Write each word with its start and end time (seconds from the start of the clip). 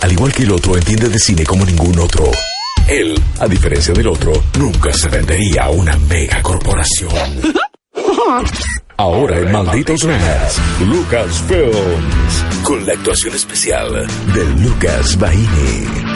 Al 0.00 0.12
igual 0.12 0.32
que 0.32 0.44
el 0.44 0.52
otro, 0.52 0.76
entiende 0.76 1.08
de 1.08 1.18
cine 1.18 1.44
como 1.44 1.64
ningún 1.64 1.98
otro. 1.98 2.30
Él, 2.86 3.20
a 3.40 3.46
diferencia 3.46 3.92
del 3.92 4.08
otro, 4.08 4.32
nunca 4.58 4.92
se 4.92 5.08
vendería 5.08 5.64
a 5.64 5.70
una 5.70 5.96
mega 5.96 6.40
corporación. 6.42 7.10
Ahora 8.96 9.38
en 9.38 9.52
Malditos 9.52 10.04
Nerds, 10.04 10.60
Lucas 10.86 11.42
Films, 11.46 12.64
con 12.64 12.84
la 12.86 12.94
actuación 12.94 13.34
especial 13.34 14.06
de 14.34 14.44
Lucas 14.62 15.18
Baini. 15.18 16.07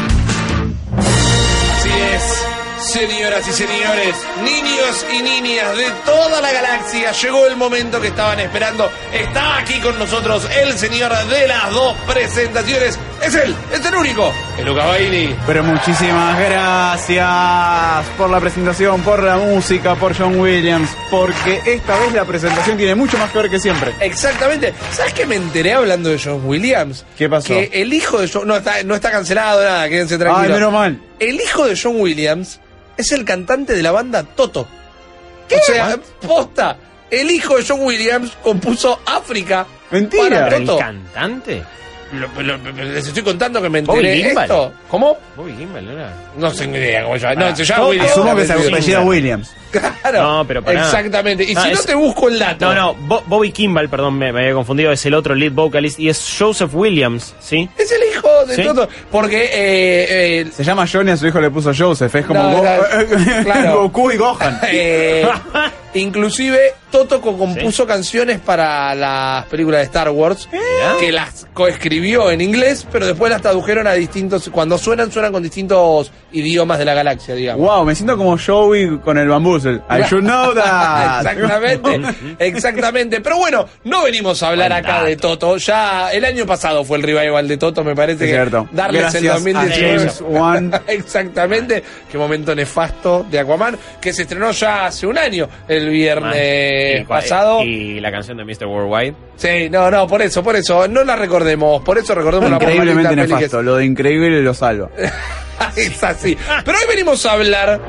Señoras 2.93 3.49
y 3.49 3.53
señores, 3.53 4.15
niños 4.45 5.07
y 5.11 5.23
niñas 5.23 5.75
de 5.79 5.91
toda 6.05 6.43
la 6.43 6.53
galaxia, 6.53 7.11
llegó 7.13 7.47
el 7.47 7.57
momento 7.57 7.99
que 8.03 8.09
estaban 8.09 8.39
esperando. 8.39 8.91
Está 9.11 9.57
aquí 9.57 9.81
con 9.81 9.99
nosotros 9.99 10.47
el 10.63 10.77
señor 10.77 11.11
de 11.29 11.49
las 11.49 11.71
dos 11.71 11.97
presentaciones. 12.07 12.99
Es 13.23 13.35
él, 13.35 13.55
es 13.73 13.87
el 13.87 13.95
único, 13.95 14.31
el 14.59 14.67
Luca 14.67 14.85
Baini. 14.85 15.35
Pero 15.47 15.65
muchísimas 15.65 16.39
gracias 16.39 18.07
por 18.19 18.29
la 18.29 18.41
presentación, 18.41 19.01
por 19.01 19.23
la 19.23 19.39
música, 19.39 19.95
por 19.95 20.15
John 20.15 20.39
Williams, 20.39 20.91
porque 21.11 21.63
esta 21.65 21.99
vez 21.99 22.13
la 22.13 22.27
presentación 22.27 22.77
tiene 22.77 22.95
mucho 22.95 23.17
más 23.17 23.31
que 23.31 23.39
ver 23.39 23.51
que 23.51 23.59
siempre. 23.59 23.95
Exactamente. 24.01 24.75
¿Sabes 24.91 25.15
qué 25.15 25.25
me 25.25 25.37
enteré 25.37 25.73
hablando 25.73 26.11
de 26.11 26.21
John 26.23 26.43
Williams? 26.45 27.07
¿Qué 27.17 27.31
pasó? 27.31 27.49
Que 27.49 27.71
el 27.73 27.95
hijo 27.95 28.21
de 28.21 28.29
John. 28.31 28.47
No 28.47 28.55
está, 28.55 28.83
no 28.83 28.95
está 28.95 29.11
cancelado 29.11 29.65
nada, 29.65 29.89
quédense 29.89 30.19
tranquilos. 30.19 30.47
Ay, 30.47 30.53
menos 30.53 30.73
mal. 30.73 31.01
El 31.19 31.37
hijo 31.37 31.65
de 31.67 31.79
John 31.81 31.99
Williams 32.01 32.61
es 32.97 33.13
el 33.13 33.25
cantante 33.25 33.75
de 33.75 33.83
la 33.83 33.93
banda 33.93 34.23
Toto. 34.23 34.61
O 34.63 35.65
sea, 35.67 35.99
posta. 36.27 36.77
El 37.11 37.31
hijo 37.31 37.59
de 37.59 37.65
John 37.67 37.81
Williams 37.83 38.33
compuso 38.43 39.01
África. 39.05 39.67
Mentira. 39.91 40.45
para 40.45 40.57
¿El 40.57 40.65
Toto. 40.65 40.79
cantante? 40.79 41.63
Lo- 42.13 42.43
lo- 42.43 42.57
lo- 42.59 42.73
les 42.73 43.07
estoy 43.07 43.23
contando 43.23 43.61
que 43.61 43.69
me 43.69 43.81
Bobby 43.83 43.99
enteré 44.07 44.29
Gimbal. 44.29 44.45
esto. 44.45 44.73
¿Cómo? 44.89 45.19
Bobby 45.37 45.55
Gimbal, 45.57 45.85
¿no 45.87 45.93
era? 45.93 46.13
No 46.37 46.53
tengo 46.53 46.77
idea 46.77 47.03
cómo 47.05 47.15
se 47.17 47.21
llama. 47.27 47.35
No, 47.51 47.57
se 47.57 47.65
llama 47.65 47.87
Williams. 47.89 48.11
Asumo 48.13 48.37
que 48.37 48.47
se 48.47 48.53
apellida 48.53 49.01
Williams. 49.01 49.51
Claro. 49.73 50.23
No, 50.23 50.45
pero 50.47 50.63
pará. 50.63 50.83
Exactamente. 50.85 51.45
Y 51.45 51.55
No, 51.55 51.63
si 51.65 51.71
no 51.73 51.81
te 51.83 51.95
busco 51.95 52.29
el 52.29 52.39
dato. 52.39 52.67
No, 52.67 52.75
no, 52.75 52.95
Bo- 52.95 53.23
Bobby 53.27 53.51
Kimball, 53.53 53.89
perdón, 53.89 54.19
me, 54.19 54.33
me 54.33 54.41
había 54.41 54.53
confundido, 54.55 54.93
es 54.93 55.05
el 55.07 55.15
otro 55.15 55.35
lead 55.35 55.53
vocalist 55.53 55.99
y 55.99 56.09
es 56.09 56.37
Joseph 56.39 56.71
Williams, 56.75 57.35
¿sí? 57.41 57.69
Es 57.79 57.91
el 57.91 58.03
hijo 58.11 58.29
de 58.47 58.55
¿Sí? 58.57 58.63
Toto. 58.65 58.89
Porque 59.11 59.45
eh, 59.45 60.41
eh, 60.43 60.47
Se 60.53 60.63
llama 60.65 60.87
Johnny, 60.91 61.11
a 61.13 61.17
su 61.17 61.27
hijo 61.27 61.41
le 61.41 61.51
puso 61.51 61.73
Joseph. 61.77 62.15
Es 62.15 62.27
como 62.27 62.43
No, 62.43 62.57
Go- 62.59 62.63
claro. 63.45 63.83
Goku 63.83 64.11
y 64.13 64.17
Gohan. 64.17 64.61
Eh, 64.71 65.27
inclusive 65.95 66.59
Toto 66.91 67.21
co- 67.21 67.37
compuso 67.39 67.87
canciones 67.87 68.39
para 68.41 68.95
las 68.95 69.47
películas 69.47 69.81
de 69.81 69.85
Star 69.85 70.11
Wars 70.11 70.49
que 71.01 71.11
las 71.13 71.47
coescribió 71.55 72.31
en 72.31 72.41
inglés, 72.41 72.87
pero 72.91 73.07
después 73.07 73.31
las 73.31 73.41
tradujeron 73.43 73.87
a 73.87 73.93
distintos. 73.93 74.49
Cuando 74.51 74.77
suenan, 74.79 75.11
suenan 75.11 75.33
con 75.33 75.43
distintos 75.43 76.11
idiomas 76.33 76.79
de 76.79 76.85
la 76.85 76.95
galaxia, 76.95 77.35
digamos. 77.35 77.67
Wow, 77.67 77.85
me 77.85 77.95
siento 77.95 78.17
como 78.17 78.37
Joey 78.39 78.99
con 78.99 79.17
el 79.19 79.29
I 79.67 80.03
should 80.09 80.25
know 80.25 80.53
that. 80.55 81.21
Exactamente, 81.27 82.37
exactamente. 82.39 83.21
Pero 83.21 83.39
bueno, 83.39 83.67
no 83.85 84.03
venimos 84.05 84.43
a 84.43 84.49
hablar 84.49 84.73
acá 84.73 85.05
de. 85.05 85.17
Toto. 85.17 85.57
Ya 85.57 86.11
el 86.13 86.25
año 86.25 86.47
pasado 86.47 86.85
fue 86.85 86.97
el 86.99 87.03
revival 87.03 87.47
de 87.49 87.57
Toto, 87.57 87.85
me 87.85 87.95
parece 87.95 88.25
Es 88.25 88.31
que 88.31 88.37
cierto. 88.37 88.69
darles 88.73 89.15
el 89.15 89.23
Gracias 89.25 89.31
a 89.31 89.35
2018. 89.35 89.99
James 89.99 90.23
Wan. 90.27 90.73
Exactamente, 90.89 91.83
qué 92.11 92.19
momento 92.19 92.55
nefasto 92.55 93.25
de 93.31 93.39
Aquaman, 93.39 93.77
que 94.01 94.13
se 94.13 94.23
estrenó 94.23 94.51
ya 94.53 94.87
hace 94.87 95.07
un 95.07 95.19
año, 95.19 95.49
el 95.69 95.89
viernes 95.91 97.01
Y 97.01 97.05
cua- 97.05 97.09
pasado. 97.09 97.63
Y 97.63 98.01
la 98.01 98.11
canción 98.11 98.37
de 98.37 98.45
Mr. 98.45 98.67
Worldwide. 98.67 99.15
Sí, 99.37 99.69
no, 99.71 99.91
no, 99.91 100.07
por 100.07 100.23
eso, 100.23 100.43
por 100.43 100.57
eso, 100.57 100.87
no 100.89 101.05
la 101.05 101.17
recordemos, 101.17 101.83
por 101.83 101.99
eso 101.99 102.15
recordemos 102.15 102.51
la 102.51 102.57
Increíblemente 102.57 103.11
que 103.11 103.17
nefasto. 103.17 103.63
Lo 103.63 103.77
de 103.77 103.85
increíble 103.85 104.41
lo 104.43 104.55
salva. 104.55 104.89
es 105.77 106.03
así. 106.03 106.37
Pero 106.65 106.79
hoy 106.79 106.85
venimos 106.89 107.25
a 107.27 107.33
hablar 107.33 107.81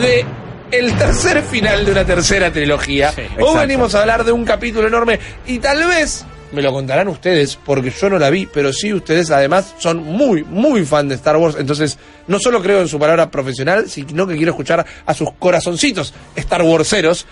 de 0.00 0.24
el 0.70 0.96
tercer 0.96 1.42
final 1.42 1.84
de 1.84 1.92
una 1.92 2.04
tercera 2.04 2.52
trilogía. 2.52 3.12
Sí, 3.12 3.20
hoy 3.20 3.26
exacto. 3.26 3.58
venimos 3.58 3.94
a 3.94 4.00
hablar 4.00 4.24
de 4.24 4.32
un 4.32 4.44
capítulo 4.44 4.88
enorme 4.88 5.18
y 5.46 5.58
tal 5.58 5.86
vez 5.86 6.24
me 6.52 6.62
lo 6.62 6.72
contarán 6.72 7.08
ustedes 7.08 7.56
porque 7.56 7.90
yo 7.90 8.08
no 8.08 8.18
la 8.18 8.30
vi, 8.30 8.46
pero 8.46 8.72
sí 8.72 8.92
ustedes 8.92 9.30
además 9.30 9.74
son 9.78 10.02
muy, 10.02 10.44
muy 10.44 10.84
fan 10.84 11.08
de 11.08 11.16
Star 11.16 11.36
Wars. 11.36 11.56
Entonces, 11.58 11.98
no 12.26 12.38
solo 12.38 12.62
creo 12.62 12.80
en 12.80 12.88
su 12.88 12.98
palabra 12.98 13.30
profesional, 13.30 13.88
sino 13.88 14.26
que 14.26 14.36
quiero 14.36 14.52
escuchar 14.52 14.84
a 15.04 15.14
sus 15.14 15.32
corazoncitos 15.32 16.14
Star 16.34 16.62
Warseros. 16.62 17.26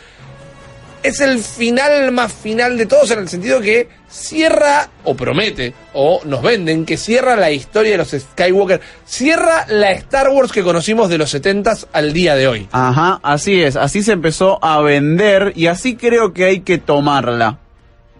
Es 1.04 1.20
el 1.20 1.38
final 1.38 2.10
más 2.12 2.32
final 2.32 2.76
de 2.78 2.86
todos 2.86 3.10
en 3.10 3.18
el 3.20 3.28
sentido 3.28 3.60
que 3.60 3.88
cierra, 4.08 4.88
o 5.04 5.14
promete, 5.14 5.74
o 5.92 6.22
nos 6.24 6.40
venden, 6.42 6.86
que 6.86 6.96
cierra 6.96 7.36
la 7.36 7.50
historia 7.50 7.92
de 7.92 7.98
los 7.98 8.08
Skywalker, 8.10 8.80
cierra 9.04 9.66
la 9.68 9.92
Star 9.92 10.30
Wars 10.30 10.50
que 10.50 10.62
conocimos 10.62 11.10
de 11.10 11.18
los 11.18 11.34
70s 11.34 11.86
al 11.92 12.14
día 12.14 12.34
de 12.36 12.48
hoy. 12.48 12.68
Ajá, 12.72 13.20
así 13.22 13.62
es. 13.62 13.76
Así 13.76 14.02
se 14.02 14.12
empezó 14.12 14.58
a 14.64 14.80
vender 14.80 15.52
y 15.54 15.66
así 15.66 15.94
creo 15.94 16.32
que 16.32 16.44
hay 16.44 16.60
que 16.60 16.78
tomarla. 16.78 17.58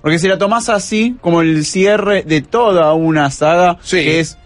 Porque 0.02 0.18
si 0.18 0.28
la 0.28 0.36
tomás 0.36 0.68
así, 0.68 1.16
como 1.22 1.40
el 1.40 1.64
cierre 1.64 2.22
de 2.22 2.42
toda 2.42 2.92
una 2.92 3.30
saga, 3.30 3.78
Sí. 3.82 4.04
que 4.04 4.20
es 4.20 4.36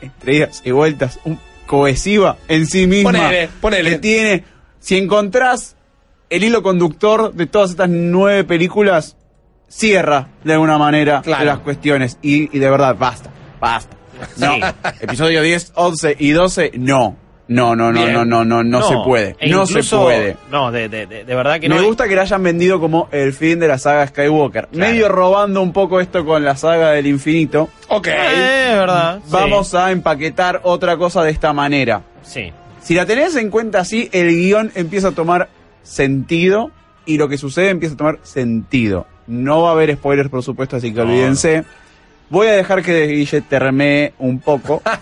entre 0.00 0.34
idas 0.38 0.60
y 0.64 0.72
vueltas, 0.72 1.20
un- 1.24 1.38
cohesiva 1.66 2.36
en 2.48 2.66
sí 2.66 2.88
misma. 2.88 3.12
Ponele, 3.12 3.48
ponele. 3.60 3.90
Que 3.90 3.98
tiene, 3.98 4.44
si 4.80 4.98
encontrás 4.98 5.76
el 6.36 6.44
hilo 6.44 6.62
conductor 6.62 7.32
de 7.32 7.46
todas 7.46 7.70
estas 7.70 7.88
nueve 7.88 8.44
películas, 8.44 9.16
cierra 9.68 10.28
de 10.44 10.52
alguna 10.52 10.78
manera 10.78 11.22
Claro. 11.22 11.44
las 11.44 11.58
cuestiones. 11.58 12.18
Y, 12.22 12.54
y 12.56 12.58
de 12.60 12.70
verdad, 12.70 12.96
basta, 12.98 13.30
basta. 13.60 13.96
No, 14.36 14.54
Sí. 14.54 14.60
episodio 15.00 15.42
10, 15.42 15.72
11 15.74 16.16
y 16.18 16.30
12, 16.30 16.72
no. 16.76 17.16
No, 17.46 17.76
no, 17.76 17.92
no, 17.92 18.00
Bien. 18.00 18.14
no, 18.14 18.24
no, 18.24 18.42
no, 18.44 18.62
no, 18.64 18.82
se 18.88 18.94
puede. 19.04 19.36
e 19.38 19.50
No 19.50 19.66
se 19.66 19.82
puede. 19.82 20.34
No, 20.50 20.72
de, 20.72 20.88
de, 20.88 21.06
de, 21.06 21.24
verdad 21.34 21.60
que 21.60 21.68
Me 21.68 21.76
no. 21.76 21.84
gusta 21.84 22.08
que 22.08 22.14
la 22.14 22.22
hayan 22.22 22.42
vendido 22.42 22.80
como 22.80 23.08
el 23.12 23.34
fin 23.34 23.60
de 23.60 23.68
la 23.68 23.76
saga 23.76 24.06
Skywalker. 24.06 24.68
Claro. 24.68 24.90
Medio 24.92 25.08
robando 25.10 25.60
un 25.60 25.70
poco 25.74 26.00
esto 26.00 26.24
con 26.24 26.42
la 26.42 26.56
saga 26.56 26.92
del 26.92 27.06
infinito. 27.06 27.68
Ok. 27.88 28.06
Eh, 28.06 28.68
es 28.70 28.76
verdad. 28.78 29.18
sí. 29.22 29.30
Vamos 29.30 29.74
a 29.74 29.90
empaquetar 29.90 30.60
otra 30.62 30.96
cosa 30.96 31.22
de 31.22 31.32
esta 31.32 31.52
manera. 31.52 32.00
Sí. 32.22 32.50
Si 32.80 32.94
la 32.94 33.04
tenés 33.04 33.36
en 33.36 33.50
cuenta 33.50 33.80
así, 33.80 34.08
el 34.12 34.28
guion 34.30 34.72
empieza 34.74 35.08
a 35.08 35.12
tomar 35.12 35.50
sentido 35.84 36.72
y 37.06 37.16
lo 37.18 37.28
que 37.28 37.38
sucede 37.38 37.68
empieza 37.70 37.94
a 37.94 37.98
tomar 37.98 38.18
sentido. 38.24 39.06
No 39.28 39.62
va 39.62 39.68
a 39.68 39.72
haber 39.72 39.94
spoilers, 39.94 40.28
por 40.30 40.42
supuesto, 40.42 40.76
así 40.76 40.90
que 40.92 40.96
No, 40.98 41.04
olvídense. 41.04 41.64
Voy 42.30 42.46
a 42.48 42.52
dejar 42.52 42.82
que 42.82 43.06
Guille 43.06 43.42
termine 43.42 44.12
un 44.18 44.40
poco. 44.40 44.82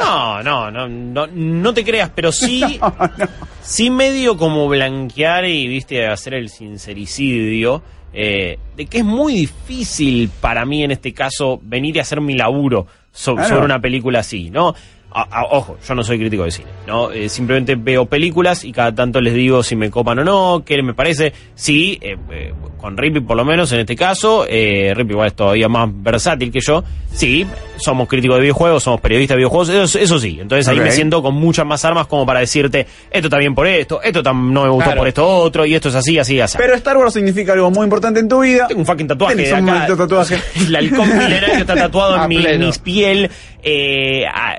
No, 0.00 0.42
no, 0.42 0.70
no, 0.70 0.88
no, 0.88 1.26
no 1.26 1.74
te 1.74 1.84
creas, 1.84 2.10
pero 2.14 2.32
sí, 2.32 2.80
sí 3.62 3.90
medio 3.90 4.38
como 4.38 4.66
blanquear 4.68 5.44
y, 5.44 5.68
viste, 5.68 6.06
hacer 6.06 6.32
el 6.34 6.48
sincericidio, 6.48 7.82
eh, 8.14 8.58
de 8.76 8.86
que 8.86 8.98
es 8.98 9.04
muy 9.04 9.34
difícil 9.34 10.30
para 10.40 10.64
mí 10.64 10.82
en 10.82 10.92
este 10.92 11.12
caso 11.12 11.60
venir 11.62 11.96
y 11.96 11.98
hacer 11.98 12.20
mi 12.22 12.34
laburo 12.34 12.86
so- 13.12 13.34
Claro. 13.34 13.48
sobre 13.50 13.64
una 13.66 13.80
película 13.80 14.20
así, 14.20 14.48
¿no? 14.50 14.74
A- 15.10 15.22
a- 15.40 15.44
ojo, 15.50 15.78
yo 15.86 15.94
no 15.94 16.04
soy 16.04 16.18
crítico 16.18 16.44
de 16.44 16.50
cine, 16.50 16.68
¿no? 16.86 17.10
Eh, 17.10 17.28
simplemente 17.30 17.76
veo 17.76 18.04
películas 18.06 18.62
y 18.64 18.72
cada 18.72 18.94
tanto 18.94 19.20
les 19.22 19.32
digo 19.32 19.62
si 19.62 19.74
me 19.74 19.90
copan 19.90 20.18
o 20.18 20.24
no, 20.24 20.62
qué 20.66 20.82
me 20.82 20.92
parece. 20.92 21.32
Sí, 21.54 21.98
eh, 22.02 22.16
eh, 22.30 22.52
con 22.78 22.96
Rippy 22.96 23.20
por 23.20 23.36
lo 23.36 23.44
menos 23.44 23.72
en 23.72 23.80
este 23.80 23.96
caso, 23.96 24.44
eh, 24.48 24.92
Rippy 24.94 25.12
igual 25.12 25.28
es 25.28 25.34
todavía 25.34 25.68
más 25.68 25.88
versátil 25.90 26.52
que 26.52 26.60
yo. 26.60 26.84
Sí, 27.10 27.46
somos 27.78 28.06
críticos 28.06 28.36
de 28.36 28.42
videojuegos, 28.42 28.82
somos 28.82 29.00
periodistas 29.00 29.34
de 29.34 29.38
videojuegos, 29.38 29.70
eso, 29.70 29.98
eso 29.98 30.18
sí. 30.18 30.38
Entonces 30.40 30.68
ahí 30.68 30.78
me 30.78 30.90
siento 30.92 31.22
con 31.22 31.34
muchas 31.34 31.64
más 31.64 31.82
armas 31.86 32.06
como 32.06 32.26
para 32.26 32.40
decirte, 32.40 32.86
esto 33.10 33.28
está 33.28 33.38
bien 33.38 33.54
por 33.54 33.66
esto, 33.66 34.00
esto 34.02 34.22
no 34.22 34.62
me 34.62 34.68
gustó 34.68 34.84
Claro. 34.84 35.00
por 35.00 35.08
esto 35.08 35.26
otro, 35.26 35.64
y 35.64 35.74
esto 35.74 35.88
es 35.88 35.94
así, 35.94 36.18
así, 36.18 36.38
así. 36.38 36.58
Pero 36.58 36.74
Star 36.74 36.98
Wars 36.98 37.14
significa 37.14 37.54
algo 37.54 37.70
muy 37.70 37.84
importante 37.84 38.20
en 38.20 38.28
tu 38.28 38.40
vida. 38.40 38.66
Tengo 38.68 38.80
un 38.82 38.86
fucking 38.86 39.08
tatuaje 39.08 39.36
de 39.36 39.52
acá. 39.54 39.86
tatuaje. 39.96 40.36
El 40.66 40.76
halcón 40.76 41.08
milenario 41.08 41.54
está 41.56 41.74
tatuado 41.74 42.16
en 42.22 42.28
mi, 42.28 42.36
pleno. 42.38 42.66
mi 42.66 42.72
piel. 42.84 43.30
Eh, 43.62 44.24
a- 44.26 44.54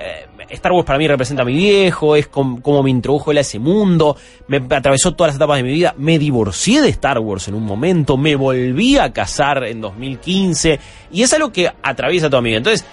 Star 0.50 0.72
Wars 0.72 0.84
para 0.86 0.98
mí 0.98 1.06
representa 1.08 1.42
a 1.42 1.44
mi 1.44 1.54
viejo, 1.54 2.16
es 2.16 2.26
com- 2.28 2.60
como 2.60 2.82
me 2.82 2.90
introdujo 2.90 3.30
él 3.30 3.38
a 3.38 3.40
ese 3.42 3.58
mundo, 3.58 4.16
me 4.48 4.56
atravesó 4.70 5.14
todas 5.14 5.30
las 5.30 5.36
etapas 5.36 5.58
de 5.58 5.62
mi 5.62 5.72
vida, 5.72 5.94
me 5.98 6.18
divorcié 6.18 6.82
de 6.82 6.88
Star 6.90 7.18
Wars 7.20 7.48
en 7.48 7.54
un 7.54 7.64
momento, 7.64 8.16
me 8.16 8.34
volví 8.36 8.98
a 8.98 9.12
casar 9.12 9.64
en 9.64 9.80
2015, 9.80 10.78
y 11.12 11.22
es 11.22 11.32
algo 11.32 11.52
que 11.52 11.70
atraviesa 11.82 12.28
toda 12.28 12.42
mi 12.42 12.50
vida. 12.50 12.58
Entonces, 12.58 12.84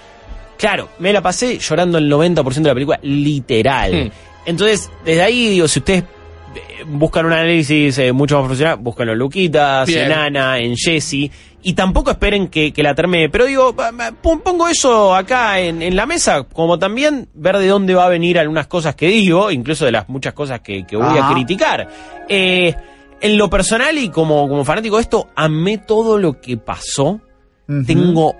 claro, 0.56 0.88
me 0.98 1.12
la 1.12 1.20
pasé 1.20 1.58
llorando 1.58 1.98
el 1.98 2.10
90% 2.10 2.54
de 2.54 2.68
la 2.70 2.74
película, 2.74 2.98
literal. 3.02 4.06
Hmm. 4.06 4.10
Entonces, 4.46 4.90
desde 5.04 5.22
ahí, 5.22 5.48
digo, 5.50 5.68
si 5.68 5.78
ustedes 5.80 6.02
eh, 6.02 6.84
buscan 6.86 7.26
un 7.26 7.32
análisis 7.32 7.98
eh, 7.98 8.12
mucho 8.12 8.36
más 8.36 8.46
profesional, 8.46 8.78
búsquenlo 8.80 9.12
en 9.12 9.18
Luquitas, 9.18 9.86
Bien. 9.86 10.06
en 10.06 10.12
Ana, 10.12 10.58
en 10.58 10.74
Jesse, 10.76 11.30
y 11.62 11.72
tampoco 11.72 12.10
esperen 12.12 12.48
que, 12.48 12.72
que 12.72 12.82
la 12.82 12.94
termine. 12.94 13.28
Pero 13.28 13.46
digo, 13.46 13.74
pongo 14.22 14.68
eso 14.68 15.14
acá 15.14 15.58
en, 15.60 15.82
en 15.82 15.96
la 15.96 16.06
mesa, 16.06 16.44
como 16.44 16.78
también 16.78 17.28
ver 17.34 17.58
de 17.58 17.66
dónde 17.68 17.94
va 17.94 18.06
a 18.06 18.08
venir 18.08 18.38
algunas 18.38 18.66
cosas 18.66 18.94
que 18.94 19.08
digo, 19.08 19.50
incluso 19.50 19.84
de 19.84 19.92
las 19.92 20.08
muchas 20.08 20.32
cosas 20.34 20.60
que, 20.60 20.86
que 20.86 20.96
voy 20.96 21.18
Ajá. 21.18 21.30
a 21.30 21.34
criticar. 21.34 21.88
Eh, 22.28 22.74
en 23.20 23.36
lo 23.36 23.50
personal 23.50 23.98
y 23.98 24.08
como, 24.10 24.48
como 24.48 24.64
fanático 24.64 24.96
de 24.96 25.02
esto, 25.02 25.28
amé 25.34 25.78
todo 25.78 26.18
lo 26.18 26.40
que 26.40 26.56
pasó. 26.56 27.20
Tengo, 27.86 28.34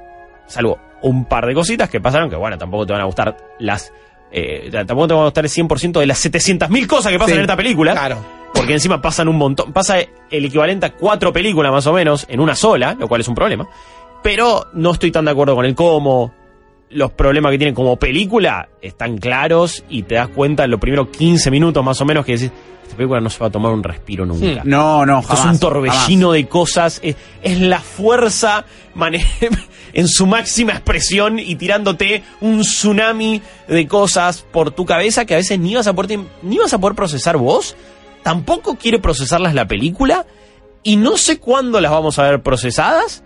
salvo 0.47 0.79
un 1.03 1.25
par 1.27 1.47
de 1.47 1.55
cositas 1.55 1.89
que 1.91 2.01
pasaron, 2.01 2.31
que 2.31 2.37
bueno, 2.37 2.57
tampoco 2.57 2.87
te 2.87 2.93
van 2.93 3.03
a 3.03 3.05
gustar 3.05 3.37
las... 3.59 3.93
eh, 4.33 4.69
tampoco 4.73 5.09
te 5.09 5.15
van 5.15 5.23
a 5.23 5.27
gustar 5.27 5.45
el 5.45 5.51
100% 5.51 6.01
de 6.01 6.07
las 6.07 6.25
700.000 6.25 6.87
cosas 6.87 7.13
que 7.13 7.19
pasan 7.19 7.33
Sí, 7.33 7.37
en 7.39 7.41
esta 7.43 7.57
película. 7.57 7.93
Claro. 7.93 8.38
Porque 8.59 8.73
encima 8.73 9.01
pasan 9.01 9.29
un 9.29 9.37
montón. 9.37 9.73
Pasa 9.73 9.99
el 9.99 10.45
equivalente 10.45 10.87
a 10.87 10.95
cuatro 10.95 11.33
películas 11.33 11.73
más 11.73 11.87
o 11.87 11.93
menos 11.93 12.27
en 12.29 12.41
una 12.41 12.55
sola, 12.55 12.97
lo 12.99 13.07
cual 13.07 13.21
es 13.21 13.29
un 13.29 13.35
problema. 13.35 13.69
Pero 14.23 14.67
no 14.75 14.91
estoy 14.91 15.13
tan 15.13 15.25
de 15.25 15.31
acuerdo 15.31 15.55
con 15.55 15.65
el 15.65 15.75
cómo. 15.75 16.35
Los 16.91 17.13
problemas 17.13 17.53
que 17.53 17.59
tienen 17.59 17.75
como 17.75 17.97
película 17.97 18.69
están 18.83 19.19
claros 19.19 19.85
y 19.89 20.03
te 20.03 20.17
das 20.17 20.29
cuenta 20.29 20.65
en 20.65 20.71
los 20.71 20.81
primeros 20.81 21.09
15 21.09 21.51
minutos 21.51 21.85
más 21.85 22.01
o 22.01 22.05
menos 22.05 22.25
que 22.25 22.33
decís, 22.33 22.51
esta 22.83 22.97
película 22.97 23.21
no 23.21 23.29
se 23.29 23.39
va 23.39 23.47
a 23.49 23.51
tomar 23.51 23.73
un 23.73 23.85
respiro 23.85 24.25
nunca. 24.25 24.63
No, 24.65 25.05
no, 25.05 25.21
Esto 25.21 25.35
es 25.35 25.39
jamás, 25.41 25.55
un 25.55 25.61
torbellino 25.61 26.33
de 26.33 26.49
cosas, 26.49 26.99
es, 27.03 27.17
es 27.43 27.61
la 27.61 27.81
fuerza 27.81 28.65
en 29.93 30.09
su 30.09 30.27
máxima 30.27 30.73
expresión 30.73 31.39
y 31.39 31.55
tirándote 31.57 32.23
un 32.41 32.63
tsunami 32.63 33.43
de 33.69 33.87
cosas 33.87 34.45
por 34.51 34.71
tu 34.71 34.87
cabeza 34.87 35.27
que 35.27 35.35
a 35.35 35.37
veces 35.37 35.59
ni 35.59 35.75
vas 35.75 35.87
a 35.87 35.93
poder, 35.93 36.19
ni 36.43 36.57
vas 36.59 36.73
a 36.73 36.79
poder 36.79 36.97
procesar 36.97 37.37
vos, 37.37 37.77
tampoco 38.23 38.77
quiere 38.77 38.99
procesarlas 38.99 39.55
la 39.55 39.67
película 39.67 40.27
y 40.83 40.97
no 40.97 41.17
sé 41.17 41.39
cuándo 41.39 41.81
las 41.81 41.91
vamos 41.93 42.19
a 42.19 42.23
ver 42.25 42.43
procesadas. 42.43 43.23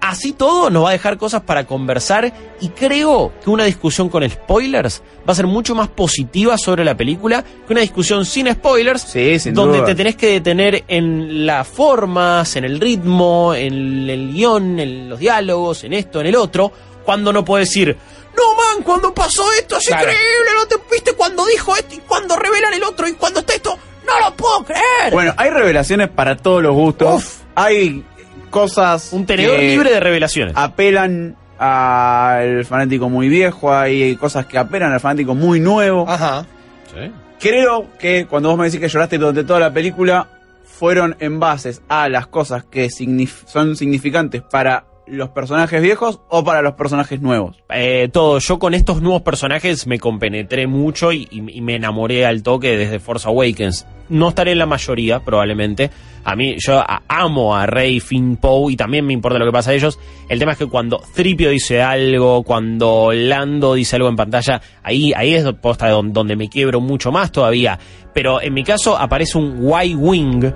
Así 0.00 0.32
todo 0.32 0.68
nos 0.68 0.84
va 0.84 0.90
a 0.90 0.92
dejar 0.92 1.16
cosas 1.16 1.40
para 1.44 1.64
conversar 1.66 2.30
y 2.60 2.68
creo 2.68 3.32
que 3.42 3.48
una 3.48 3.64
discusión 3.64 4.10
con 4.10 4.28
spoilers 4.28 5.02
va 5.26 5.32
a 5.32 5.34
ser 5.34 5.46
mucho 5.46 5.74
más 5.74 5.88
positiva 5.88 6.58
sobre 6.58 6.84
la 6.84 6.94
película 6.94 7.42
que 7.66 7.72
una 7.72 7.80
discusión 7.80 8.26
sin 8.26 8.52
spoilers 8.52 9.00
Sí, 9.00 9.38
sin 9.38 9.54
donde 9.54 9.78
duda. 9.78 9.86
te 9.86 9.94
tenés 9.94 10.16
que 10.16 10.26
detener 10.32 10.84
en 10.88 11.46
las 11.46 11.66
formas, 11.66 12.54
en 12.56 12.64
el 12.64 12.80
ritmo, 12.80 13.54
en 13.54 14.10
el 14.10 14.32
guion, 14.34 14.78
en 14.78 15.08
los 15.08 15.18
diálogos, 15.18 15.84
en 15.84 15.94
esto, 15.94 16.20
en 16.20 16.26
el 16.26 16.36
otro, 16.36 16.70
cuando 17.02 17.32
no 17.32 17.42
puedes 17.42 17.68
decir, 17.70 17.96
no 18.36 18.56
man, 18.56 18.82
cuando 18.84 19.14
pasó 19.14 19.50
esto 19.54 19.78
es 19.78 19.86
Claro. 19.86 20.02
increíble, 20.02 20.50
no 20.54 20.66
te 20.66 20.76
viste 20.92 21.14
cuando 21.14 21.46
dijo 21.46 21.74
esto 21.76 21.94
y 21.94 21.98
cuando 22.00 22.36
revelan 22.36 22.74
el 22.74 22.82
otro 22.84 23.08
y 23.08 23.14
cuando 23.14 23.40
está 23.40 23.54
esto, 23.54 23.78
no 24.06 24.20
lo 24.28 24.34
puedo 24.36 24.64
creer. 24.64 25.12
Bueno, 25.12 25.32
hay 25.36 25.50
revelaciones 25.50 26.08
para 26.08 26.36
todos 26.36 26.62
los 26.62 26.72
gustos. 26.74 27.14
Uf. 27.16 27.40
Hay 27.54 28.04
cosas. 28.50 29.12
un 29.12 29.26
tenedor 29.26 29.56
que 29.56 29.68
libre 29.68 29.90
de 29.90 30.00
revelaciones. 30.00 30.54
Apelan 30.56 31.36
al 31.58 32.64
fanático 32.64 33.08
muy 33.08 33.28
viejo, 33.28 33.72
hay 33.74 34.16
cosas 34.16 34.46
que 34.46 34.58
apelan 34.58 34.92
al 34.92 35.00
fanático 35.00 35.34
muy 35.34 35.60
nuevo. 35.60 36.04
Ajá. 36.08 36.46
Sí. 36.92 37.10
Creo 37.40 37.86
que 37.98 38.26
cuando 38.26 38.48
vos 38.50 38.58
me 38.58 38.64
decís 38.66 38.80
que 38.80 38.88
lloraste 38.88 39.18
durante 39.18 39.44
toda 39.44 39.60
la 39.60 39.72
película, 39.72 40.28
fueron 40.64 41.16
en 41.20 41.38
bases 41.40 41.82
a 41.88 42.08
las 42.08 42.26
cosas 42.26 42.64
que 42.64 42.86
signif- 42.88 43.46
son 43.46 43.76
significantes 43.76 44.42
para 44.42 44.84
los 45.06 45.28
personajes 45.30 45.82
viejos 45.82 46.20
o 46.30 46.44
para 46.44 46.62
los 46.62 46.74
personajes 46.74 47.20
nuevos. 47.20 47.56
Eh, 47.70 48.08
todo, 48.12 48.38
yo 48.38 48.58
con 48.58 48.74
estos 48.74 49.02
nuevos 49.02 49.22
personajes 49.22 49.86
me 49.86 49.98
compenetré 49.98 50.66
mucho 50.66 51.12
y, 51.12 51.28
y- 51.30 51.60
me 51.60 51.74
enamoré 51.76 52.24
al 52.26 52.42
toque 52.42 52.76
desde 52.76 52.98
Force 53.00 53.28
Awakens. 53.28 53.86
No 54.08 54.28
estaré 54.30 54.52
en 54.52 54.58
la 54.58 54.66
mayoría, 54.66 55.20
probablemente. 55.20 55.90
A 56.24 56.36
mí, 56.36 56.56
yo 56.58 56.82
amo 57.08 57.54
a 57.56 57.66
Rey, 57.66 58.00
Finn, 58.00 58.36
Poe 58.36 58.72
y 58.72 58.76
también 58.76 59.06
me 59.06 59.12
importa 59.12 59.38
lo 59.38 59.46
que 59.46 59.52
pasa 59.52 59.70
a 59.70 59.74
ellos. 59.74 59.98
El 60.28 60.38
tema 60.38 60.52
es 60.52 60.58
que 60.58 60.66
cuando 60.66 61.02
Tripio 61.14 61.50
dice 61.50 61.82
algo, 61.82 62.42
cuando 62.42 63.12
Lando 63.12 63.74
dice 63.74 63.96
algo 63.96 64.08
en 64.08 64.16
pantalla, 64.16 64.60
ahí, 64.82 65.12
ahí 65.14 65.34
es 65.34 65.44
posta 65.60 65.88
donde 65.90 66.36
me 66.36 66.48
quiebro 66.48 66.80
mucho 66.80 67.12
más 67.12 67.30
todavía. 67.32 67.78
Pero 68.12 68.40
en 68.40 68.54
mi 68.54 68.62
caso 68.62 68.96
aparece 68.96 69.36
un 69.38 69.70
Y-Wing 69.82 70.52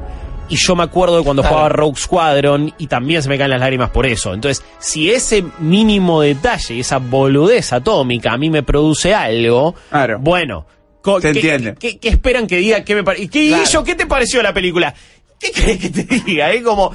y 0.49 0.57
yo 0.57 0.75
me 0.77 0.83
acuerdo 0.85 1.19
de 1.19 1.25
cuando 1.25 1.43
Claro. 1.43 1.55
jugaba 1.57 1.69
Rogue 1.71 1.97
Squadron 2.01 2.75
y 2.79 2.87
también 2.87 3.23
se 3.23 3.29
me 3.29 3.39
caen 3.39 3.51
las 3.51 3.61
lágrimas 3.61 3.91
por 3.91 4.07
eso. 4.07 4.33
Entonces, 4.35 4.65
si 4.79 5.11
ese 5.11 5.45
mínimo 5.59 6.21
detalle, 6.23 6.81
esa 6.81 6.99
boludez 6.99 7.73
atómica 7.73 8.33
a 8.33 8.39
mí 8.39 8.51
me 8.51 8.63
produce 8.63 9.15
algo, 9.15 9.75
Claro. 9.91 10.19
bueno, 10.21 10.67
¿qué, 11.03 11.29
entiende. 11.29 11.75
qué- 11.79 11.99
qué 11.99 12.09
esperan 12.09 12.47
que 12.47 12.57
diga? 12.57 12.85
¿Qué 12.85 12.95
me 12.95 13.03
¿Y 13.19 13.29
qué, 13.29 13.49
Claro. 13.49 13.85
¿qué 13.85 13.95
te 13.95 14.07
pareció 14.07 14.43
la 14.43 14.53
película? 14.53 14.95
¿Qué 15.41 15.53
crees 15.53 15.79
que 15.79 15.91
te 15.91 16.03
diga? 16.21 16.53
Es 16.53 16.63
como... 16.63 16.93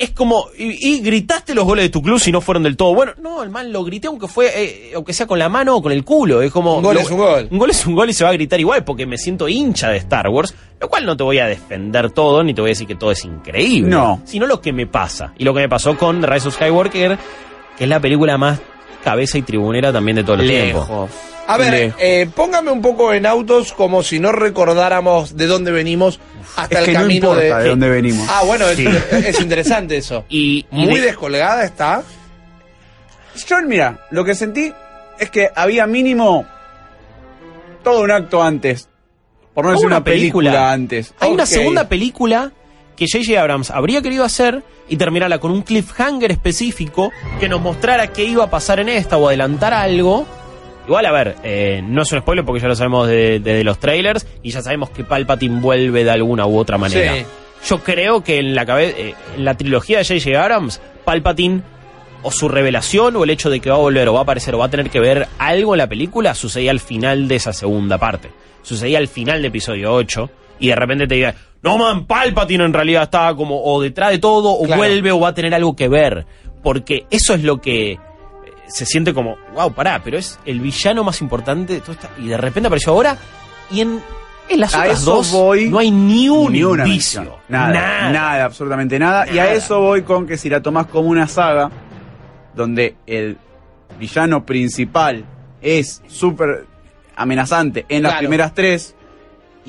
Es 0.00 0.12
como, 0.12 0.46
y, 0.56 0.94
y 0.94 1.00
gritaste 1.00 1.54
los 1.54 1.66
goles 1.66 1.84
de 1.84 1.88
tu 1.90 2.00
club 2.00 2.18
si 2.18 2.32
no 2.32 2.40
fueron 2.40 2.62
del 2.62 2.74
todo 2.74 2.94
bueno. 2.94 3.12
No, 3.20 3.42
el 3.42 3.50
man 3.50 3.70
lo 3.70 3.84
grité 3.84 4.06
aunque 4.08 4.28
fue, 4.28 4.50
eh, 4.54 4.92
aunque 4.94 5.12
sea 5.12 5.26
con 5.26 5.38
la 5.38 5.50
mano 5.50 5.76
o 5.76 5.82
con 5.82 5.92
el 5.92 6.04
culo. 6.04 6.40
Es 6.40 6.50
como. 6.50 6.76
Un 6.78 6.82
gol 6.82 6.94
lo- 6.94 7.00
es 7.02 7.10
un 7.10 7.18
gol. 7.18 7.48
Un 7.50 7.58
gol 7.58 7.68
es 7.70 7.86
un 7.86 7.94
gol 7.94 8.08
y 8.08 8.14
se 8.14 8.24
va 8.24 8.30
a 8.30 8.32
gritar 8.32 8.58
igual 8.58 8.82
porque 8.82 9.04
me 9.04 9.18
siento 9.18 9.46
hincha 9.46 9.90
de 9.90 9.98
Star 9.98 10.28
Wars. 10.28 10.54
Lo 10.80 10.88
cual 10.88 11.04
no 11.04 11.14
te 11.18 11.22
voy 11.22 11.38
a 11.38 11.46
defender 11.46 12.10
todo 12.12 12.42
ni 12.42 12.54
te 12.54 12.62
voy 12.62 12.70
a 12.70 12.72
decir 12.72 12.86
que 12.86 12.94
todo 12.94 13.10
es 13.10 13.22
increíble. 13.26 13.90
No. 13.90 14.22
Sino 14.24 14.46
lo 14.46 14.62
que 14.62 14.72
me 14.72 14.86
pasa. 14.86 15.34
Y 15.36 15.44
lo 15.44 15.52
que 15.52 15.60
me 15.60 15.68
pasó 15.68 15.94
con 15.98 16.22
The 16.22 16.26
Rise 16.26 16.48
of 16.48 16.54
Skywalker, 16.54 17.18
que 17.76 17.84
es 17.84 17.90
la 17.90 18.00
película 18.00 18.38
más 18.38 18.58
cabeza 19.04 19.38
y 19.38 19.42
tribunera 19.42 19.92
también 19.92 20.16
de 20.16 20.24
todo 20.24 20.36
el 20.36 20.48
tiempo. 20.48 20.80
Lejos. 20.80 21.10
A 21.46 21.56
ver, 21.56 21.92
eh, 21.98 22.28
póngame 22.34 22.70
un 22.70 22.80
poco 22.80 23.12
en 23.12 23.26
autos 23.26 23.72
como 23.72 24.04
si 24.04 24.20
no 24.20 24.30
recordáramos 24.30 25.36
de 25.36 25.46
dónde 25.46 25.72
venimos 25.72 26.20
hasta 26.54 26.74
Es 26.76 26.80
el 26.80 26.86
que 26.86 26.92
no 26.92 27.00
camino 27.00 27.14
importa 27.32 27.56
de 27.58 27.62
de... 27.64 27.68
dónde 27.70 27.88
venimos. 27.88 28.28
Ah, 28.30 28.42
bueno, 28.46 28.68
es, 28.68 28.76
Sí. 28.76 28.86
es 29.26 29.40
interesante 29.40 29.96
eso. 29.96 30.24
Y, 30.28 30.64
y 30.70 30.86
Muy 30.86 31.00
de- 31.00 31.06
descolgada 31.06 31.64
está. 31.64 32.02
Yo, 33.48 33.56
mira, 33.62 34.06
lo 34.10 34.24
que 34.24 34.34
sentí 34.34 34.72
es 35.18 35.30
que 35.30 35.50
había 35.54 35.86
mínimo 35.86 36.44
todo 37.82 38.02
un 38.02 38.10
acto 38.10 38.42
antes. 38.42 38.88
Por 39.54 39.64
no 39.64 39.72
decir 39.72 39.86
una 39.86 39.96
una 39.96 40.04
película, 40.04 40.50
película. 40.50 40.72
antes. 40.72 41.14
Hay 41.18 41.32
una 41.32 41.46
segunda 41.46 41.88
película 41.88 42.52
que 43.00 43.06
J.J. 43.10 43.40
Abrams 43.40 43.70
habría 43.70 44.02
querido 44.02 44.24
hacer 44.24 44.62
y 44.88 44.96
terminarla 44.96 45.38
con 45.38 45.50
un 45.52 45.62
cliffhanger 45.62 46.30
específico 46.30 47.10
que 47.40 47.48
nos 47.48 47.60
mostrara 47.62 48.08
qué 48.08 48.24
iba 48.24 48.44
a 48.44 48.50
pasar 48.50 48.78
en 48.78 48.90
esta 48.90 49.16
o 49.16 49.26
adelantar 49.28 49.72
algo. 49.72 50.26
Igual, 50.86 51.06
a 51.06 51.12
ver, 51.12 51.36
eh, 51.42 51.80
no 51.82 52.02
es 52.02 52.12
un 52.12 52.18
spoiler 52.20 52.44
porque 52.44 52.60
ya 52.60 52.68
lo 52.68 52.74
sabemos 52.76 53.08
de, 53.08 53.40
de- 53.40 53.54
de 53.54 53.64
los 53.64 53.78
trailers 53.78 54.26
y 54.42 54.50
ya 54.50 54.60
sabemos 54.60 54.90
que 54.90 55.04
Palpatine 55.04 55.60
vuelve 55.60 56.04
de 56.04 56.10
alguna 56.10 56.46
u 56.46 56.58
otra 56.58 56.76
manera. 56.76 57.14
Sí. 57.14 57.24
Yo 57.68 57.78
creo 57.82 58.22
que 58.22 58.38
en 58.38 58.54
la, 58.54 58.64
eh, 58.82 59.14
en 59.36 59.44
la 59.44 59.54
trilogía 59.54 59.98
de 59.98 60.04
J.J. 60.04 60.38
Abrams, 60.42 60.80
Palpatine 61.04 61.62
o 62.22 62.30
su 62.30 62.48
revelación 62.50 63.16
o 63.16 63.24
el 63.24 63.30
hecho 63.30 63.48
de 63.48 63.60
que 63.60 63.70
va 63.70 63.76
a 63.76 63.80
volver 63.80 64.08
o 64.08 64.12
va 64.14 64.20
a 64.20 64.22
aparecer 64.24 64.54
o 64.54 64.58
va 64.58 64.66
a 64.66 64.70
tener 64.70 64.90
que 64.90 65.00
ver 65.00 65.26
algo 65.38 65.74
en 65.74 65.78
la 65.78 65.86
película 65.86 66.34
sucedía 66.34 66.70
al 66.70 66.80
final 66.80 67.28
de 67.28 67.36
esa 67.36 67.54
segunda 67.54 67.96
parte. 67.96 68.28
Sucedía 68.62 68.98
al 68.98 69.08
final 69.08 69.40
de 69.40 69.48
episodio 69.48 69.94
8 69.94 70.28
y 70.58 70.68
de 70.68 70.76
repente 70.76 71.06
te 71.06 71.14
diga, 71.14 71.34
no 71.62 71.78
man, 71.78 72.06
Palpatine 72.06 72.64
en 72.64 72.72
realidad 72.72 73.02
estaba 73.04 73.36
como 73.36 73.62
o 73.62 73.80
detrás 73.82 74.10
de 74.10 74.18
todo 74.18 74.50
o 74.52 74.64
Claro. 74.64 74.78
vuelve 74.80 75.12
o 75.12 75.20
va 75.20 75.28
a 75.28 75.34
tener 75.34 75.54
algo 75.54 75.74
que 75.76 75.88
ver. 75.88 76.26
Porque 76.62 77.06
eso 77.10 77.34
es 77.34 77.42
lo 77.42 77.60
que 77.60 77.92
eh, 77.92 77.98
se 78.66 78.84
siente 78.86 79.14
como, 79.14 79.36
wow, 79.54 79.72
pará, 79.72 80.00
pero 80.04 80.18
es 80.18 80.38
el 80.44 80.60
villano 80.60 81.04
más 81.04 81.20
importante 81.20 81.74
de 81.74 81.80
todo 81.80 81.92
esta- 81.92 82.10
Y 82.18 82.28
de 82.28 82.36
repente 82.36 82.66
apareció 82.68 82.92
ahora 82.92 83.16
y 83.70 83.80
en, 83.80 84.00
en 84.48 84.60
las 84.60 84.74
A 84.74 84.80
otras 84.80 85.00
eso 85.02 85.10
dos 85.16 85.32
voy. 85.32 85.68
no 85.70 85.78
hay 85.78 85.90
ni 85.90 86.28
un 86.28 86.52
Ni 86.52 86.62
una 86.62 86.86
indicio. 86.86 87.20
mención. 87.22 87.40
Nada, 87.48 88.10
nada, 88.10 88.44
absolutamente 88.44 88.98
nada. 88.98 89.26
Y 89.26 89.38
a 89.38 89.44
Nada. 89.44 89.52
eso 89.54 89.80
voy 89.80 90.02
con 90.02 90.26
que 90.26 90.36
si 90.36 90.48
la 90.50 90.60
tomás 90.60 90.86
como 90.86 91.08
una 91.08 91.26
saga, 91.26 91.70
donde 92.54 92.96
el 93.06 93.38
villano 93.98 94.44
principal 94.44 95.24
es 95.62 96.02
súper 96.08 96.66
amenazante 97.16 97.84
en 97.88 98.02
las 98.02 98.14
primeras 98.14 98.54
tres, 98.54 98.94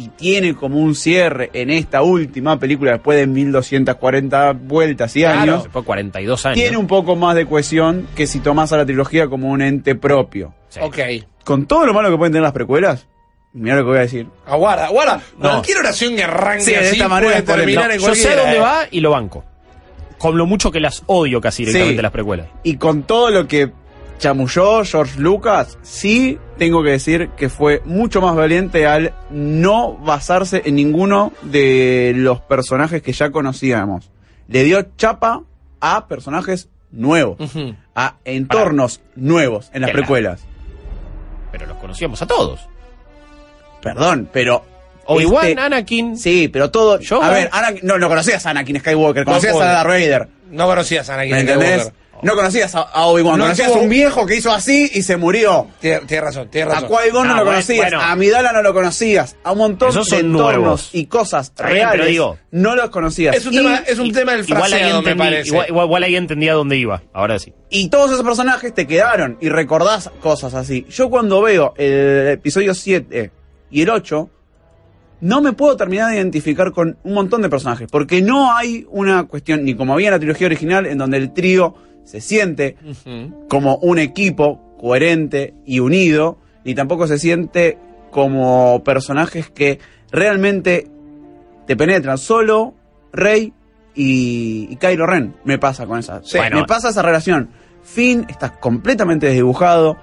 y 0.03 0.08
tiene 0.10 0.55
como 0.55 0.79
un 0.79 0.96
cierre 0.96 1.50
en 1.53 1.70
esta 1.70 2.01
última 2.01 2.58
película 2.60 2.91
después 2.93 3.17
de 3.17 3.27
1240 3.27 4.53
vueltas 4.53 5.15
y 5.15 5.22
Claro. 5.22 5.39
años, 5.41 5.63
Después 5.63 5.84
de 5.84 5.88
42 5.88 6.46
años. 6.46 6.55
tiene 6.55 6.77
un 6.77 6.88
poco 6.88 7.15
más 7.15 7.36
de 7.36 7.46
cohesión 7.46 8.08
que 8.15 8.27
si 8.27 8.39
tomás 8.39 8.72
a 8.74 8.77
la 8.77 8.86
trilogía 8.86 9.27
como 9.27 9.50
un 9.50 9.62
ente 9.62 9.96
propio. 9.96 10.53
Sí. 10.70 10.79
Ok. 10.81 10.98
Con 11.43 11.65
todo 11.65 11.86
lo 11.86 11.93
malo 11.93 12.10
que 12.10 12.17
pueden 12.17 12.31
tener 12.34 12.43
las 12.43 12.53
precuelas, 12.53 13.08
mira 13.53 13.75
lo 13.75 13.81
que 13.84 13.89
voy 13.89 13.98
a 13.98 14.01
decir. 14.01 14.27
Aguarda, 14.46 14.86
aguarda. 14.86 15.22
No. 15.38 15.50
Cualquier 15.50 15.77
oración 15.79 16.15
que 16.15 16.24
arranque 16.24 16.63
Sí, 16.63 16.72
de 16.72 16.77
así 16.77 16.88
esta 16.93 17.08
manera 17.08 17.41
puede 17.43 17.58
terminar 17.58 17.91
en 17.91 18.00
Yo 18.00 18.15
sé 18.15 18.36
dónde 18.36 18.58
eh. 18.58 18.60
va 18.60 18.84
y 18.89 19.00
lo 19.01 19.12
banco. 19.12 19.43
Con 20.17 20.38
lo 20.38 20.46
mucho 20.46 20.72
que 20.72 20.79
las 20.79 21.01
odio 21.08 21.41
casi 21.41 21.63
directamente 21.65 21.98
Sí. 21.98 22.01
las 22.03 22.12
precuelas. 22.12 22.48
Y 22.63 22.75
con 22.77 23.03
todo 23.03 23.31
lo 23.31 23.48
que 23.48 23.72
chamulló 24.22 24.86
George 24.86 25.20
Lucas, 25.20 25.78
sí 25.82 26.38
tengo 26.58 26.84
que 26.84 26.92
decir 26.92 27.30
que 27.36 27.50
fue 27.50 27.82
mucho 27.86 28.22
más 28.22 28.36
valiente 28.36 28.86
al 28.86 29.13
no 29.32 29.94
basarse 29.98 30.62
en 30.66 30.75
ninguno 30.75 31.34
de 31.42 32.13
los 32.16 32.40
personajes 32.42 33.01
que 33.01 33.12
ya 33.13 33.32
conocíamos. 33.32 34.12
Le 34.48 34.63
dio 34.63 34.84
chapa 34.96 35.42
a 35.82 36.08
personajes 36.08 36.70
nuevos, 36.92 37.38
a 37.96 38.18
entornos 38.24 39.01
nuevos 39.16 39.72
en 39.74 39.82
las 39.82 39.90
Claro. 39.90 40.04
precuelas. 40.04 40.46
Pero 41.51 41.66
los 41.66 41.78
conocíamos 41.78 42.22
a 42.22 42.28
todos. 42.28 42.62
Perdón, 43.82 44.30
pero... 44.32 44.63
Obi-Wan, 45.08 45.48
este- 45.48 45.62
Anakin. 45.62 46.16
Sí, 46.18 46.48
pero 46.48 46.70
todo... 46.70 47.00
Yo- 47.00 47.24
a 47.24 47.30
ver, 47.32 47.50
Anakin- 47.50 47.82
no, 47.82 47.98
no 47.98 48.08
conocías 48.08 48.46
a 48.46 48.51
Anakin 48.51 48.80
Skywalker, 48.80 49.25
conocías 49.25 49.56
a 49.56 49.66
Darth 49.66 49.88
Vader. 49.88 50.28
No 50.51 50.68
conocías 50.68 51.10
a 51.10 51.16
Anakin 51.16 51.32
¿Me 51.34 51.40
entendés? 51.42 51.92
No 52.24 52.36
conocías 52.36 52.75
a, 52.75 52.82
a 52.82 53.06
Obi-Wan, 53.08 53.38
No 53.38 53.44
conocías 53.46 53.70
a 53.70 53.72
tuvo- 53.74 53.82
un 53.84 53.90
viejo 53.90 54.25
que 54.25 54.36
hizo 54.36 54.51
así 54.51 54.90
y 54.94 55.01
se 55.01 55.18
murió. 55.18 55.68
Tienes 55.80 56.06
tienes 56.08 56.24
razón, 56.25 56.50
tienes 56.50 56.72
A 56.74 56.82
razón. 56.82 56.90
Qui-Gon 56.90 57.28
no 57.28 57.34
Ah, 57.34 57.38
lo 57.40 57.46
conocías, 57.46 57.78
bueno. 57.80 58.00
a 58.01 58.12
Amidala 58.12 58.51
no 58.51 58.62
lo 58.62 58.74
conocías, 58.74 59.36
a 59.44 59.51
un 59.54 59.58
montón 59.58 59.92
de 59.94 60.00
entornos 60.18 60.32
nuevos. 60.62 60.90
y 60.94 61.06
cosas 61.08 61.51
reales 61.58 61.88
pero 61.92 62.06
digo- 62.06 62.38
no 62.51 62.75
los 62.75 62.90
conocías. 62.90 63.36
Es 63.36 63.46
un, 63.46 63.54
y, 63.54 63.58
tema, 63.58 63.75
es 63.88 63.98
un 64.00 64.12
tema 64.12 64.32
del 64.34 64.46
Igual 64.48 64.63
ahí, 64.63 64.70
fraseado, 64.70 65.01
me 65.01 65.12
entendí- 65.12 65.18
parece. 65.18 65.48
igual, 65.50 65.66
igual- 65.70 65.86
igual 65.88 66.04
ahí 66.04 66.16
entendía 66.16 66.54
dónde 66.54 66.78
iba. 66.78 67.01
Ahora 67.13 67.40
sí. 67.40 67.54
y 67.70 67.90
todos 67.90 68.12
esos 68.12 68.24
personajes 68.24 68.74
te 68.74 68.86
quedaron 68.86 69.38
y 69.40 69.50
recordás 69.50 70.10
cosas 70.22 70.54
así. 70.54 70.86
Yo 70.90 71.10
cuando 71.10 71.42
veo 71.42 71.74
el 71.78 72.28
episodio 72.28 72.74
7 72.74 73.32
y 73.72 73.82
el 73.82 73.90
8, 73.90 74.30
no 75.22 75.40
me 75.42 75.54
puedo 75.54 75.78
terminar 75.78 76.10
de 76.10 76.18
identificar 76.18 76.72
con 76.72 76.98
un 77.04 77.13
montón 77.13 77.42
de 77.44 77.50
personajes, 77.50 77.88
porque 77.92 78.22
no 78.22 78.56
hay 78.56 78.86
una 78.90 79.24
cuestión, 79.25 79.63
ni 79.63 79.75
como 79.75 79.94
había 79.94 80.08
en 80.08 80.13
la 80.13 80.20
trilogía 80.20 80.48
original, 80.48 80.86
en 80.88 80.98
donde 80.98 81.18
el 81.18 81.32
trío 81.34 81.75
se 82.03 82.22
siente 82.22 82.77
como 83.48 83.77
un 83.77 84.00
equipo 84.00 84.75
coherente 84.79 85.53
y 85.65 85.79
unido, 85.79 86.38
ni 86.65 86.75
tampoco 86.75 87.08
se 87.08 87.20
siente 87.20 87.77
como 88.10 88.84
personajes 88.84 89.50
que 89.50 89.79
realmente 90.12 90.88
te 91.67 91.75
penetran. 91.75 92.17
Solo 92.17 92.74
Rey 93.13 93.53
y, 93.96 94.67
y 94.70 94.75
Kylo 94.77 95.05
Ren 95.05 95.36
me 95.43 95.58
pasa 95.58 95.86
con 95.86 96.00
esa. 96.00 96.22
Sí. 96.24 96.38
Bueno. 96.38 96.58
me 96.58 96.65
pasa 96.65 96.89
esa 96.89 97.01
relación. 97.01 97.50
Finn 97.84 98.25
está 98.29 98.60
completamente 98.60 99.27
desdibujado. 99.27 99.98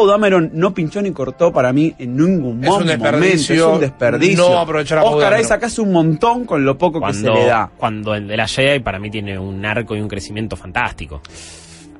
Poe 0.00 0.10
Dameron 0.10 0.50
no 0.54 0.72
pinchó 0.72 1.02
ni 1.02 1.10
cortó 1.12 1.52
para 1.52 1.72
mí 1.72 1.94
en 1.98 2.16
ningún 2.16 2.62
Es 2.64 2.70
un 2.70 2.78
momento. 2.80 2.92
desperdicio 3.02 3.54
Es 3.54 3.62
un 3.74 3.80
desperdicio. 3.80 4.48
no 4.50 4.58
aprovechar 4.58 4.98
a 4.98 5.02
Poe 5.02 5.10
Oscar 5.10 5.24
Dameron. 5.30 5.44
Isaac 5.44 5.64
hace 5.64 5.80
un 5.80 5.92
montón 5.92 6.44
con 6.44 6.64
lo 6.64 6.78
poco 6.78 7.00
que 7.00 7.12
se 7.14 7.28
le 7.30 7.44
da. 7.46 7.70
cuando 7.76 8.14
el 8.14 8.26
de 8.28 8.36
la 8.36 8.46
Jedi 8.48 8.80
para 8.80 8.98
mí 8.98 9.10
tiene 9.10 9.38
un 9.38 9.64
arco 9.66 9.94
y 9.96 10.00
un 10.00 10.08
crecimiento 10.08 10.56
fantástico. 10.56 11.20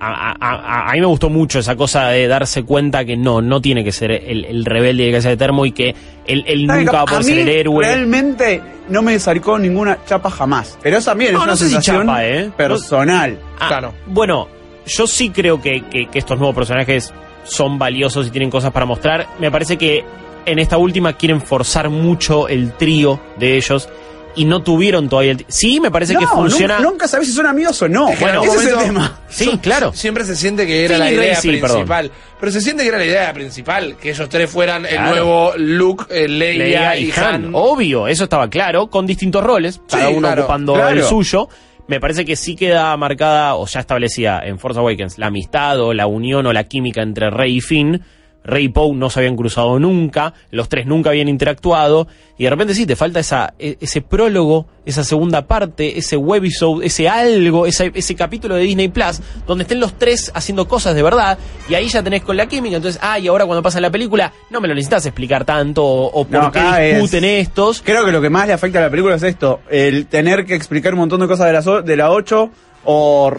A, 0.05 0.33
a- 0.33 0.37
a- 0.41 0.91
a 0.91 0.93
mí 0.95 1.01
me 1.01 1.07
gustó 1.07 1.31
mucho 1.31 1.61
esa 1.61 1.77
cosa 1.77 2.09
de 2.09 2.27
darse 2.27 2.65
cuenta 2.65 3.05
que 3.05 3.17
no, 3.17 3.41
no 3.41 3.61
tiene 3.61 3.85
que 3.85 3.93
ser 3.93 4.11
el, 4.11 4.45
el 4.47 4.65
rebelde 4.65 5.05
de 5.07 5.13
casa 5.13 5.29
de 5.29 5.37
termo 5.37 5.65
y 5.65 5.71
que 5.71 5.95
él, 6.27 6.67
nunca 6.67 6.91
va 6.93 7.01
a 7.03 7.05
poder 7.05 7.21
a 7.21 7.23
ser 7.23 7.39
el 7.39 7.49
héroe. 7.49 7.85
realmente 7.87 8.61
no 8.89 9.01
me 9.03 9.17
sacó 9.21 9.61
ninguna 9.61 9.99
chapa 10.05 10.29
jamás. 10.29 10.77
Pero 10.83 10.97
eso 10.99 11.11
también 11.13 11.35
No, 11.35 11.39
es 11.39 11.45
una 11.45 11.57
si 11.57 11.65
sensación 11.67 12.07
chapa, 12.07 12.27
¿eh? 12.27 12.51
personal. 12.57 13.39
Ah, 13.61 13.69
Claro. 13.69 13.93
Bueno, 14.07 14.49
yo 14.87 15.07
sí 15.07 15.31
creo 15.31 15.63
que, 15.63 15.83
que- 15.89 16.07
que 16.09 16.19
estos 16.19 16.37
nuevos 16.37 16.57
personajes 16.57 17.13
son 17.45 17.79
valiosos 17.79 18.27
y 18.27 18.31
tienen 18.31 18.51
cosas 18.51 18.73
para 18.73 18.87
mostrar. 18.87 19.29
Me 19.39 19.51
parece 19.51 19.77
que 19.77 20.05
en 20.47 20.59
esta 20.59 20.77
última 20.77 21.15
quieren 21.15 21.41
forzar 21.41 21.89
mucho 21.91 22.49
el 22.49 22.73
trío 22.73 23.21
de 23.39 23.57
ellos 23.57 23.89
y 24.35 24.45
no 24.45 24.63
tuvieron 24.63 25.09
todavía 25.09 25.33
el... 25.33 25.45
Sí, 25.49 25.81
me 25.81 25.91
parece 25.91 26.17
que 26.17 26.27
funciona... 26.27 26.77
Nunca, 26.77 26.91
nunca 26.91 27.09
sabés 27.09 27.29
si 27.29 27.35
son 27.35 27.47
amigos 27.47 27.81
o 27.83 27.89
no. 27.89 28.11
Bueno, 28.19 28.43
ese 28.45 28.57
es 28.57 28.67
el 28.67 28.79
tema. 28.79 29.21
Sí, 29.29 29.59
claro. 29.63 29.93
Siempre 29.93 30.25
se 30.25 30.37
siente 30.37 30.67
que 30.67 30.85
era 30.85 30.99
la 30.99 31.11
idea 31.11 31.37
sí, 31.37 31.49
principal. 31.49 32.11
Pero 32.41 32.53
se 32.53 32.61
siente 32.61 32.83
que 32.83 32.89
era 32.89 32.99
la 32.99 33.05
idea 33.05 33.33
principal, 33.33 33.97
que 34.01 34.11
ellos 34.11 34.29
tres 34.29 34.51
fueran 34.51 34.87
el 34.87 35.03
nuevo 35.03 35.53
Luke, 35.57 36.05
eh, 36.09 36.29
Leia, 36.29 36.65
Leia 36.65 36.97
y 36.97 37.05
y 37.09 37.13
Han. 37.13 37.25
Han. 37.25 37.51
Obvio, 37.53 38.09
eso 38.09 38.25
estaba 38.25 38.49
claro, 38.49 38.89
con 38.89 39.07
distintos 39.07 39.45
roles, 39.45 39.81
cada 39.89 40.09
uno 40.09 40.21
claro, 40.21 40.43
ocupando 40.43 40.75
claro. 40.75 40.91
el 40.91 41.05
suyo. 41.05 41.49
Me 41.93 42.01
parece 42.01 42.25
que 42.25 42.37
sí 42.37 42.57
queda 42.57 42.97
marcada 42.97 43.55
o 43.55 43.67
ya 43.67 43.81
establecida 43.81 44.41
en 44.47 44.59
Force 44.59 44.81
Awakens 44.81 45.19
la 45.19 45.27
amistad 45.27 45.79
o 45.79 45.93
la 45.93 46.07
unión 46.07 46.47
o 46.47 46.53
la 46.55 46.65
química 46.65 47.03
entre 47.03 47.29
Rey 47.29 47.59
y 47.59 47.61
Finn. 47.61 48.01
Rey 48.45 48.65
y 48.65 48.69
Poe 48.69 48.95
no 48.95 49.09
se 49.11 49.21
habían 49.21 49.37
cruzado 49.37 49.79
nunca, 49.79 50.35
los 50.51 50.69
tres 50.69 50.87
nunca 50.87 51.11
habían 51.11 51.29
interactuado, 51.29 52.09
y 52.39 52.45
de 52.45 52.51
repente 52.51 52.75
sí, 52.75 52.87
te 52.87 52.97
falta 52.97 53.21
esa, 53.21 53.55
e- 53.59 53.77
ese 53.81 54.01
prólogo, 54.03 54.67
esa 54.85 55.05
segunda 55.05 55.47
parte, 55.47 55.99
ese 55.99 56.17
webisode, 56.17 56.87
ese 56.87 57.09
algo, 57.09 57.67
ese, 57.67 57.93
ese 57.95 58.15
capítulo 58.17 58.57
de 58.57 58.63
Disney 58.63 58.89
Plus, 58.89 59.21
donde 59.47 59.63
estén 59.63 59.79
los 59.79 59.97
tres 59.99 60.33
haciendo 60.35 60.67
cosas 60.67 60.95
de 60.95 61.03
verdad, 61.03 61.39
y 61.69 61.75
ahí 61.75 61.89
ya 61.89 62.03
tenés 62.03 62.23
con 62.23 62.37
la 62.37 62.47
química, 62.47 62.77
entonces, 62.77 63.01
ah, 63.03 63.19
y 63.19 63.29
ahora 63.29 63.47
cuando 63.47 63.63
pasa 63.63 63.81
la 63.81 63.91
película, 63.91 64.33
no 64.51 64.61
me 64.61 64.67
lo 64.69 64.75
necesitas 64.75 65.07
explicar 65.07 65.45
tanto, 65.45 65.85
o, 65.85 66.07
o 66.07 66.25
por 66.25 66.43
No, 66.43 66.51
qué 66.53 66.91
es- 66.91 66.97
discuten 66.97 67.25
estos. 67.25 67.83
Creo 67.83 68.05
que 68.05 68.13
lo 68.13 68.21
que 68.21 68.31
más 68.31 68.47
le 68.49 68.53
afecta 68.55 68.79
a 68.79 68.83
la 68.83 68.91
película 68.91 69.15
es 69.15 69.23
esto: 69.23 69.61
el 69.71 70.07
tener 70.07 70.45
que 70.45 70.55
explicar 70.55 70.95
un 70.95 71.01
montón 71.01 71.21
de 71.21 71.29
cosas 71.29 71.47
de 71.47 71.53
la, 71.53 71.63
so- 71.63 71.83
de 71.83 71.97
la 71.97 72.11
8 72.11 72.51
o 72.85 73.33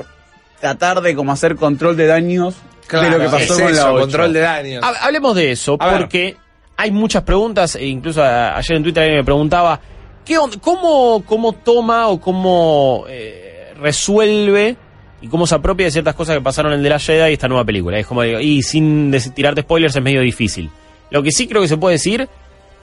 tratar 0.63 1.01
de 1.01 1.13
como 1.13 1.33
hacer 1.33 1.57
control 1.57 1.97
de 1.97 2.07
daños 2.07 2.55
Claro, 2.87 3.05
de 3.05 3.11
lo 3.11 3.19
que 3.19 3.25
pasó 3.29 3.53
es 3.55 3.61
con 3.61 3.71
la 3.73 3.81
eso, 3.81 3.93
8. 3.93 3.99
control 4.01 4.33
de 4.33 4.39
daños. 4.39 4.83
Ha- 4.83 5.05
Hablemos 5.05 5.35
de 5.35 5.51
eso, 5.51 5.75
A 5.77 5.87
ver. 5.91 5.97
porque 5.99 6.37
hay 6.77 6.89
muchas 6.91 7.23
preguntas, 7.23 7.75
e 7.75 7.85
incluso 7.85 8.23
ayer 8.23 8.77
en 8.77 8.83
Twitter 8.83 9.03
alguien 9.03 9.19
me 9.19 9.25
preguntaba, 9.25 9.77
¿qué 10.25 10.37
on- 10.37 10.57
cómo, 10.61 11.21
¿cómo 11.25 11.51
toma 11.51 12.07
o 12.07 12.21
cómo 12.21 13.03
eh, 13.09 13.73
resuelve 13.77 14.77
y 15.21 15.27
cómo 15.27 15.45
se 15.47 15.55
apropia 15.55 15.85
de 15.87 15.91
ciertas 15.91 16.15
cosas 16.15 16.37
que 16.37 16.41
pasaron 16.41 16.71
en 16.73 16.81
The 16.81 16.89
Last 16.89 17.07
Jedi 17.07 17.29
y 17.31 17.33
esta 17.33 17.49
nueva 17.49 17.65
película? 17.65 17.99
Es 17.99 18.07
como, 18.07 18.21
digo, 18.23 18.39
y 18.39 18.61
sin 18.63 19.11
tirarte 19.35 19.61
spoilers 19.63 19.95
es 19.97 20.01
medio 20.01 20.21
difícil. 20.21 20.69
Lo 21.09 21.21
que 21.21 21.31
sí 21.31 21.45
creo 21.47 21.61
que 21.61 21.67
se 21.67 21.75
puede 21.77 21.95
decir, 21.95 22.29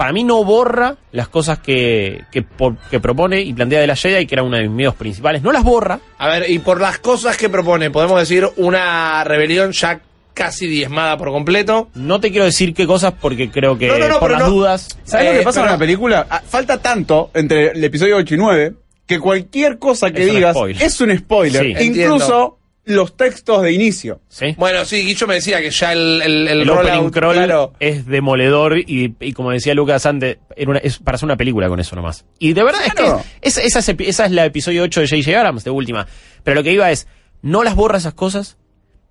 para 0.01 0.15
mí 0.15 0.25
no 0.25 0.43
borra 0.45 0.97
las 1.13 1.29
cosas 1.29 1.59
que, 1.59 2.23
que, 2.33 2.41
por- 2.41 2.79
que 2.91 3.01
propone 3.01 3.43
y 3.43 3.53
plantea 3.53 3.81
The 3.83 3.87
Last 3.87 4.01
Jedi, 4.03 4.25
que 4.25 4.35
era 4.35 4.43
uno 4.43 4.57
de 4.57 4.63
mis 4.63 4.71
medios 4.71 4.95
principales, 4.95 5.43
no 5.43 5.53
las 5.53 5.63
borra, 5.63 6.01
A 6.17 6.27
ver, 6.27 6.49
y 6.51 6.59
por 6.59 6.81
las 6.81 6.99
cosas 7.01 7.37
que 7.37 7.51
propone, 7.51 7.91
podemos 7.91 8.19
decir 8.19 8.49
una 8.57 9.23
rebelión 9.25 9.73
ya 9.73 10.01
casi 10.33 10.67
diezmada 10.69 11.19
por 11.19 11.29
completo. 11.33 11.89
no 11.95 12.19
te 12.19 12.31
quiero 12.31 12.47
decir 12.47 12.73
qué 12.73 12.87
cosas 12.87 13.13
porque 13.21 13.51
creo 13.51 13.77
que 13.77 13.89
No, 13.89 13.99
no, 13.99 14.09
no, 14.09 14.21
por 14.21 14.31
las 14.31 14.41
no. 14.41 14.49
dudas... 14.49 14.89
¿Sabes 15.05 15.27
lo 15.27 15.33
Eh, 15.35 15.39
que 15.41 15.45
pasa 15.45 15.61
pero- 15.61 15.67
con 15.67 15.73
la 15.73 15.79
película? 15.79 16.27
Ah, 16.31 16.41
Falta 16.49 16.79
tanto 16.81 17.31
entre 17.35 17.73
el 17.73 17.85
episodio 17.85 18.17
8 18.17 18.35
y 18.37 18.39
9 18.39 18.73
que 19.07 19.19
cualquier 19.21 19.79
cosa 19.79 20.11
que 20.11 20.23
Es 20.27 20.33
digas 20.35 20.57
es 20.79 20.99
un 21.03 21.15
spoiler. 21.19 21.77
Sí. 21.77 21.85
Incluso 21.85 22.57
los 22.85 23.17
textos 23.17 23.63
de 23.63 23.73
inicio. 23.73 24.21
¿sí? 24.29 24.55
Bueno, 24.59 24.85
sí, 24.85 25.05
Guillo 25.05 25.27
me 25.27 25.35
decía 25.35 25.61
que 25.61 25.71
ya 25.71 25.93
el, 25.93 26.23
el, 26.23 26.49
el 26.49 26.61
El, 26.63 26.71
opening 26.71 27.11
crawl 27.11 27.35
claro, 27.35 27.73
es 27.79 28.07
demoledor 28.07 28.79
y, 28.79 29.15
y 29.21 29.33
como 29.33 29.51
decía 29.51 29.75
Lucas 29.75 30.07
antes, 30.07 30.39
era 30.57 30.71
una- 30.71 30.81
es 30.81 30.99
para 30.99 31.17
hacer 31.17 31.27
una 31.27 31.37
película 31.37 31.69
con 31.69 31.79
eso 31.79 31.95
nomás. 31.95 32.25
Y 32.39 32.53
de 32.53 32.65
verdad 32.65 32.81
Claro. 32.95 33.23
es 33.43 33.55
que 33.55 33.61
es- 33.61 33.67
esa, 33.67 33.79
es, 33.81 33.89
epi- 33.91 34.07
esa 34.09 34.25
es 34.27 34.33
la 34.33 34.45
episodio 34.47 34.83
8 34.83 35.01
de 35.03 35.09
J.J. 35.09 35.39
Abrams, 35.39 35.63
de 35.65 35.71
última. 35.71 36.07
Pero 36.43 36.57
lo 36.57 36.63
que 36.63 36.73
iba 36.73 36.91
es, 36.91 37.07
no 37.43 37.63
las 37.63 37.75
borra 37.77 37.99
esas 37.99 38.15
cosas. 38.15 38.57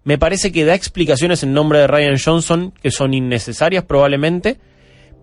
Me 0.03 0.17
parece 0.17 0.51
que 0.51 0.65
da 0.65 0.73
explicaciones 0.75 1.43
en 1.43 1.53
nombre 1.53 1.79
de 1.79 1.87
Ryan 1.87 2.17
Johnson 2.23 2.73
que 2.81 2.89
son 2.91 3.13
innecesarias 3.13 3.83
probablemente. 3.83 4.57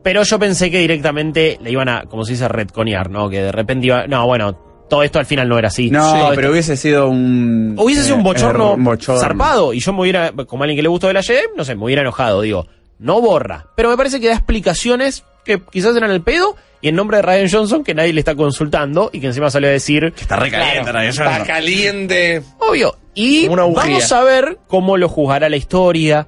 Pero 0.05 0.23
yo 0.23 0.39
pensé 0.39 0.71
que 0.71 0.79
directamente 0.79 1.59
le 1.61 1.73
iban 1.73 1.89
a, 1.89 2.03
como 2.05 2.25
se 2.25 2.33
dice, 2.35 2.47
retconear, 2.47 3.11
¿no? 3.11 3.29
Que 3.29 3.43
de 3.43 3.51
repente 3.51 3.87
iba, 3.89 4.07
no, 4.07 4.25
bueno, 4.27 4.57
todo 4.89 5.03
esto 5.03 5.19
al 5.19 5.27
final 5.27 5.49
no 5.49 5.59
era 5.59 5.69
así. 5.69 5.91
No, 5.91 6.13
pero 6.31 6.41
esto- 6.41 6.51
hubiese 6.53 6.77
sido 6.77 7.09
un. 7.09 7.75
Hubiese 7.79 8.05
sido 8.05 8.15
un 8.17 8.21
eh, 8.23 8.25
bochorno, 8.25 8.73
un 8.75 8.85
bochorno. 8.85 9.21
zarpado 9.21 9.73
y 9.73 9.81
yo 9.81 9.93
me 9.93 10.01
hubiera, 10.03 10.33
como 10.33 10.63
alguien 10.65 10.77
que 10.77 10.83
le 10.83 10.89
gustó 10.89 11.07
de 11.09 11.15
la 11.15 11.23
Jedi, 11.23 11.41
no 11.57 11.65
sé, 11.65 11.75
me 11.75 11.85
hubiera 11.85 12.03
enojado, 12.03 12.41
digo, 12.43 12.67
no 12.99 13.21
borra. 13.21 13.67
Pero 13.77 13.91
me 13.91 13.97
parece 13.97 14.21
que 14.21 14.29
da 14.29 14.35
explicaciones 14.35 15.25
que 15.45 15.61
quizás 15.71 15.95
eran 15.97 16.11
el 16.11 16.23
pedo 16.23 16.57
y 16.81 16.89
en 16.89 16.97
nombre 16.97 17.19
de 17.19 17.23
Ryan 17.23 17.49
Johnson 17.51 17.85
que 17.85 17.95
nadie 17.95 18.13
le 18.13 18.21
está 18.21 18.35
consultando 18.35 19.11
y 19.13 19.21
que 19.21 19.29
encima 19.29 19.51
salió 19.51 19.69
a 19.69 19.73
decir, 19.73 20.13
Está 20.19 20.37
recaliente, 20.37 20.91
claro, 20.91 21.01
está 21.09 21.45
caliente. 21.45 22.43
obvio. 22.59 22.97
Y 23.15 23.49
vamos 23.49 24.13
a 24.13 24.23
ver 24.25 24.59
cómo 24.67 24.97
lo 24.99 25.09
juzgará 25.09 25.49
la 25.49 25.57
historia. 25.57 26.27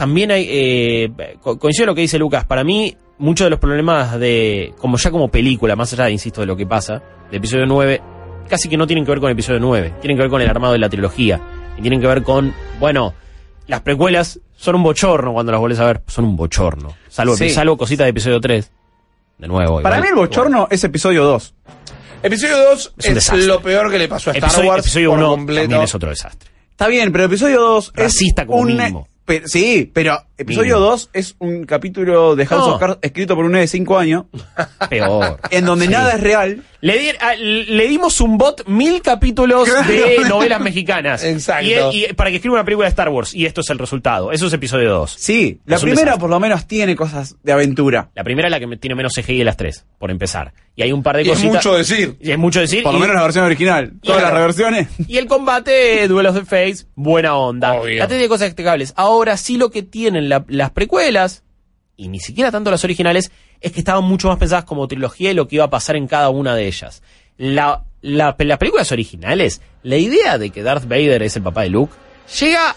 También 0.00 0.30
hay, 0.30 0.46
eh, 0.50 1.12
co- 1.42 1.58
coincido 1.58 1.84
en 1.84 1.88
lo 1.88 1.94
que 1.94 2.00
dice 2.00 2.18
Lucas, 2.18 2.46
para 2.46 2.64
mí 2.64 2.96
muchos 3.18 3.44
de 3.44 3.50
los 3.50 3.58
problemas 3.58 4.18
de, 4.18 4.72
como 4.78 4.96
ya 4.96 5.10
como 5.10 5.28
película, 5.28 5.76
más 5.76 5.92
allá, 5.92 6.08
insisto, 6.08 6.40
de 6.40 6.46
lo 6.46 6.56
que 6.56 6.64
pasa, 6.66 7.02
de 7.30 7.36
episodio 7.36 7.66
9, 7.66 8.00
casi 8.48 8.70
que 8.70 8.78
no 8.78 8.86
tienen 8.86 9.04
que 9.04 9.10
ver 9.10 9.20
con 9.20 9.28
el 9.28 9.34
episodio 9.34 9.60
9, 9.60 9.92
tienen 10.00 10.16
que 10.16 10.22
ver 10.22 10.30
con 10.30 10.40
el 10.40 10.48
armado 10.48 10.72
de 10.72 10.78
la 10.78 10.88
trilogía, 10.88 11.38
y 11.76 11.82
tienen 11.82 12.00
que 12.00 12.06
ver 12.06 12.22
con, 12.22 12.54
bueno, 12.78 13.12
las 13.66 13.82
precuelas 13.82 14.40
son 14.56 14.76
un 14.76 14.82
bochorno 14.84 15.34
cuando 15.34 15.52
las 15.52 15.60
vuelves 15.60 15.80
a 15.80 15.84
ver, 15.84 16.00
son 16.06 16.24
un 16.24 16.34
bochorno, 16.34 16.94
salvo, 17.10 17.36
Sí. 17.36 17.50
salvo 17.50 17.76
cositas 17.76 18.06
de 18.06 18.10
episodio 18.12 18.40
3, 18.40 18.72
de 19.36 19.48
nuevo. 19.48 19.82
Para 19.82 19.96
igual. 19.98 20.00
mí 20.00 20.08
el 20.08 20.26
bochorno 20.26 20.66
es 20.70 20.82
episodio 20.82 21.24
2. 21.24 21.54
Episodio 22.22 22.56
2 22.70 22.94
Es 22.96 23.46
lo 23.46 23.60
peor 23.60 23.90
que 23.90 23.98
le 23.98 24.08
pasó 24.08 24.30
a 24.30 24.32
Star 24.32 24.48
episodio, 24.48 24.70
Wars 24.70 24.80
episodio 24.82 25.10
por 25.10 25.18
1 25.18 25.28
completo. 25.28 25.60
también 25.62 25.82
es 25.82 25.94
otro 25.94 26.08
desastre. 26.08 26.50
Está 26.70 26.88
bien, 26.88 27.12
pero 27.12 27.24
episodio 27.24 27.60
2 27.60 27.92
es. 27.94 28.02
Racista 28.02 28.46
como 28.46 28.60
un- 28.60 29.04
mínimo. 29.30 29.42
pe- 29.44 29.48
sí, 29.48 29.90
pero 29.92 30.18
episodio 30.36 30.74
Mínimo. 30.76 30.90
2 30.92 31.10
es 31.12 31.36
un 31.38 31.64
capítulo 31.64 32.36
de 32.36 32.46
House 32.46 32.66
No. 32.66 32.74
of 32.74 32.80
Cards 32.80 32.98
escrito 33.02 33.34
por 33.36 33.44
un 33.44 33.52
nene 33.52 33.62
de 33.62 33.68
5 33.68 33.98
años, 33.98 34.24
Peor. 34.88 35.38
en 35.50 35.64
donde 35.64 35.86
Sí. 35.86 35.92
nada 35.92 36.12
es 36.12 36.20
real. 36.20 36.62
Le, 36.82 36.98
di- 36.98 37.08
a- 37.20 37.34
le 37.34 37.88
dimos 37.88 38.20
un 38.20 38.38
bot 38.38 38.66
mil 38.66 39.02
capítulos 39.02 39.68
de 39.86 40.16
novelas 40.28 40.60
mexicanas. 40.60 41.22
Exacto. 41.24 41.90
Y, 41.92 42.04
y 42.06 42.12
para 42.14 42.30
que 42.30 42.36
escriba 42.36 42.54
una 42.54 42.64
película 42.64 42.86
de 42.86 42.90
Star 42.90 43.08
Wars. 43.10 43.34
Y 43.34 43.46
esto 43.46 43.60
es 43.60 43.70
el 43.70 43.78
resultado. 43.78 44.32
Eso 44.32 44.46
es 44.46 44.52
episodio 44.52 44.90
2. 44.90 45.14
Sí, 45.18 45.60
la 45.66 45.76
Es 45.76 45.82
primera 45.82 46.02
desastre. 46.02 46.20
por 46.20 46.30
lo 46.30 46.40
menos 46.40 46.66
tiene 46.66 46.96
cosas 46.96 47.36
de 47.42 47.52
aventura. 47.52 48.10
La 48.14 48.24
primera 48.24 48.48
es 48.48 48.52
la 48.52 48.60
que 48.60 48.76
tiene 48.78 48.94
menos 48.94 49.12
CGI 49.14 49.38
de 49.38 49.44
las 49.44 49.56
tres, 49.56 49.84
por 49.98 50.10
empezar. 50.10 50.52
Y 50.74 50.82
hay 50.82 50.92
un 50.92 51.02
par 51.02 51.16
de 51.16 51.22
Y 51.24 51.26
es 51.30 51.32
cositas. 51.32 51.54
mucho 51.56 51.76
decir. 51.76 52.16
Y 52.20 52.30
es 52.30 52.38
mucho 52.38 52.60
decir. 52.60 52.82
Por 52.82 52.94
lo 52.94 52.98
menos 53.00 53.14
la 53.14 53.22
versión 53.22 53.44
original. 53.44 53.92
Todas 54.02 54.22
las 54.22 54.32
reversiones. 54.32 54.88
Y 55.06 55.18
el 55.18 55.26
combate, 55.26 56.08
duelos 56.08 56.34
de 56.34 56.44
face, 56.46 56.86
buena 56.94 57.36
onda. 57.36 57.74
Obvio. 57.74 57.98
La 57.98 58.08
tiene 58.08 58.26
cosas 58.28 58.48
destacables. 58.48 58.94
Ahora 58.96 59.36
sí 59.36 59.56
lo 59.58 59.70
que 59.70 59.82
tienen 59.82 60.28
la- 60.30 60.44
las 60.48 60.70
precuelas, 60.70 61.42
y 62.02 62.08
ni 62.08 62.18
siquiera 62.20 62.50
tanto 62.50 62.70
las 62.70 62.82
originales, 62.84 63.30
es 63.60 63.72
que 63.72 63.80
estaban 63.80 64.04
mucho 64.04 64.28
más 64.28 64.38
pensadas 64.38 64.64
como 64.64 64.88
trilogía 64.88 65.30
y 65.30 65.34
lo 65.34 65.46
que 65.48 65.56
iba 65.56 65.64
a 65.64 65.70
pasar 65.70 65.96
en 65.96 66.06
cada 66.06 66.30
una 66.30 66.54
de 66.54 66.66
ellas. 66.66 67.02
La, 67.36 67.82
la- 68.02 68.34
las 68.38 68.58
películas 68.58 68.90
originales, 68.92 69.60
la 69.82 69.96
idea 69.96 70.38
de 70.38 70.50
que 70.50 70.62
Darth 70.62 70.84
Vader 70.88 71.22
es 71.22 71.36
el 71.36 71.42
papá 71.42 71.62
de 71.62 71.70
Luke, 71.70 71.92
llega 72.40 72.74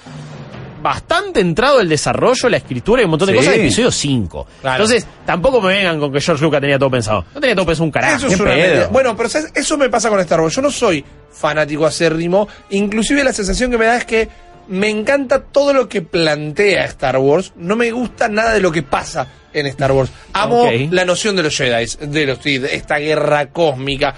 bastante 0.81 1.39
entrado 1.39 1.79
el 1.79 1.87
desarrollo, 1.87 2.49
la 2.49 2.57
escritura 2.57 3.01
y 3.01 3.05
un 3.05 3.11
montón 3.11 3.27
de 3.27 3.33
Sí. 3.33 3.37
cosas 3.39 3.53
en 3.55 3.61
episodio 3.61 3.91
5. 3.91 4.47
Claro. 4.61 4.83
Entonces, 4.83 5.07
tampoco 5.25 5.61
me 5.61 5.69
vengan 5.73 5.99
con 5.99 6.11
que 6.11 6.19
George 6.19 6.43
Lucas 6.43 6.59
tenía 6.59 6.77
todo 6.77 6.91
pensado. 6.91 7.23
No 7.33 7.39
tenía 7.39 7.55
todo 7.55 7.65
pensado 7.65 7.85
un 7.85 7.91
carajo. 7.91 8.17
Eso 8.17 8.27
es 8.27 8.39
una. 8.39 8.87
Bueno, 8.87 9.15
pero 9.15 9.29
¿sabes? 9.29 9.51
eso 9.55 9.77
me 9.77 9.89
pasa 9.89 10.09
con 10.09 10.19
Star 10.19 10.41
Wars. 10.41 10.53
Yo 10.53 10.61
no 10.61 10.69
soy 10.71 11.03
fanático 11.31 11.85
acérrimo. 11.85 12.47
Inclusive 12.71 13.23
la 13.23 13.31
sensación 13.31 13.71
que 13.71 13.77
me 13.77 13.85
da 13.85 13.95
es 13.97 14.05
que 14.05 14.27
me 14.67 14.89
encanta 14.89 15.43
todo 15.43 15.73
lo 15.73 15.87
que 15.89 16.01
plantea 16.01 16.85
Star 16.85 17.17
Wars. 17.17 17.53
No 17.55 17.75
me 17.75 17.91
gusta 17.91 18.27
nada 18.29 18.53
de 18.53 18.61
lo 18.61 18.71
que 18.71 18.83
pasa 18.83 19.27
en 19.53 19.65
Star 19.67 19.91
Wars. 19.91 20.11
Amo 20.33 20.67
la 20.91 21.05
noción 21.05 21.35
de 21.35 21.43
los 21.43 21.55
Jedi, 21.55 21.85
de 22.07 22.25
los 22.25 22.39
Sith, 22.39 22.63
esta 22.65 22.97
guerra 22.97 23.47
cósmica. 23.49 24.13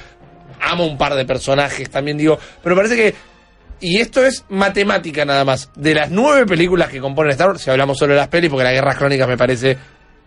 Amo 0.62 0.86
un 0.86 0.98
par 0.98 1.16
de 1.16 1.26
personajes 1.26 1.90
también, 1.90 2.18
digo. 2.18 2.38
Pero 2.64 2.76
parece 2.76 2.96
que 2.96 3.16
y 3.82 4.00
esto 4.00 4.26
es 4.26 4.46
matemática 4.50 5.26
nada 5.26 5.44
más. 5.44 5.70
De 5.76 5.94
las 5.94 6.10
nueve 6.10 6.46
películas 6.46 6.90
que 6.90 7.00
componen 7.02 7.32
Star 7.34 7.50
Wars, 7.50 7.62
si 7.62 7.70
hablamos 7.70 7.98
solo 7.98 8.14
de 8.14 8.20
las 8.20 8.30
pelis, 8.30 8.50
porque 8.50 8.64
las 8.64 8.74
guerras 8.74 8.96
crónicas 8.98 9.28
me 9.28 9.38
parece 9.38 9.78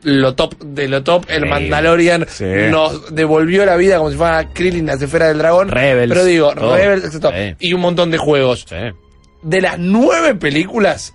lo 0.02 0.34
top 0.34 0.56
de 0.58 0.86
lo 0.86 1.02
top. 1.02 1.24
El 1.28 1.42
Sí. 1.44 1.48
Mandalorian 1.48 2.26
Sí. 2.28 2.44
nos 2.70 3.12
devolvió 3.14 3.64
la 3.64 3.74
vida 3.76 3.96
como 3.98 4.10
si 4.10 4.16
fuera 4.16 4.52
Krillin, 4.52 4.86
la 4.86 4.92
esfera 4.94 5.28
del 5.28 5.38
dragón. 5.38 5.70
Rebels, 5.70 6.12
Pero 6.12 6.24
digo. 6.24 6.52
Rebels. 6.54 7.10
Sí. 7.12 7.56
Y 7.58 7.72
un 7.72 7.80
montón 7.80 8.10
de 8.10 8.18
juegos. 8.18 8.66
De 9.42 9.60
las 9.60 9.78
nueve 9.78 10.34
películas, 10.34 11.14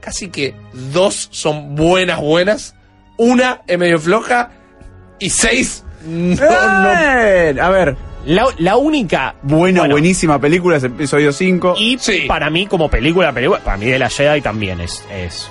casi 0.00 0.28
que 0.28 0.54
dos 0.72 1.28
son 1.32 1.74
buenas, 1.74 2.20
buenas. 2.20 2.74
Una 3.16 3.62
es 3.66 3.78
medio 3.78 3.98
floja. 3.98 4.50
Y 5.18 5.30
seis, 5.30 5.84
no, 6.06 6.34
no. 6.36 7.62
A 7.62 7.70
ver, 7.70 7.96
La, 8.26 8.46
la 8.58 8.76
única. 8.76 9.36
buena, 9.42 9.80
bueno, 9.80 9.94
buenísima 9.94 10.40
película, 10.40 10.76
es 10.76 10.84
episodio 10.84 11.32
5. 11.32 11.74
Y 11.78 11.98
Sí. 11.98 12.24
para 12.26 12.50
mí, 12.50 12.66
como 12.66 12.88
película, 12.90 13.32
película, 13.32 13.60
para 13.60 13.76
mí 13.76 13.86
de 13.86 13.98
la 13.98 14.08
Jedi 14.10 14.40
también 14.40 14.80
es, 14.80 15.04
es, 15.12 15.48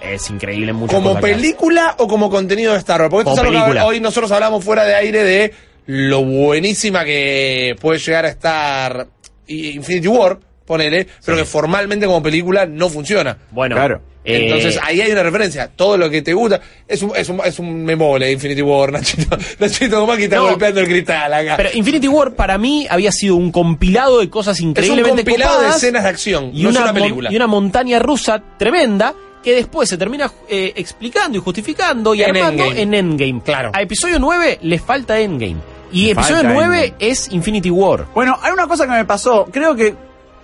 es 0.00 0.30
increíble 0.30 0.70
en 0.70 0.76
muchas 0.76 0.94
¿Como 0.96 1.20
película 1.20 1.94
o 1.98 2.08
como 2.08 2.30
contenido 2.30 2.72
de 2.72 2.78
Star 2.78 3.00
Wars? 3.02 3.10
Porque 3.10 3.30
esto 3.30 3.42
es 3.44 3.56
algo 3.56 3.72
que 3.72 3.80
hoy 3.80 4.00
nosotros 4.00 4.30
hablamos 4.32 4.64
fuera 4.64 4.84
de 4.84 4.94
aire 4.94 5.22
de 5.24 5.54
lo 5.86 6.24
buenísima 6.24 7.04
que 7.04 7.76
puede 7.80 7.98
llegar 7.98 8.24
a 8.24 8.28
estar 8.28 9.08
Infinity 9.46 10.08
War, 10.08 10.38
ponele, 10.72 11.06
pero 11.24 11.36
que 11.38 11.44
formalmente 11.44 12.06
como 12.06 12.22
película 12.22 12.66
no 12.66 12.88
funciona. 12.88 13.36
Bueno, 13.50 13.76
Claro. 13.76 14.00
eh, 14.24 14.44
Entonces 14.44 14.78
ahí 14.82 15.00
hay 15.00 15.10
una 15.12 15.22
referencia. 15.22 15.68
Todo 15.74 15.96
lo 15.96 16.08
que 16.10 16.22
te 16.22 16.32
gusta 16.32 16.60
es 16.88 17.02
un, 17.02 17.12
es 17.16 17.28
un, 17.28 17.40
es 17.44 17.58
un 17.58 17.84
memole 17.84 18.30
Infinity 18.32 18.62
War, 18.62 18.92
Nachito. 18.92 19.36
Nachito 19.58 20.00
como 20.00 20.16
que 20.16 20.24
está 20.24 20.36
No. 20.36 20.48
golpeando 20.48 20.80
el 20.80 20.86
cristal 20.86 21.32
acá. 21.34 21.56
Pero 21.56 21.68
Infinity 21.74 22.08
War 22.08 22.34
para 22.34 22.58
mí 22.58 22.86
había 22.88 23.12
sido 23.12 23.36
un 23.36 23.50
compilado 23.52 24.20
de 24.20 24.28
cosas 24.30 24.56
es 24.56 24.62
un 24.62 24.70
increíblemente 24.70 25.24
compilado 25.24 25.60
de 25.62 25.68
escenas 25.68 26.02
de 26.04 26.08
acción, 26.08 26.50
y, 26.52 26.62
no 26.62 26.70
una 26.70 26.78
es 26.78 26.84
una 26.84 26.94
película. 26.94 27.32
y 27.32 27.36
una 27.36 27.46
montaña 27.46 27.98
rusa 27.98 28.42
tremenda 28.58 29.14
que 29.42 29.54
después 29.56 29.88
se 29.88 29.98
termina 29.98 30.30
eh, 30.48 30.72
explicando 30.76 31.36
y 31.36 31.40
justificando 31.40 32.14
y 32.14 32.22
En 32.22 32.36
armando 32.36 32.62
Endgame. 32.62 32.80
en 32.82 32.94
Endgame. 32.94 33.40
Claro. 33.44 33.70
A 33.74 33.82
episodio 33.82 34.18
9 34.20 34.60
le 34.62 34.78
falta 34.78 35.18
Endgame. 35.18 35.56
Y 35.90 36.10
episodio 36.10 36.36
falta 36.44 36.52
9 36.54 36.84
Endgame. 36.84 36.94
es 37.10 37.28
Infinity 37.32 37.68
War. 37.70 38.06
Bueno, 38.14 38.38
hay 38.40 38.52
una 38.52 38.68
cosa 38.68 38.84
que 38.86 38.92
me 38.92 39.04
pasó. 39.04 39.46
Creo 39.52 39.74
que 39.74 39.94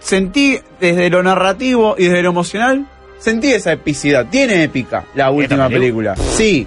sentí 0.01 0.59
desde 0.81 1.11
lo 1.11 1.23
narrativo 1.23 1.95
y 1.99 2.05
desde 2.05 2.23
lo 2.23 2.31
emocional, 2.31 2.87
sentí 3.19 3.53
esa 3.53 3.73
epicidad. 3.73 4.27
Tiene 4.31 4.63
épica 4.65 5.05
la 5.15 5.31
última 5.31 5.69
película? 5.69 6.15
película. 6.15 6.35
Sí, 6.37 6.67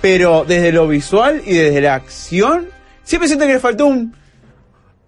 pero 0.00 0.44
desde 0.46 0.72
lo 0.72 0.86
visual 0.88 1.42
y 1.44 1.54
desde 1.54 1.80
la 1.80 1.94
acción, 1.94 2.68
siempre 3.02 3.26
siento 3.28 3.46
que 3.46 3.54
le 3.54 3.60
faltó 3.60 3.86
un... 3.86 4.14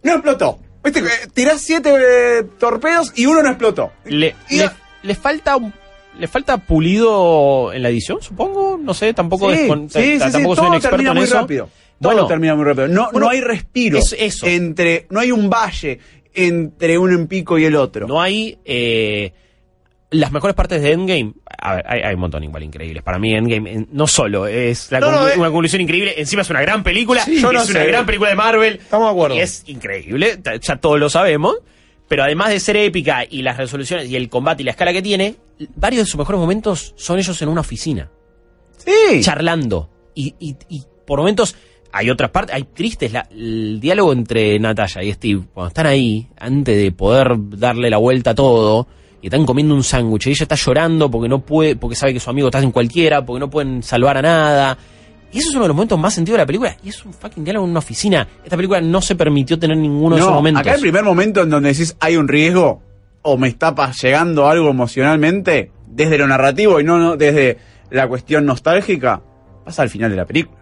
No 0.02 0.12
explotó. 0.14 0.58
Viste, 0.82 1.00
eh, 1.00 1.04
tirás 1.34 1.60
siete 1.60 1.92
eh, 1.94 2.42
torpedos 2.58 3.12
y 3.14 3.26
uno 3.26 3.42
no 3.42 3.50
explotó. 3.50 3.92
Le, 4.06 4.34
Y- 4.48 4.56
le, 4.58 4.70
le 5.02 5.14
falta 5.14 5.56
un- 5.56 5.74
le 6.18 6.26
falta 6.26 6.56
pulido 6.58 7.72
en 7.72 7.82
la 7.82 7.88
edición, 7.90 8.18
supongo. 8.22 8.78
No 8.82 8.94
sé, 8.94 9.12
tampoco, 9.14 9.50
Sí, 9.52 9.60
es 9.60 9.68
con- 9.68 9.88
sí, 9.90 10.18
sí, 10.18 10.32
tampoco 10.32 10.56
soy 10.56 10.66
un 10.68 10.74
experto 10.74 10.96
termina 10.96 11.10
en 11.10 11.16
muy 11.18 11.24
eso. 11.24 11.34
rápido. 11.34 11.68
Todo 12.00 12.12
Bueno, 12.12 12.26
termina 12.26 12.54
muy 12.54 12.64
rápido. 12.64 12.88
No, 12.88 13.04
bueno, 13.12 13.26
no 13.26 13.28
hay 13.30 13.40
respiro. 13.42 13.98
eso- 13.98 14.16
eso. 14.18 14.46
Entre, 14.46 15.06
no 15.10 15.20
hay 15.20 15.30
un 15.32 15.50
valle 15.50 16.00
entre 16.34 16.98
uno 16.98 17.14
en 17.14 17.26
pico 17.26 17.58
y 17.58 17.64
el 17.64 17.76
otro. 17.76 18.06
no 18.06 18.20
hay 18.22 18.58
eh, 18.64 19.32
las 20.10 20.32
mejores 20.32 20.54
partes 20.56 20.82
de 20.82 20.92
Endgame. 20.92 21.34
A 21.62 21.74
ver, 21.76 21.84
hay, 21.88 22.00
hay 22.02 22.14
un 22.14 22.20
montón 22.20 22.42
igual 22.42 22.62
increíbles. 22.62 23.02
Para 23.02 23.18
mí 23.18 23.32
Endgame 23.34 23.86
no 23.92 24.06
solo 24.06 24.46
es 24.46 24.90
la 24.90 25.00
No, 25.00 25.10
no, 25.10 25.18
conclu- 25.18 25.30
eh. 25.34 25.38
una 25.38 25.50
conclusión 25.50 25.82
increíble, 25.82 26.14
encima 26.16 26.42
es 26.42 26.50
una 26.50 26.60
gran 26.62 26.82
película, 26.82 27.24
Sí, 27.24 27.36
es 27.36 27.42
yo 27.42 27.52
no 27.52 27.60
una 27.62 27.66
sé. 27.72 27.86
gran 27.86 28.06
película 28.06 28.30
de 28.30 28.36
Marvel. 28.36 28.74
Estamos 28.76 29.06
de 29.08 29.10
acuerdo. 29.12 29.36
Y 29.36 29.40
es 29.40 29.62
increíble, 29.66 30.38
ya 30.60 30.76
todos 30.76 30.98
lo 30.98 31.08
sabemos. 31.10 31.56
Pero 32.08 32.24
además 32.24 32.48
de 32.50 32.58
ser 32.58 32.76
épica 32.76 33.24
y 33.28 33.42
las 33.42 33.56
resoluciones 33.56 34.10
y 34.10 34.16
el 34.16 34.28
combate 34.28 34.62
y 34.62 34.64
la 34.64 34.72
escala 34.72 34.92
que 34.92 35.00
tiene, 35.00 35.36
varios 35.76 36.02
de 36.04 36.10
sus 36.10 36.18
mejores 36.18 36.40
momentos 36.40 36.92
son 36.96 37.20
ellos 37.20 37.40
en 37.40 37.48
una 37.48 37.60
oficina. 37.60 38.10
Sí. 38.78 39.20
charlando. 39.20 39.88
Y, 40.16 40.34
y- 40.40 40.56
y 40.68 40.82
por 41.06 41.20
momentos 41.20 41.54
hay 41.92 42.10
otras 42.10 42.30
partes, 42.30 42.54
hay 42.54 42.64
tristes. 42.64 43.12
La- 43.12 43.26
el 43.30 43.78
diálogo 43.80 44.12
entre 44.12 44.58
Natalia 44.58 45.02
y 45.02 45.12
Steve, 45.12 45.42
cuando 45.52 45.68
están 45.68 45.86
ahí, 45.86 46.28
antes 46.38 46.76
de 46.76 46.92
poder 46.92 47.32
darle 47.36 47.90
la 47.90 47.98
vuelta 47.98 48.30
a 48.30 48.34
todo, 48.34 48.86
y 49.22 49.26
están 49.26 49.44
comiendo 49.44 49.74
un 49.74 49.82
sándwich, 49.82 50.26
y 50.28 50.30
ella 50.30 50.44
está 50.44 50.54
llorando 50.54 51.10
porque 51.10 51.28
no 51.28 51.40
puede, 51.40 51.76
porque 51.76 51.94
sabe 51.96 52.12
que 52.14 52.20
su 52.20 52.30
amigo 52.30 52.48
está 52.48 52.58
en 52.60 52.70
cualquiera, 52.70 53.24
porque 53.24 53.40
no 53.40 53.50
pueden 53.50 53.82
salvar 53.82 54.16
a 54.18 54.22
nada. 54.22 54.78
Y 55.32 55.38
eso 55.38 55.50
es 55.50 55.54
uno 55.54 55.62
de 55.64 55.68
los 55.68 55.76
momentos 55.76 55.98
más 55.98 56.14
sentidos 56.14 56.38
de 56.38 56.42
la 56.42 56.46
película. 56.46 56.76
Y 56.82 56.88
es 56.88 57.04
un 57.04 57.12
fucking 57.12 57.44
diálogo 57.44 57.64
en 57.66 57.70
una 57.70 57.78
oficina. 57.78 58.26
Esta 58.42 58.56
película 58.56 58.80
no 58.80 59.00
se 59.00 59.14
permitió 59.14 59.58
tener 59.58 59.76
ninguno 59.76 60.16
de 60.16 60.22
esos 60.22 60.34
momentos. 60.34 60.60
acá 60.62 60.74
el 60.74 60.80
primer 60.80 61.04
momento 61.04 61.42
en 61.42 61.50
donde 61.50 61.68
decís 61.72 61.96
hay 62.00 62.16
un 62.16 62.26
riesgo 62.26 62.82
o 63.22 63.36
me 63.36 63.48
está 63.48 63.74
llegando 64.02 64.48
algo 64.48 64.70
emocionalmente, 64.70 65.70
desde 65.86 66.18
lo 66.18 66.26
narrativo 66.26 66.80
y 66.80 66.84
no, 66.84 66.98
no 66.98 67.16
desde 67.16 67.58
la 67.90 68.08
cuestión 68.08 68.46
nostálgica, 68.46 69.20
pasa 69.64 69.82
al 69.82 69.90
final 69.90 70.10
de 70.10 70.16
la 70.16 70.24
película. 70.24 70.59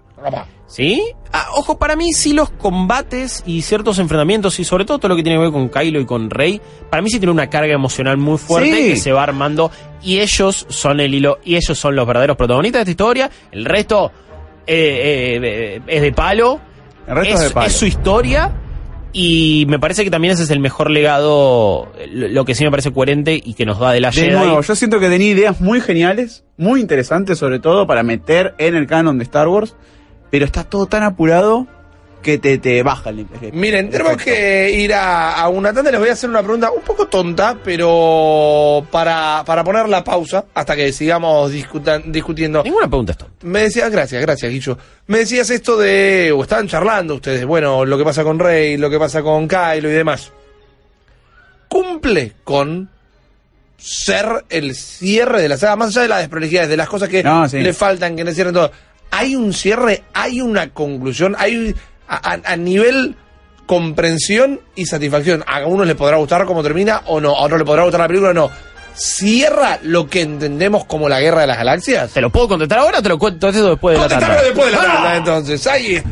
¿Sí? 0.66 1.02
Ah, 1.32 1.46
ojo, 1.54 1.78
para 1.78 1.96
mí 1.96 2.12
sí 2.12 2.32
los 2.34 2.50
combates 2.50 3.42
y 3.46 3.62
ciertos 3.62 3.98
enfrentamientos 3.98 4.58
y 4.60 4.64
sobre 4.64 4.84
todo 4.84 4.98
todo 4.98 5.08
lo 5.10 5.16
que 5.16 5.22
tiene 5.22 5.38
que 5.38 5.42
ver 5.44 5.52
con 5.52 5.68
Kylo 5.70 6.00
y 6.00 6.04
con 6.04 6.28
Rey, 6.30 6.60
para 6.90 7.02
mí 7.02 7.08
sí 7.08 7.18
tiene 7.18 7.32
una 7.32 7.48
carga 7.48 7.72
emocional 7.72 8.18
muy 8.18 8.36
fuerte 8.38 8.74
Sí. 8.74 8.88
que 8.90 8.96
se 8.96 9.12
va 9.12 9.22
armando 9.22 9.70
y 10.02 10.18
ellos 10.18 10.66
son 10.68 11.00
el 11.00 11.14
hilo 11.14 11.38
y 11.44 11.56
ellos 11.56 11.78
son 11.78 11.96
los 11.96 12.06
verdaderos 12.06 12.36
protagonistas 12.36 12.80
de 12.80 12.82
esta 12.82 12.90
historia. 12.90 13.30
El 13.50 13.64
resto 13.64 14.12
eh, 14.66 15.40
eh, 15.42 15.80
es 15.86 16.02
de 16.02 16.12
palo. 16.12 16.60
El 17.06 17.16
resto 17.16 17.34
es, 17.34 17.40
de 17.44 17.50
palo. 17.50 17.70
su 17.70 17.86
historia 17.86 18.52
y 19.12 19.64
me 19.68 19.78
parece 19.78 20.04
que 20.04 20.10
también 20.10 20.34
ese 20.34 20.42
es 20.42 20.50
el 20.50 20.60
mejor 20.60 20.90
legado, 20.90 21.90
lo 22.12 22.44
que 22.44 22.54
sí 22.54 22.64
me 22.64 22.70
parece 22.70 22.92
coherente 22.92 23.40
y 23.42 23.54
que 23.54 23.64
nos 23.64 23.78
da 23.78 23.92
de 23.92 24.00
la 24.00 24.10
de 24.10 24.30
nuevo, 24.30 24.60
yo 24.60 24.74
siento 24.76 25.00
que 25.00 25.08
tenía 25.08 25.30
ideas 25.30 25.60
muy 25.62 25.80
geniales, 25.80 26.44
muy 26.58 26.80
interesantes 26.80 27.38
sobre 27.38 27.58
todo 27.58 27.86
para 27.86 28.02
meter 28.02 28.54
en 28.58 28.76
el 28.76 28.86
canon 28.86 29.16
de 29.16 29.24
Star 29.24 29.48
Wars, 29.48 29.74
pero 30.30 30.44
está 30.44 30.64
todo 30.64 30.86
tan 30.86 31.02
apurado 31.02 31.66
que 32.22 32.36
te, 32.36 32.58
te 32.58 32.82
baja 32.82 33.10
el 33.10 33.26
el- 33.40 33.52
Miren, 33.52 33.86
el 33.86 33.90
tenemos 33.92 34.14
efecto. 34.14 34.32
que 34.32 34.70
ir 34.72 34.92
a, 34.92 35.34
a 35.40 35.48
una 35.48 35.72
tanda. 35.72 35.90
Les 35.92 36.00
voy 36.00 36.08
a 36.08 36.14
hacer 36.14 36.28
una 36.28 36.42
pregunta 36.42 36.70
un 36.72 36.82
poco 36.82 37.06
tonta, 37.06 37.56
pero 37.62 38.84
para, 38.90 39.44
para 39.46 39.62
poner 39.62 39.88
la 39.88 40.02
pausa 40.02 40.44
hasta 40.52 40.74
que 40.74 40.92
sigamos 40.92 41.52
discutan- 41.52 42.10
discutiendo. 42.10 42.64
Ninguna 42.64 42.88
pregunta 42.88 43.12
esto. 43.12 43.28
Me 43.42 43.60
decías, 43.62 43.88
gracias, 43.90 44.20
gracias, 44.20 44.50
Guillo. 44.50 44.76
Me 45.06 45.18
decías 45.18 45.48
esto 45.50 45.76
de, 45.76 46.32
o 46.36 46.42
estaban 46.42 46.66
charlando 46.66 47.14
ustedes, 47.14 47.46
bueno, 47.46 47.84
lo 47.84 47.96
que 47.96 48.04
pasa 48.04 48.24
con 48.24 48.38
Rey, 48.40 48.76
lo 48.76 48.90
que 48.90 48.98
pasa 48.98 49.22
con 49.22 49.46
Kylo 49.46 49.88
y 49.88 49.92
demás. 49.92 50.32
Cumple 51.68 52.32
con 52.44 52.88
ser 53.76 54.44
el 54.48 54.74
cierre 54.74 55.40
de 55.42 55.48
la 55.48 55.56
saga, 55.56 55.76
más 55.76 55.90
allá 55.90 56.02
de 56.02 56.08
las 56.08 56.18
desprolijidades, 56.20 56.68
de 56.68 56.76
las 56.76 56.88
cosas 56.88 57.08
que 57.08 57.22
No, 57.22 57.48
sí. 57.48 57.60
le 57.60 57.72
faltan, 57.72 58.16
que 58.16 58.24
no 58.24 58.32
cierren 58.32 58.54
todo. 58.54 58.72
Hay 59.10 59.34
un 59.36 59.52
cierre, 59.52 60.04
hay 60.14 60.40
una 60.40 60.70
conclusión, 60.70 61.34
hay 61.38 61.74
a, 62.08 62.32
a- 62.34 62.52
a 62.52 62.56
nivel 62.56 63.16
comprensión 63.66 64.60
y 64.74 64.86
satisfacción. 64.86 65.44
A 65.46 65.66
uno 65.66 65.84
le 65.84 65.94
podrá 65.94 66.16
gustar 66.16 66.44
cómo 66.46 66.62
termina 66.62 67.02
o 67.06 67.20
no, 67.20 67.30
a 67.36 67.40
otro 67.42 67.58
le 67.58 67.64
podrá 67.64 67.82
gustar 67.82 68.00
la 68.00 68.06
película 68.08 68.30
o 68.30 68.34
no. 68.34 68.50
cierra 68.94 69.78
lo 69.82 70.08
que 70.08 70.22
entendemos 70.22 70.84
como 70.86 71.08
la 71.08 71.20
guerra 71.20 71.42
de 71.42 71.46
las 71.48 71.58
galaxias? 71.58 72.10
¿Te 72.12 72.20
lo 72.20 72.30
puedo 72.30 72.48
contestar 72.48 72.78
ahora 72.80 72.98
o 72.98 73.02
te 73.02 73.08
lo 73.08 73.18
cuento 73.18 73.52
después 73.52 73.94
de 73.96 74.00
la 74.02 74.08
tanda? 74.08 74.42
después 74.42 74.66
de 74.66 74.72
la 74.72 74.78
¡Ah! 74.82 74.84
tanda, 74.94 75.16
entonces. 75.16 75.66
Ahí. 75.66 76.02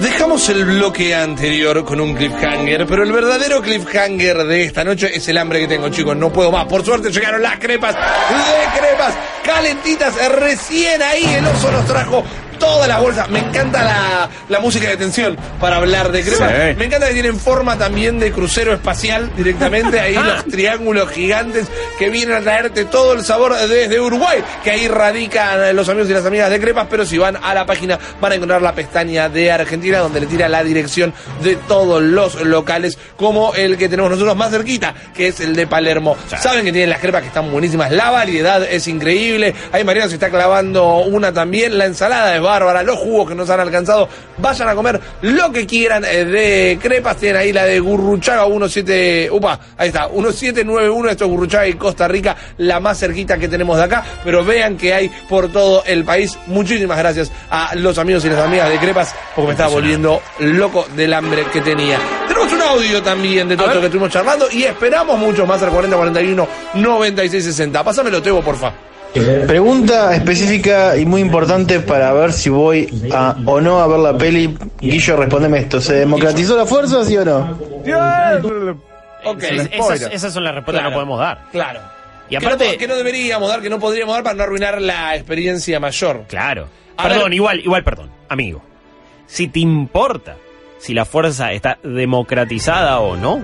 Dejamos 0.00 0.48
el 0.48 0.64
bloque 0.64 1.12
anterior 1.12 1.84
con 1.84 2.00
un 2.00 2.14
cliffhanger, 2.14 2.86
pero 2.86 3.02
el 3.02 3.10
verdadero 3.10 3.60
cliffhanger 3.60 4.44
de 4.44 4.64
esta 4.64 4.84
noche 4.84 5.10
es 5.12 5.26
el 5.28 5.36
hambre 5.36 5.58
que 5.58 5.66
tengo, 5.66 5.88
chicos. 5.88 6.16
No 6.16 6.32
puedo 6.32 6.52
más. 6.52 6.66
Por 6.66 6.84
suerte 6.84 7.10
llegaron 7.10 7.42
las 7.42 7.58
crepas 7.58 7.94
de 7.96 8.80
crepas 8.80 9.14
calentitas. 9.44 10.14
Recién 10.30 11.02
ahí 11.02 11.24
el 11.24 11.46
oso 11.46 11.72
nos 11.72 11.84
trajo 11.86 12.22
todas 12.58 12.88
las 12.88 13.00
bolsas. 13.00 13.28
Me 13.30 13.40
encanta 13.40 13.84
la, 13.84 14.28
la 14.48 14.60
música 14.60 14.88
de 14.88 14.96
tensión 14.96 15.36
para 15.60 15.76
hablar 15.76 16.12
de 16.12 16.22
crepas. 16.22 16.50
Sí. 16.50 16.74
Me 16.76 16.84
encanta 16.86 17.08
que 17.08 17.14
tienen 17.14 17.38
forma 17.38 17.76
también 17.76 18.18
de 18.18 18.32
crucero 18.32 18.72
espacial 18.72 19.30
directamente. 19.36 20.00
Ahí 20.00 20.14
los 20.22 20.44
triángulos 20.46 21.10
gigantes 21.10 21.68
que 21.98 22.08
vienen 22.10 22.36
a 22.36 22.40
traerte 22.40 22.84
todo 22.84 23.12
el 23.14 23.24
sabor 23.24 23.54
desde 23.54 24.00
Uruguay. 24.00 24.42
Que 24.64 24.72
ahí 24.72 24.88
radican 24.88 25.74
los 25.74 25.88
amigos 25.88 26.10
y 26.10 26.14
las 26.14 26.26
amigas 26.26 26.50
de 26.50 26.60
crepas. 26.60 26.86
Pero 26.90 27.06
si 27.06 27.18
van 27.18 27.36
a 27.42 27.54
la 27.54 27.66
página 27.66 27.98
van 28.20 28.32
a 28.32 28.34
encontrar 28.34 28.62
la 28.62 28.74
pestaña 28.74 29.28
de 29.28 29.52
Argentina 29.52 29.98
donde 29.98 30.20
le 30.20 30.26
tira 30.26 30.48
la 30.48 30.64
dirección 30.64 31.12
de 31.42 31.56
todos 31.56 32.02
los 32.02 32.40
locales. 32.42 32.98
Como 33.16 33.54
el 33.54 33.76
que 33.76 33.88
tenemos 33.88 34.10
nosotros 34.10 34.36
más 34.36 34.50
cerquita, 34.50 34.94
que 35.14 35.28
es 35.28 35.40
el 35.40 35.54
de 35.54 35.66
Palermo. 35.66 36.16
Saben 36.40 36.64
que 36.64 36.72
tienen 36.72 36.90
las 36.90 37.00
crepas 37.00 37.22
que 37.22 37.28
están 37.28 37.50
buenísimas. 37.50 37.92
La 37.92 38.10
variedad 38.10 38.62
es 38.62 38.88
increíble. 38.88 39.54
Ahí 39.72 39.84
Mariano 39.84 40.08
se 40.08 40.14
está 40.14 40.30
clavando 40.30 40.98
una 40.98 41.32
también. 41.32 41.78
La 41.78 41.86
ensalada 41.86 42.34
es 42.34 42.42
bárbara. 42.48 42.82
Los 42.82 42.98
jugos 42.98 43.28
que 43.28 43.34
nos 43.34 43.48
han 43.50 43.60
alcanzado. 43.60 44.08
Vayan 44.38 44.68
a 44.68 44.74
comer 44.74 45.00
lo 45.22 45.52
que 45.52 45.66
quieran 45.66 46.04
eh, 46.04 46.24
de 46.24 46.78
crepas. 46.80 47.16
Tienen 47.16 47.40
ahí 47.40 47.52
la 47.52 47.64
de 47.64 47.78
Gurruchaga 47.78 48.46
17. 48.46 49.30
Upa, 49.30 49.60
ahí 49.76 49.88
está. 49.88 50.08
1791. 50.08 51.10
Esto 51.10 51.24
es 51.24 51.30
Gurruchaga 51.30 51.66
y 51.68 51.74
Costa 51.74 52.08
Rica. 52.08 52.36
La 52.58 52.80
más 52.80 52.98
cerquita 52.98 53.38
que 53.38 53.48
tenemos 53.48 53.76
de 53.76 53.84
acá. 53.84 54.04
Pero 54.24 54.44
vean 54.44 54.76
que 54.76 54.94
hay 54.94 55.10
por 55.28 55.52
todo 55.52 55.84
el 55.84 56.04
país. 56.04 56.38
Muchísimas 56.46 56.98
gracias 56.98 57.30
a 57.50 57.74
los 57.74 57.98
amigos 57.98 58.24
y 58.24 58.30
las 58.30 58.40
amigas 58.40 58.68
de 58.70 58.78
crepas. 58.78 59.14
Porque 59.34 59.48
me 59.48 59.52
estaba 59.52 59.70
volviendo 59.70 60.20
loco 60.40 60.86
del 60.96 61.12
hambre 61.12 61.44
que 61.52 61.60
tenía. 61.60 61.98
Tenemos 62.26 62.52
un 62.52 62.62
audio 62.62 63.02
también 63.02 63.48
de 63.48 63.56
todo 63.56 63.68
esto 63.68 63.80
que 63.80 63.86
estuvimos 63.86 64.10
charlando. 64.10 64.46
Y 64.50 64.64
esperamos 64.64 65.18
mucho 65.18 65.46
más 65.46 65.62
al 65.62 65.70
4041 65.70 66.48
9660. 66.74 67.84
Pásamelo, 67.84 68.22
Tebo, 68.22 68.42
porfa. 68.42 68.87
Pregunta 69.46 70.14
específica 70.14 70.96
y 70.96 71.04
muy 71.06 71.20
importante 71.20 71.80
para 71.80 72.12
ver 72.12 72.32
si 72.32 72.50
voy 72.50 72.88
a 73.12 73.36
o 73.46 73.60
no 73.60 73.80
a 73.80 73.86
ver 73.86 73.98
la 73.98 74.16
peli. 74.16 74.56
Guillo, 74.80 75.16
respondeme 75.16 75.58
esto. 75.58 75.80
¿Se 75.80 75.94
democratizó 75.94 76.56
la 76.56 76.66
fuerza, 76.66 77.04
sí 77.04 77.16
o 77.16 77.24
no? 77.24 77.58
Ok. 79.24 79.42
Es- 79.42 79.68
esas, 79.72 80.00
esas 80.12 80.32
son 80.32 80.44
las 80.44 80.54
respuestas 80.54 80.84
que 80.84 80.90
no 80.90 80.94
podemos 80.94 81.18
dar. 81.18 81.42
Claro. 81.50 81.80
Y 82.26 82.30
Que 82.30 82.36
aparte, 82.36 82.72
no, 82.72 82.78
que 82.78 82.86
no 82.88 82.94
deberíamos 82.96 83.48
dar, 83.48 83.60
que 83.62 83.70
no 83.70 83.78
podríamos 83.78 84.14
dar 84.14 84.22
para 84.22 84.36
no 84.36 84.42
arruinar 84.42 84.80
la 84.82 85.16
experiencia 85.16 85.80
mayor. 85.80 86.24
claro. 86.28 86.68
A 87.00 87.04
perdón, 87.04 87.24
ver. 87.26 87.34
igual, 87.34 87.60
igual, 87.60 87.84
perdón, 87.84 88.10
amigo. 88.28 88.60
Si 89.28 89.46
te 89.46 89.60
importa 89.60 90.34
si 90.78 90.94
la 90.94 91.04
fuerza 91.04 91.52
está 91.52 91.78
democratizada 91.84 92.98
o 92.98 93.16
no, 93.16 93.40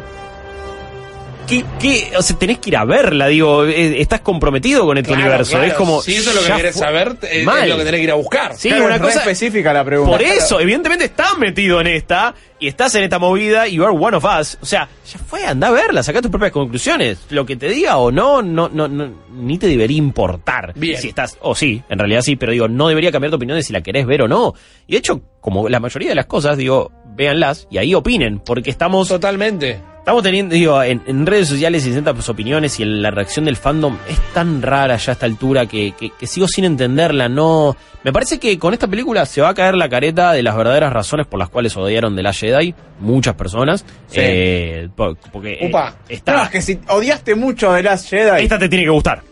¿qué, 1.47 1.65
qué? 1.81 2.13
O 2.17 2.23
sea, 2.23 2.39
tenés 2.39 2.59
que 2.59 2.71
ir 2.71 2.77
a 2.77 2.85
verla, 2.85 3.29
digo, 3.29 3.65
eh, 3.65 4.01
estás 4.01 4.21
comprometido 4.21 4.85
con 4.85 4.97
este 4.99 5.09
Claro, 5.09 5.23
universo. 5.23 5.51
claro. 5.53 5.67
Es 5.67 5.75
como. 5.75 6.03
Si 6.03 6.15
eso 6.15 6.31
es 6.31 6.37
lo 6.37 6.43
que 6.43 6.53
querés 6.57 6.77
saber, 6.77 7.17
es, 7.23 7.45
Mal. 7.45 7.63
es 7.65 7.69
lo 7.69 7.77
que 7.79 7.85
tenés 7.85 7.99
que 8.01 8.05
ir 8.05 8.11
a 8.11 8.15
buscar. 8.15 8.57
Sí, 8.57 8.69
Claro, 8.69 8.87
una 8.87 8.99
cosa 8.99 9.19
específica 9.21 9.73
la 9.73 9.85
pregunta. 9.85 10.13
Por 10.13 10.23
eso, 10.23 10.61
evidentemente 10.61 11.05
estás 11.07 11.39
metido 11.39 11.81
en 11.81 11.87
esta 11.89 12.35
y 12.61 12.69
estás 12.69 12.95
en 12.95 13.05
esta 13.05 13.19
movida 13.19 13.69
y 13.69 13.75
you 13.75 13.85
are 13.85 13.95
one 13.97 14.17
of 14.17 14.25
us. 14.25 14.57
O 14.63 14.67
sea, 14.67 14.89
ya 15.13 15.19
fue, 15.19 15.45
anda 15.45 15.69
a 15.69 15.71
verla, 15.71 16.03
saca 16.03 16.23
tus 16.23 16.31
propias 16.31 16.53
conclusiones. 16.53 17.19
Lo 17.31 17.45
que 17.45 17.57
te 17.57 17.69
diga 17.69 17.97
o 17.99 18.11
no, 18.11 18.43
no, 18.43 18.69
no, 18.69 18.89
no 18.89 19.13
ni 19.33 19.59
te 19.59 19.67
debería 19.67 19.99
importar. 19.99 20.73
Bien. 20.77 21.01
Si 21.01 21.09
estás, 21.09 21.37
o 21.43 21.55
sí, 21.55 21.83
en 21.89 21.99
realidad 21.99 22.23
sí, 22.23 22.37
pero 22.37 22.53
digo, 22.53 22.69
no 22.69 22.89
debería 22.89 23.13
cambiar 23.13 23.31
tu 23.31 23.37
opinión 23.37 23.57
de 23.59 23.63
si 23.63 23.73
la 23.73 23.83
querés 23.83 24.07
ver 24.07 24.23
o 24.23 24.29
no. 24.29 24.55
Y 24.87 24.93
de 24.93 24.99
hecho, 24.99 25.21
como 25.41 25.69
la 25.69 25.81
mayoría 25.81 26.09
de 26.09 26.15
las 26.15 26.27
cosas, 26.27 26.57
digo, 26.57 26.91
véanlas 27.17 27.67
y 27.71 27.79
ahí 27.79 27.95
opinen, 27.95 28.39
porque 28.41 28.71
estamos 28.71 29.09
Totalmente. 29.09 29.81
Estamos 30.05 30.23
teniendo, 30.23 30.55
digo, 30.55 30.83
en, 30.83 31.01
en 31.07 31.25
redes 31.25 31.49
sociales 31.49 31.83
y 31.85 31.87
distintas 31.87 32.29
opiniones 32.29 32.79
y 32.79 32.83
en 32.83 33.01
la 33.01 33.11
reacción 33.11 33.47
del 33.47 33.57
fandom 33.57 33.97
es 34.07 34.19
tan 34.35 34.61
rara 34.61 34.99
ya 34.99 35.13
a 35.13 35.15
esta 35.15 35.25
altura 35.25 35.65
que, 35.65 35.93
que- 35.99 36.11
que 36.11 36.27
sigo 36.27 36.47
sin 36.47 36.67
entenderla. 36.67 37.31
No, 37.31 37.75
me 38.03 38.13
parece 38.13 38.39
que 38.39 38.59
con 38.59 38.75
esta 38.75 38.87
película 38.87 39.25
se 39.25 39.41
va 39.41 39.49
a 39.49 39.55
caer 39.55 39.75
la 39.75 39.89
careta 39.89 40.33
de 40.35 40.43
las 40.43 40.55
verdaderas 40.59 40.93
razones 40.93 41.27
por 41.27 41.39
las 41.41 41.49
cuales 41.49 41.75
odiaron 41.79 42.15
de 42.17 42.23
la 42.23 42.35
Jedi 42.35 42.75
muchas 43.01 43.35
personas. 43.35 43.83
Sí. 44.09 44.17
Eh, 44.21 44.89
po- 44.95 45.17
porque 45.33 45.55
eh, 45.55 45.69
Upa. 45.71 45.95
esta, 46.07 46.37
No, 46.37 46.43
es 46.45 46.51
que 46.51 46.61
si 46.61 46.79
odiaste 46.89 47.35
mucho 47.35 47.73
de 47.73 47.83
Last 47.83 48.11
Jedi. 48.11 48.43
esta 48.43 48.59
te 48.59 48.69
tiene 48.69 48.85
que 48.85 48.91
gustar. 48.91 49.23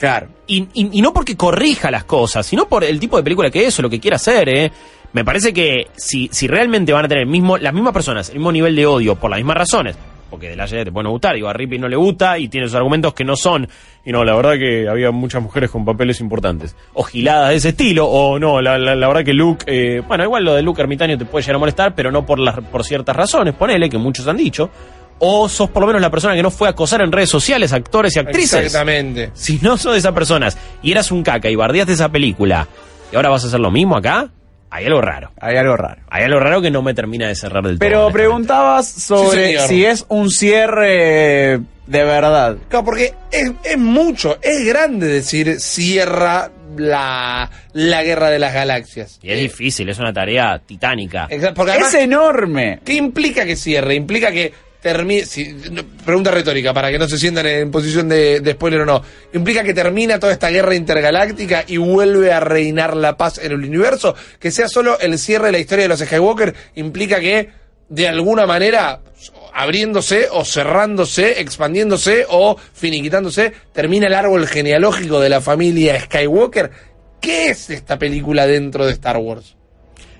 Claro. 0.00 0.26
Y, 0.48 0.62
y- 0.74 0.98
y 0.98 1.00
no 1.00 1.12
porque 1.12 1.36
corrija 1.36 1.92
las 1.92 2.02
cosas, 2.04 2.44
sino 2.44 2.68
por 2.68 2.82
el 2.82 2.98
tipo 2.98 3.16
de 3.18 3.22
película 3.22 3.50
que 3.52 3.64
es 3.66 3.78
o 3.78 3.82
lo 3.82 3.88
que 3.88 4.00
quiera 4.00 4.16
hacer, 4.16 4.48
¿eh? 4.48 4.72
Me 5.12 5.24
parece 5.24 5.52
que 5.52 5.86
si, 5.96 6.28
si 6.32 6.46
realmente 6.46 6.92
van 6.92 7.04
a 7.06 7.08
tener 7.08 7.22
el 7.24 7.28
mismo, 7.30 7.56
las 7.58 7.72
mismas 7.72 7.92
personas, 7.92 8.28
el 8.28 8.36
mismo 8.36 8.52
nivel 8.52 8.76
de 8.76 8.86
odio 8.86 9.16
por 9.16 9.30
las 9.30 9.38
mismas 9.38 9.56
razones, 9.56 9.96
porque 10.28 10.50
de 10.50 10.56
la 10.56 10.66
Jedi 10.66 10.84
te 10.84 10.92
puede 10.92 11.04
no 11.04 11.10
gustar, 11.10 11.34
digo, 11.36 11.48
a 11.48 11.52
Ripley 11.52 11.78
no 11.78 11.88
le 11.88 11.96
gusta 11.96 12.36
y 12.38 12.48
tiene 12.48 12.66
sus 12.66 12.74
argumentos 12.76 13.14
que 13.14 13.24
no 13.24 13.34
son, 13.36 13.66
y 14.04 14.12
no, 14.12 14.24
la 14.24 14.34
verdad 14.34 14.54
que 14.58 14.88
había 14.88 15.10
muchas 15.12 15.40
mujeres 15.42 15.70
con 15.70 15.84
papeles 15.86 16.20
importantes, 16.20 16.76
o 16.92 17.02
giladas 17.04 17.50
de 17.50 17.56
ese 17.56 17.68
estilo, 17.70 18.06
o 18.06 18.38
no, 18.38 18.60
la, 18.60 18.76
la- 18.76 18.94
la 18.94 19.08
verdad 19.08 19.24
que 19.24 19.32
Luke, 19.32 19.64
eh, 19.68 20.02
bueno, 20.06 20.24
igual 20.24 20.44
lo 20.44 20.54
de 20.54 20.62
Luke 20.62 20.82
ermitaño 20.82 21.16
te 21.16 21.24
puede 21.24 21.42
llegar 21.44 21.56
a 21.56 21.58
molestar, 21.60 21.94
pero 21.94 22.10
no 22.10 22.26
por, 22.26 22.38
las, 22.38 22.56
por 22.60 22.84
ciertas 22.84 23.16
razones, 23.16 23.54
ponele, 23.54 23.88
que 23.88 23.96
muchos 23.98 24.26
han 24.26 24.36
dicho, 24.36 24.68
o 25.18 25.48
sos 25.48 25.70
por 25.70 25.80
lo 25.80 25.86
menos 25.86 26.02
la 26.02 26.10
persona 26.10 26.34
que 26.34 26.42
no 26.42 26.50
fue 26.50 26.68
a 26.68 26.72
acosar 26.72 27.00
en 27.00 27.10
redes 27.10 27.30
sociales 27.30 27.72
actores 27.72 28.14
y 28.16 28.18
actrices. 28.18 28.64
Exactamente. 28.66 29.30
Si 29.32 29.58
no 29.62 29.78
sos 29.78 29.92
de 29.92 29.98
esas 30.00 30.12
personas 30.12 30.58
y 30.82 30.90
eras 30.92 31.10
un 31.10 31.22
caca 31.22 31.48
y 31.48 31.54
bardeaste 31.56 31.94
esa 31.94 32.10
película 32.10 32.68
y 33.10 33.16
ahora 33.16 33.30
vas 33.30 33.44
a 33.44 33.46
hacer 33.46 33.60
lo 33.60 33.70
mismo 33.70 33.96
acá, 33.96 34.28
hay 34.70 34.86
algo 34.86 35.00
raro. 35.00 35.32
Hay 35.40 35.56
algo 35.56 35.76
raro. 35.76 36.02
Hay 36.08 36.24
algo 36.24 36.40
raro 36.40 36.60
que 36.60 36.70
no 36.70 36.82
me 36.82 36.94
termina 36.94 37.28
de 37.28 37.34
cerrar 37.34 37.64
del 37.64 37.78
todo. 37.78 37.88
Pero 37.88 38.10
preguntabas 38.10 38.88
sobre 38.88 39.58
si 39.60 39.84
es 39.84 40.04
un 40.08 40.30
cierre 40.30 41.60
de 41.86 42.04
verdad. 42.04 42.56
Claro, 42.68 42.84
porque 42.84 43.14
es, 43.30 43.52
es 43.64 43.78
mucho, 43.78 44.38
es 44.42 44.64
grande 44.64 45.06
decir 45.06 45.60
cierra 45.60 46.50
la, 46.76 47.50
la 47.72 48.02
guerra 48.02 48.30
de 48.30 48.38
las 48.38 48.52
galaxias. 48.52 49.18
Y 49.22 49.30
es 49.30 49.38
difícil, 49.38 49.88
es 49.88 49.98
una 49.98 50.12
tarea 50.12 50.60
titánica. 50.64 51.26
Exacto, 51.30 51.54
porque 51.54 51.72
además, 51.72 51.94
es 51.94 52.02
enorme. 52.02 52.80
¿qué 52.84 52.94
implica 52.94 53.44
que 53.44 53.56
cierre? 53.56 53.94
Implica 53.94 54.32
que 54.32 54.52
pregunta 56.04 56.30
retórica, 56.30 56.72
para 56.72 56.90
que 56.90 56.98
no 56.98 57.08
se 57.08 57.18
sientan 57.18 57.46
en 57.46 57.70
posición 57.70 58.08
de, 58.08 58.40
de 58.40 58.52
spoiler 58.52 58.80
o 58.82 58.86
no. 58.86 59.02
¿Implica 59.32 59.62
que 59.62 59.74
termina 59.74 60.18
toda 60.18 60.32
esta 60.32 60.50
guerra 60.50 60.74
intergaláctica 60.74 61.64
y 61.66 61.76
vuelve 61.76 62.32
a 62.32 62.40
reinar 62.40 62.96
la 62.96 63.16
paz 63.16 63.38
en 63.38 63.52
el 63.52 63.58
universo? 63.58 64.14
Que 64.38 64.50
sea 64.50 64.68
solo 64.68 64.98
el 64.98 65.18
cierre 65.18 65.46
de 65.46 65.52
la 65.52 65.58
historia 65.58 65.84
de 65.84 65.88
los 65.88 66.00
Skywalker 66.00 66.54
implica 66.74 67.20
que, 67.20 67.50
de 67.88 68.08
alguna 68.08 68.46
manera, 68.46 69.00
abriéndose 69.52 70.28
o 70.30 70.44
cerrándose, 70.44 71.40
expandiéndose 71.40 72.26
o 72.28 72.56
finiquitándose, 72.74 73.52
termina 73.72 74.06
el 74.06 74.14
árbol 74.14 74.46
genealógico 74.46 75.20
de 75.20 75.30
la 75.30 75.40
familia 75.40 76.00
Skywalker. 76.00 76.70
¿Qué 77.20 77.48
es 77.48 77.70
esta 77.70 77.98
película 77.98 78.46
dentro 78.46 78.84
de 78.86 78.92
Star 78.92 79.16
Wars? 79.16 79.56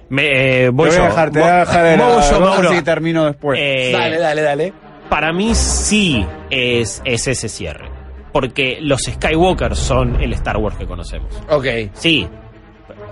Me, 0.08 0.64
eh, 0.64 0.68
voy 0.70 0.88
voy 0.88 0.96
yo. 0.96 1.02
a 1.04 1.06
dejar, 1.08 1.30
te 1.30 1.40
voy 1.40 1.48
a 1.48 1.56
dejar 1.58 1.84
de 1.84 1.96
lado, 1.96 2.20
yo, 2.30 2.40
Mauro. 2.40 2.70
así 2.70 2.82
termino 2.82 3.24
después. 3.26 3.58
Eh, 3.60 3.90
dale, 3.92 4.18
dale, 4.18 4.42
dale. 4.42 4.72
Para 5.08 5.32
mí 5.32 5.54
sí 5.54 6.24
es, 6.50 7.02
es 7.04 7.26
ese 7.26 7.48
cierre. 7.48 7.88
Porque 8.32 8.78
los 8.80 9.00
Skywalker 9.02 9.74
son 9.76 10.20
el 10.22 10.32
Star 10.34 10.58
Wars 10.58 10.76
que 10.76 10.86
conocemos. 10.86 11.32
Ok. 11.48 11.66
Sí. 11.94 12.28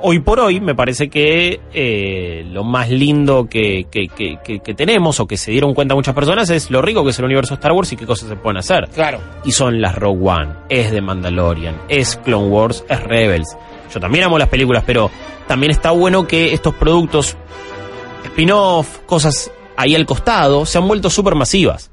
Hoy 0.07 0.19
por 0.19 0.39
hoy 0.39 0.61
me 0.61 0.75
parece 0.75 1.09
que 1.09 1.61
eh, 1.73 2.45
lo 2.51 2.63
más 2.63 2.91
lindo 2.91 3.47
que, 3.49 3.87
que, 3.91 4.09
que- 4.09 4.37
que- 4.45 4.61
que 4.61 4.75
tenemos 4.75 5.19
o 5.21 5.27
que 5.27 5.39
se 5.39 5.51
dieron 5.51 5.73
cuenta 5.73 5.95
muchas 5.95 6.15
personas 6.15 6.51
es 6.51 6.71
lo 6.71 6.83
rico 6.83 7.03
que 7.05 7.11
es 7.11 7.19
el 7.21 7.25
universo 7.25 7.55
Star 7.55 7.73
Wars 7.73 7.91
y 7.93 7.97
qué 7.97 8.05
cosas 8.05 8.29
se 8.29 8.37
pueden 8.37 8.59
hacer. 8.59 8.87
Claro. 8.95 9.19
Y 9.45 9.53
son 9.53 9.81
las 9.81 9.95
Rogue 9.95 10.29
One, 10.29 10.53
es 10.69 10.91
The 10.91 11.01
Mandalorian, 11.01 11.77
es 11.89 12.17
Clone 12.23 12.49
Wars, 12.49 12.85
es 12.89 13.01
Rebels. 13.03 13.57
Yo 13.95 14.01
también 14.01 14.25
amo 14.25 14.39
las 14.39 14.49
películas, 14.49 14.83
pero 14.87 15.11
también 15.47 15.71
está 15.71 15.93
bueno 15.93 16.27
que 16.27 16.53
estos 16.53 16.75
productos, 16.75 17.37
spin-off, 18.25 18.99
cosas 19.07 19.51
ahí 19.77 19.95
al 19.95 20.07
costado, 20.07 20.67
se 20.67 20.79
han 20.79 20.87
vuelto 20.89 21.11
súper 21.11 21.35
masivas. 21.35 21.91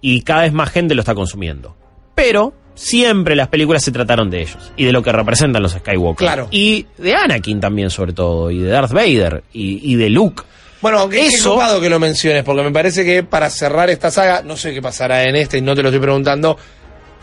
Y 0.00 0.22
cada 0.22 0.42
vez 0.42 0.52
más 0.52 0.70
gente 0.70 0.94
lo 0.94 1.00
está 1.00 1.14
consumiendo. 1.14 1.76
Pero 2.14 2.54
siempre 2.74 3.34
las 3.34 3.48
películas 3.48 3.82
se 3.82 3.90
trataron 3.90 4.30
de 4.30 4.42
ellos 4.42 4.72
y 4.76 4.84
de 4.84 4.92
lo 4.92 5.02
que 5.02 5.10
representan 5.12 5.62
los 5.62 5.72
Skywalker. 5.72 6.26
Claro. 6.26 6.48
Y 6.50 6.86
de 6.96 7.14
Anakin 7.14 7.60
también, 7.60 7.90
sobre 7.90 8.12
todo, 8.12 8.50
y 8.50 8.58
de 8.58 8.68
Darth 8.70 8.92
Vader, 8.92 9.42
y, 9.52 9.92
y 9.92 9.96
de 9.96 10.10
Luke. 10.10 10.42
Bueno, 10.80 11.00
aunque 11.00 11.26
es 11.26 11.34
Eso- 11.34 11.58
que 11.80 11.88
lo 11.90 11.98
menciones, 11.98 12.44
porque 12.44 12.62
me 12.62 12.70
parece 12.70 13.04
que 13.04 13.24
para 13.24 13.50
cerrar 13.50 13.90
esta 13.90 14.12
saga, 14.12 14.42
no 14.42 14.56
sé 14.56 14.72
qué 14.72 14.80
pasará 14.80 15.24
en 15.24 15.34
este 15.34 15.58
y 15.58 15.60
no 15.60 15.74
te 15.74 15.82
lo 15.82 15.88
estoy 15.88 16.00
preguntando, 16.00 16.56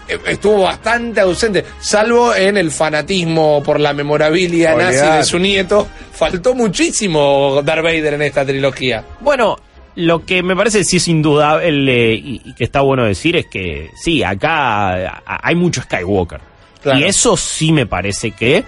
estuvo 0.07 0.63
bastante 0.63 1.19
ausente, 1.21 1.63
salvo 1.79 2.33
en 2.35 2.57
el 2.57 2.71
fanatismo 2.71 3.61
por 3.63 3.79
la 3.79 3.93
memorabilia 3.93 4.75
nazi 4.75 5.05
de 5.17 5.23
su 5.23 5.39
nieto. 5.39 5.87
Faltó 6.11 6.53
muchísimo 6.55 7.61
Darth 7.63 7.83
Vader 7.83 8.13
en 8.15 8.21
esta 8.23 8.45
trilogía. 8.45 9.03
Bueno, 9.21 9.57
Lo 9.95 10.25
que 10.25 10.43
me 10.43 10.55
parece 10.57 10.83
sí 10.83 10.97
es 10.97 11.07
indudable 11.07 12.13
y, 12.13 12.41
y 12.43 12.53
que 12.53 12.65
está 12.65 12.81
bueno 12.81 13.05
decir 13.05 13.37
es 13.37 13.45
que 13.47 13.91
sí, 13.95 14.23
acá 14.23 15.07
a- 15.07 15.39
hay 15.41 15.55
mucho 15.55 15.81
Skywalker. 15.81 16.41
Claro. 16.83 16.99
Y 16.99 17.03
eso 17.05 17.37
sí 17.37 17.71
me 17.71 17.85
parece 17.85 18.31
que 18.31 18.63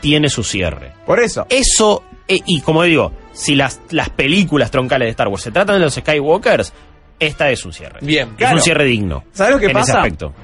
tiene 0.00 0.28
su 0.28 0.42
cierre. 0.42 0.92
Por 1.06 1.20
eso. 1.20 1.46
Eso, 1.48 2.02
eh, 2.28 2.40
y 2.44 2.60
como 2.60 2.82
digo, 2.82 3.12
si 3.32 3.54
las, 3.54 3.80
las 3.90 4.10
películas 4.10 4.70
troncales 4.70 5.06
de 5.06 5.10
Star 5.10 5.28
Wars 5.28 5.42
se 5.44 5.50
tratan 5.52 5.78
de 5.78 5.84
los 5.84 5.94
Skywalkers, 5.94 6.72
esta 7.20 7.50
es 7.50 7.64
un 7.64 7.72
cierre. 7.72 8.00
Bien, 8.02 8.30
Es 8.30 8.36
claro. 8.36 8.56
un 8.56 8.62
cierre 8.62 8.84
digno. 8.84 9.24
¿Sabes 9.32 9.54
lo 9.54 9.58
que 9.60 9.66
en 9.66 9.70
ese 9.70 9.80
pasa? 9.80 9.98
aspecto. 9.98 10.34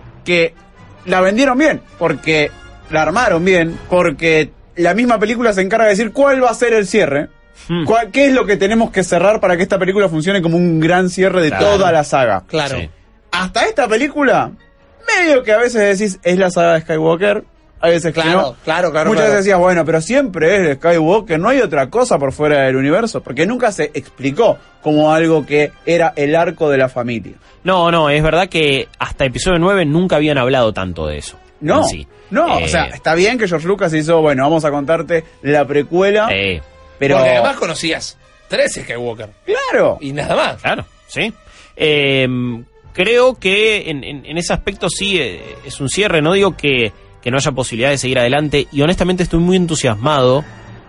La 1.07 1.21
vendieron 1.21 1.57
bien, 1.59 1.81
porque 1.99 2.51
la 2.91 3.03
armaron 3.03 3.45
bien, 3.45 3.79
porque 3.89 4.51
la 4.77 4.95
misma 4.95 5.19
película 5.19 5.53
se 5.53 5.63
encarga 5.63 5.85
de 5.87 5.91
decir 5.93 6.13
cuál 6.13 6.43
va 6.45 6.51
a 6.51 6.55
ser 6.55 6.73
el 6.75 6.87
cierre. 6.87 7.29
Hmm. 7.69 7.85
cuál- 7.85 8.11
¿Qué 8.11 8.27
es 8.27 8.33
lo 8.33 8.47
que 8.47 8.57
tenemos 8.57 8.91
que 8.91 9.05
cerrar 9.05 9.39
para 9.41 9.55
que 9.57 9.63
esta 9.63 9.79
película 9.79 10.09
funcione 10.09 10.41
como 10.41 10.57
un 10.57 10.81
gran 10.81 11.11
cierre 11.11 11.43
de 11.43 11.49
Claro. 11.49 11.67
toda 11.67 11.93
la 11.93 12.05
saga? 12.05 12.45
Claro. 12.47 12.79
Sí. 12.79 12.91
Hasta 13.33 13.65
esta 13.67 13.87
película, 13.87 14.51
medio 15.17 15.43
que 15.43 15.53
a 15.53 15.59
veces 15.59 15.99
decís, 15.99 16.19
es 16.23 16.39
la 16.39 16.51
saga 16.51 16.75
de 16.75 16.81
Skywalker, 16.81 17.45
a 17.81 17.89
veces 17.89 18.13
que 18.13 18.21
Claro, 18.21 18.41
no. 18.43 18.57
claro, 18.65 18.91
claro. 18.91 19.09
Muchas 19.11 19.23
claro. 19.25 19.33
veces 19.33 19.45
decías, 19.47 19.59
bueno, 19.59 19.85
pero 19.85 20.01
siempre 20.01 20.55
es 20.55 20.69
el 20.69 20.77
Skywalker, 20.77 21.39
no 21.41 21.49
hay 21.49 21.61
otra 21.61 21.89
cosa 21.91 22.19
por 22.19 22.33
fuera 22.33 22.63
del 22.63 22.77
universo, 22.77 23.23
porque 23.23 23.47
nunca 23.47 23.73
se 23.73 23.91
explicó 23.95 24.59
como 24.83 25.13
algo 25.13 25.45
que 25.47 25.73
era 25.87 26.13
el 26.17 26.37
arco 26.37 26.69
de 26.71 26.79
la 26.79 26.89
familia. 26.89 27.35
No, 27.65 27.91
no, 27.91 28.09
es 28.11 28.23
verdad 28.23 28.49
que 28.49 28.89
hasta 28.99 29.25
episodio 29.25 29.59
9 29.59 29.85
nunca 29.87 30.17
habían 30.17 30.39
hablado 30.39 30.73
tanto 30.73 31.07
de 31.07 31.19
eso. 31.19 31.39
No, 31.61 31.85
sí. 31.85 32.07
no, 32.31 32.59
Eh, 32.59 32.65
o 32.65 32.69
sea, 32.69 32.85
está 32.87 33.15
bien 33.15 33.37
que 33.39 33.47
George 33.47 33.67
Lucas 33.69 33.93
hizo, 33.93 34.21
bueno, 34.23 34.43
vamos 34.45 34.65
a 34.65 34.71
contarte 34.71 35.25
la 35.43 35.67
precuela, 35.67 36.29
eh, 36.33 36.63
pero... 36.99 37.17
Porque 37.17 37.31
además 37.31 37.57
conocías 37.57 38.17
tres 38.49 38.73
Skywalker. 38.83 39.29
Claro, 39.45 39.99
Y 40.01 40.13
nada 40.13 40.35
más. 40.37 40.63
Claro, 40.63 40.85
sí. 41.07 41.33
Eh, 41.77 42.27
creo 42.93 43.35
que 43.39 43.91
en, 43.91 44.03
en- 44.05 44.27
en 44.27 44.39
ese 44.39 44.53
aspecto 44.53 44.89
sí 44.89 45.19
eh, 45.21 45.41
es 45.65 45.81
un 45.81 45.89
cierre. 45.89 46.21
No 46.23 46.33
digo 46.33 46.57
que, 46.57 46.93
que 47.23 47.31
no 47.31 47.37
haya 47.37 47.53
posibilidad 47.53 47.91
de 47.91 47.99
seguir 47.99 48.19
adelante. 48.19 48.67
Y 48.73 48.83
honestamente 48.83 49.23
estoy 49.23 49.41
muy 49.41 49.57
entusiasmado 49.57 50.45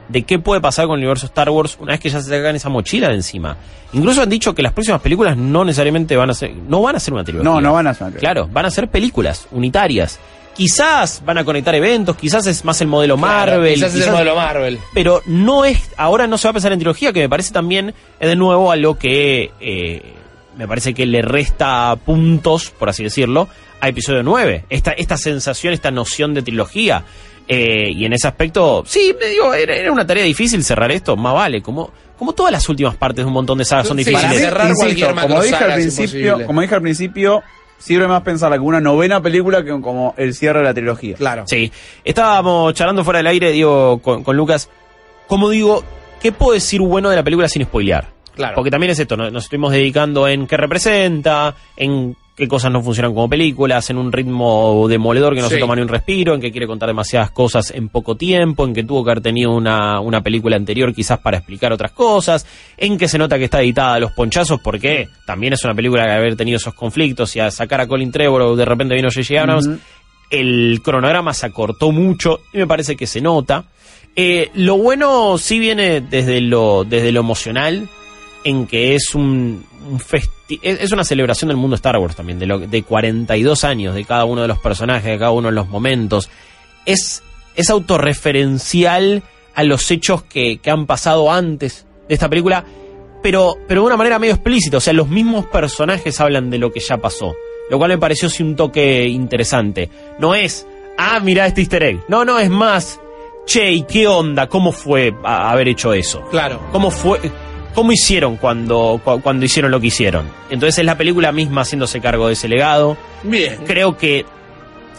de 0.08 0.24
qué 0.24 0.40
puede 0.40 0.60
pasar 0.62 0.88
con 0.88 0.96
el 0.96 1.04
universo 1.04 1.26
Star 1.26 1.50
Wars 1.50 1.78
una 1.80 1.94
vez 1.94 2.00
que 2.02 2.10
ya 2.10 2.20
se 2.22 2.30
sacan 2.30 2.56
esa 2.56 2.70
mochila 2.70 3.08
de 3.08 3.16
encima. 3.16 3.56
Incluso 3.94 4.22
han 4.22 4.30
dicho 4.30 4.54
que 4.54 4.62
las 4.62 4.74
próximas 4.74 5.02
películas 5.02 5.38
no 5.38 5.64
necesariamente 5.64 6.16
van 6.18 6.30
a 6.30 6.34
ser, 6.34 6.54
no 6.56 6.82
van 6.82 6.96
a 6.96 7.00
ser 7.00 7.14
una 7.14 7.24
trilogía. 7.24 7.50
no, 7.50 7.62
no 7.62 7.74
van 7.74 7.88
a 7.88 7.94
ser. 7.94 8.14
Claro, 8.14 8.48
van 8.52 8.66
a 8.66 8.72
ser 8.72 8.90
películas 8.90 9.48
unitarias. 9.52 10.20
Quizás 10.54 11.24
van 11.26 11.38
a 11.38 11.46
conectar 11.46 11.74
eventos, 11.76 12.18
quizás 12.18 12.46
es 12.46 12.66
más 12.66 12.82
el 12.82 12.88
modelo 12.88 13.16
Claro, 13.16 13.54
Marvel. 13.54 13.74
Quizás 13.76 13.96
es 13.96 14.06
el 14.06 14.12
modelo 14.12 14.36
Marvel. 14.36 14.80
pero 14.94 15.22
no 15.26 15.64
es 15.64 15.92
ahora 15.96 16.28
no 16.28 16.38
se 16.38 16.48
va 16.48 16.50
a 16.50 16.54
pensar 16.54 16.74
en 16.74 16.80
trilogía 16.80 17.14
que 17.14 17.22
me 17.22 17.30
parece 17.30 17.54
también 17.54 17.94
es 18.20 18.30
de 18.30 18.36
nuevo 18.36 18.70
algo 18.70 18.98
que 18.98 19.52
eh, 19.62 20.14
me 20.58 20.68
parece 20.68 20.94
que 20.94 21.06
le 21.06 21.22
resta 21.22 21.96
puntos 22.06 22.70
por 22.72 22.90
así 22.90 23.02
decirlo 23.02 23.48
a 23.82 23.90
episodio 23.90 24.24
9 24.24 24.66
esta 24.70 24.92
esta 24.92 25.18
sensación 25.18 25.74
esta 25.74 25.92
noción 25.92 26.34
de 26.34 26.42
trilogía 26.42 27.04
Eh, 27.48 27.90
y 27.92 28.06
en 28.06 28.14
ese 28.14 28.28
aspecto 28.28 28.84
sí 28.86 29.14
me 29.20 29.26
digo 29.26 29.54
era, 29.54 29.76
era 29.76 29.92
una 29.92 30.06
tarea 30.06 30.24
difícil 30.24 30.64
cerrar 30.64 30.92
esto 30.92 31.18
más 31.18 31.34
vale 31.34 31.62
como 31.62 31.92
como 32.18 32.34
todas 32.34 32.52
las 32.52 32.70
últimas 32.70 32.96
partes 32.96 33.26
de 33.26 33.28
un 33.28 33.34
montón 33.34 33.58
de 33.58 33.66
sagas 33.66 33.88
son 33.88 33.98
Sí, 33.98 34.04
difíciles 34.06 34.30
para 34.30 34.40
cerrar 34.40 34.70
insisto, 34.70 34.86
cualquier 34.86 35.28
como 35.28 35.42
dije 35.42 35.56
al 35.56 35.74
principio, 35.74 36.46
como 36.46 36.62
dije 36.62 36.76
al 36.76 36.82
principio, 36.84 37.44
sirve 37.80 38.08
más 38.08 38.22
pensarla 38.22 38.58
como 38.58 38.70
una 38.70 38.80
novena 38.80 39.22
película 39.24 39.64
que 39.66 39.72
como 39.82 40.14
el 40.18 40.36
cierre 40.36 40.60
de 40.60 40.66
la 40.66 40.74
trilogía. 40.76 41.16
Claro. 41.16 41.46
Sí, 41.48 41.72
estábamos 42.04 42.76
charlando 42.76 43.04
fuera 43.04 43.18
del 43.18 43.28
aire, 43.28 43.52
digo, 43.52 43.98
con, 44.04 44.24
con 44.24 44.38
Lucas. 44.38 44.70
Como 45.28 45.50
digo, 45.50 45.84
¿qué 46.22 46.32
puedo 46.32 46.54
decir 46.54 46.80
bueno 46.80 47.10
de 47.10 47.16
la 47.16 47.24
película 47.24 47.50
sin 47.50 47.64
spoilear? 47.64 48.08
Claro. 48.36 48.54
Porque 48.54 48.70
también 48.70 48.92
es 48.92 49.00
esto, 49.00 49.18
¿no? 49.18 49.30
nos 49.32 49.46
estuvimos 49.46 49.72
dedicando 49.72 50.28
en 50.28 50.46
qué 50.46 50.58
representa, 50.58 51.56
en 51.76 52.16
qué 52.36 52.48
cosas 52.48 52.72
no 52.72 52.82
funcionan 52.82 53.14
como 53.14 53.30
películas, 53.30 53.90
en 53.90 53.98
un 53.98 54.12
ritmo 54.12 54.88
demoledor 54.88 55.36
que 55.36 55.42
no 55.42 55.48
Sí. 55.50 55.56
se 55.56 55.60
toma 55.60 55.76
ni 55.76 55.82
un 55.82 55.88
respiro, 55.90 56.34
en 56.34 56.42
que 56.42 56.52
quiere 56.52 56.66
contar 56.66 56.88
demasiadas 56.90 57.32
cosas 57.32 57.72
en 57.72 57.90
poco 57.90 58.16
tiempo, 58.16 58.66
en 58.66 58.74
que 58.74 58.84
tuvo 58.84 59.04
que 59.04 59.12
haber 59.12 59.22
tenido 59.24 59.52
una, 59.52 60.00
una 60.00 60.22
película 60.22 60.56
anterior 60.56 60.94
quizás 60.94 61.20
para 61.20 61.38
explicar 61.38 61.72
otras 61.74 61.92
cosas, 61.92 62.46
en 62.78 62.98
que 62.98 63.08
se 63.08 63.18
nota 63.18 63.38
que 63.38 63.44
está 63.46 63.62
editada 63.62 63.96
a 63.96 64.00
los 64.00 64.12
ponchazos 64.14 64.60
porque 64.62 65.08
también 65.26 65.54
es 65.54 65.64
una 65.66 65.76
película 65.76 66.06
que 66.06 66.12
haber 66.12 66.36
tenido 66.36 66.58
esos 66.58 66.74
conflictos 66.74 67.36
y 67.36 67.40
a 67.40 67.52
sacar 67.52 67.82
a 67.82 67.88
Colin 67.88 68.12
Trevor 68.12 68.56
de 68.56 68.66
repente 68.66 68.96
vino 68.96 69.10
J.J. 69.14 69.40
Abrams, 69.42 69.70
el 70.30 70.80
cronograma 70.84 71.34
se 71.34 71.46
acortó 71.46 71.92
mucho 71.92 72.40
y 72.54 72.58
me 72.60 72.68
parece 72.68 72.96
que 72.96 73.06
se 73.08 73.20
nota. 73.22 73.66
Eh, 74.16 74.50
lo 74.56 74.78
bueno 74.78 75.38
sí 75.38 75.60
viene 75.60 76.02
desde 76.02 76.42
lo, 76.42 76.84
desde 76.86 77.12
lo 77.12 77.20
emocional, 77.22 77.88
en 78.44 78.66
que 78.68 78.96
es 78.96 79.14
un, 79.16 79.66
un 79.90 80.00
festi- 80.00 80.60
es, 80.62 80.92
una 80.92 81.04
celebración 81.04 81.50
del 81.50 81.58
mundo 81.58 81.76
Star 81.76 81.98
Wars 81.98 82.16
también, 82.16 82.40
de, 82.40 82.46
lo, 82.46 82.60
de 82.60 82.84
42 82.84 83.64
años 83.64 83.96
de 83.96 84.04
cada 84.06 84.26
uno 84.26 84.42
de 84.42 84.48
los 84.48 84.60
personajes, 84.60 85.12
de 85.12 85.18
cada 85.20 85.32
uno 85.32 85.50
de 85.50 85.54
los 85.56 85.68
momentos. 85.70 86.30
Es, 86.86 87.24
es 87.56 87.70
autorreferencial 87.70 89.24
a 89.54 89.64
los 89.64 89.90
hechos 89.92 90.24
que, 90.24 90.58
que 90.60 90.72
han 90.72 90.86
pasado 90.86 91.32
antes 91.32 91.86
de 92.08 92.14
esta 92.14 92.30
película, 92.30 92.64
pero, 93.22 93.56
pero 93.68 93.82
de 93.82 93.88
una 93.88 93.98
manera 93.98 94.18
medio 94.20 94.34
explícita. 94.34 94.78
O 94.78 94.82
sea, 94.82 94.94
los 94.94 95.08
mismos 95.10 95.46
personajes 95.48 96.20
hablan 96.20 96.50
de 96.50 96.58
lo 96.58 96.72
que 96.72 96.80
ya 96.80 96.98
pasó. 96.98 97.36
Lo 97.70 97.78
cual 97.78 97.92
me 97.92 97.98
pareció 97.98 98.30
sí 98.30 98.44
un 98.44 98.56
toque 98.56 99.06
interesante. 99.08 99.90
No 100.20 100.36
es, 100.36 100.66
ah, 100.98 101.20
mira 101.22 101.46
este 101.48 101.62
easter 101.62 101.84
egg. 101.84 102.00
No, 102.08 102.26
no, 102.26 102.40
es 102.40 102.50
más, 102.50 103.00
che, 103.46 103.72
¿y 103.72 103.84
qué 103.84 104.08
onda? 104.08 104.48
¿Cómo 104.48 104.72
fue 104.72 105.14
haber 105.24 105.68
hecho 105.70 105.94
eso? 105.94 106.22
Claro. 106.32 106.60
¿Cómo 106.72 106.92
fue? 106.92 107.20
¿Cómo 107.74 107.92
hicieron 107.92 108.38
cuando, 108.38 109.00
cu- 109.04 109.22
cuando 109.22 109.46
hicieron 109.46 109.72
lo 109.72 109.80
que 109.80 109.88
hicieron? 109.88 110.26
Entonces 110.50 110.80
es 110.80 110.86
la 110.86 110.98
película 110.98 111.32
misma 111.32 111.62
haciéndose 111.62 112.02
cargo 112.02 112.28
de 112.28 112.34
ese 112.34 112.48
legado. 112.50 112.98
Bien. 113.24 113.58
Creo 113.66 113.98
que 113.98 114.26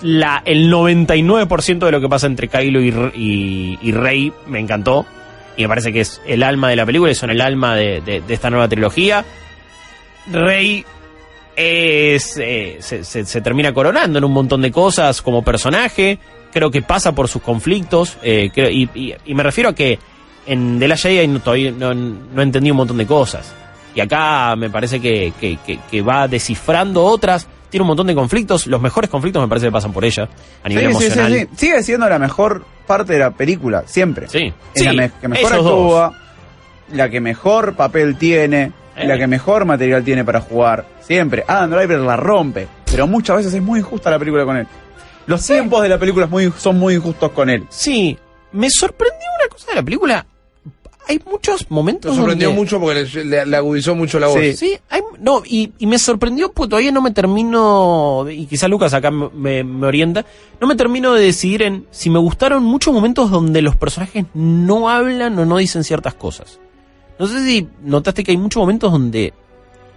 la, 0.01 0.43
el 0.47 0.73
99% 0.73 1.79
de 1.79 1.93
lo 1.93 2.01
que 2.01 2.09
pasa 2.09 2.27
entre 2.27 2.49
Kylo 2.49 2.81
y, 2.81 2.89
y, 3.15 3.79
y 3.83 3.93
Rey 3.93 4.33
me 4.47 4.59
encantó. 4.59 5.05
Y 5.57 5.63
me 5.63 5.69
parece 5.69 5.93
que 5.93 6.01
es 6.01 6.23
el 6.27 6.43
alma 6.43 6.71
de 6.71 6.77
la 6.77 6.87
película 6.87 7.13
y 7.13 7.15
son 7.15 7.29
el 7.31 7.41
alma 7.43 7.77
de, 7.77 8.01
de- 8.01 8.23
de 8.23 8.35
esta 8.35 8.49
nueva 8.49 8.69
trilogía. 8.69 9.23
Rey 10.31 10.85
es, 11.57 12.39
eh, 12.39 12.79
se, 12.81 13.05
se- 13.05 13.25
se 13.27 13.41
termina 13.43 13.75
coronando 13.75 14.19
en 14.19 14.25
un 14.25 14.33
montón 14.33 14.63
de 14.63 14.71
cosas 14.73 15.21
como 15.21 15.43
personaje. 15.43 16.19
Creo 16.53 16.71
que 16.71 16.83
pasa 16.83 17.13
por 17.13 17.29
sus 17.29 17.43
conflictos. 17.43 18.17
eh, 18.23 18.51
creo- 18.53 18.71
y, 18.71 18.89
y- 18.95 19.15
y 19.27 19.35
me 19.35 19.43
refiero 19.43 19.71
a 19.71 19.75
que 19.75 19.99
en 20.47 20.79
The 20.79 20.89
Last 20.89 21.03
Jedi 21.05 21.27
no, 21.29 21.41
todavía 21.41 21.71
no, 21.73 21.95
no 21.95 22.43
entendí 22.43 22.71
un 22.71 22.77
montón 22.77 22.99
de 22.99 23.07
cosas. 23.07 23.53
Y 23.95 24.01
acá 24.01 24.57
me 24.57 24.71
parece 24.71 25.01
que, 25.01 25.33
que- 25.39 25.59
que- 25.65 25.79
que 25.91 26.03
va 26.03 26.27
descifrando 26.29 27.05
otras. 27.05 27.47
Tiene 27.69 27.83
un 27.83 27.89
montón 27.89 28.07
de 28.07 28.15
conflictos. 28.15 28.67
Los 28.67 28.81
mejores 28.81 29.09
conflictos 29.11 29.43
me 29.43 29.49
parece 29.49 29.67
que 29.67 29.73
pasan 29.73 29.93
por 29.93 30.05
ella. 30.05 30.29
A 30.63 30.69
nivel 30.69 30.89
Sí, 30.89 30.93
sí, 30.93 30.99
sí, 30.99 31.05
emocional. 31.19 31.33
sí. 31.33 31.49
Sigue 31.57 31.83
siendo 31.83 32.09
la 32.09 32.19
mejor 32.19 32.65
parte 32.87 33.15
de 33.15 33.19
la 33.19 33.31
película, 33.31 33.85
siempre. 33.87 34.29
Sí, 34.29 34.53
Es 34.75 34.85
la 34.87 34.93
me- 34.93 35.11
que 35.11 35.29
mejor 35.29 35.51
dos. 35.53 35.59
actúa, 35.67 36.13
la 36.93 37.09
que 37.11 37.21
mejor 37.21 37.75
papel 37.75 38.17
tiene, 38.17 38.73
Eh. 38.97 39.07
la 39.07 39.17
que 39.17 39.27
mejor 39.27 39.65
material 39.65 40.05
tiene 40.05 40.25
para 40.25 40.41
jugar. 40.41 40.87
Siempre. 41.01 41.45
Adam 41.49 41.71
Driver 41.71 41.99
la 42.01 42.17
rompe, 42.17 42.69
pero 42.91 43.07
muchas 43.07 43.37
veces 43.37 43.55
es 43.55 43.63
muy 43.63 43.81
injusta 43.81 44.11
la 44.11 44.19
película 44.19 44.45
con 44.45 44.57
él. 44.59 44.67
Los 45.27 45.47
tiempos 45.47 45.83
de 45.83 45.89
la 45.89 45.99
película 45.99 46.29
son 46.59 46.79
muy 46.79 46.95
injustos 46.95 47.31
con 47.33 47.49
él. 47.49 47.65
Sí, 47.71 48.19
me 48.53 48.69
sorprendió 48.71 49.29
una 49.41 49.49
cosa 49.49 49.69
de 49.71 49.75
la 49.77 49.83
película. 49.83 50.27
Hay 51.09 51.21
muchos 51.29 51.69
momentos 51.71 52.11
Nos 52.11 52.17
sorprendió 52.19 52.49
donde- 52.49 52.61
mucho 52.63 52.79
porque 52.81 53.03
le, 53.05 53.25
le- 53.25 53.47
le 53.47 53.57
agudizó 53.57 53.95
mucho 53.97 54.21
la 54.21 54.29
voz. 54.29 54.39
Sí. 54.39 54.55
Sí, 54.57 54.79
hay, 54.89 55.01
no, 55.21 55.43
y, 55.45 55.73
y 55.79 55.87
me 55.87 55.99
sorprendió 55.99 56.53
porque 56.53 56.71
todavía 56.71 56.93
no 56.93 57.03
me 57.03 57.11
termino, 57.11 58.27
y 58.31 58.47
quizá 58.47 58.69
Lucas 58.69 58.95
acá 58.95 59.11
me, 59.11 59.29
me- 59.31 59.65
me 59.65 59.87
orienta, 59.87 60.25
no 60.61 60.67
me 60.67 60.77
termino 60.77 61.13
de 61.15 61.25
decidir 61.25 61.63
en 61.63 61.87
si 61.91 62.09
me 62.09 62.19
gustaron 62.21 62.63
muchos 62.63 62.95
momentos 62.95 63.31
donde 63.31 63.63
los 63.63 63.75
personajes 63.77 64.27
no 64.35 64.89
hablan 64.89 65.39
o 65.39 65.45
no 65.45 65.57
dicen 65.59 65.83
ciertas 65.85 66.15
cosas. 66.15 66.61
No 67.19 67.27
sé 67.27 67.45
si 67.45 67.69
notaste 67.83 68.23
que 68.25 68.31
hay 68.31 68.37
muchos 68.39 68.61
momentos 68.61 68.93
donde 68.93 69.35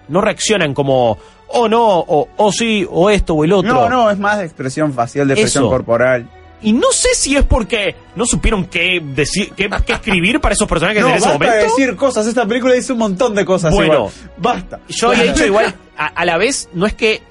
no 0.08 0.22
reaccionan 0.22 0.74
como, 0.74 1.18
oh 1.50 1.68
no, 1.68 2.00
o 2.00 2.28
oh 2.38 2.52
sí, 2.52 2.86
o 2.90 3.10
esto 3.10 3.36
o 3.36 3.44
el 3.44 3.54
otro. 3.54 3.74
No, 3.74 3.90
no, 3.90 4.10
es 4.12 4.18
más 4.18 4.40
de 4.40 4.46
expresión 4.46 4.92
facial, 4.94 5.28
de 5.28 5.34
expresión 5.36 5.64
Eso. 5.66 5.70
corporal. 5.72 6.30
Y 6.66 6.74
no 6.74 6.92
sé 6.92 7.10
si 7.16 7.38
es 7.38 7.44
porque 7.46 7.96
no 8.16 8.26
supieron 8.26 8.66
qué 8.66 9.02
decir, 9.02 9.52
qué, 9.56 9.70
qué 9.86 9.94
escribir 9.94 10.42
para 10.42 10.54
esos 10.54 10.68
personajes 10.68 11.02
No, 11.02 11.10
en 11.10 11.16
ese 11.16 11.26
basta 11.28 11.34
momento. 11.40 11.56
de 11.56 11.64
decir 11.64 11.96
cosas. 11.96 12.28
Esta 12.28 12.46
película 12.46 12.74
dice 12.74 12.92
un 12.92 13.00
montón 13.00 13.34
de 13.36 13.46
cosas. 13.46 13.74
Bueno. 13.74 13.94
igual. 13.94 14.12
basta. 14.38 14.80
Yo 14.90 15.12
había 15.12 15.24
dicho 15.32 15.46
igual, 15.46 15.74
a, 15.98 16.08
a 16.08 16.26
la 16.26 16.38
vez, 16.38 16.68
no 16.74 16.86
es 16.86 16.94
que 16.94 17.22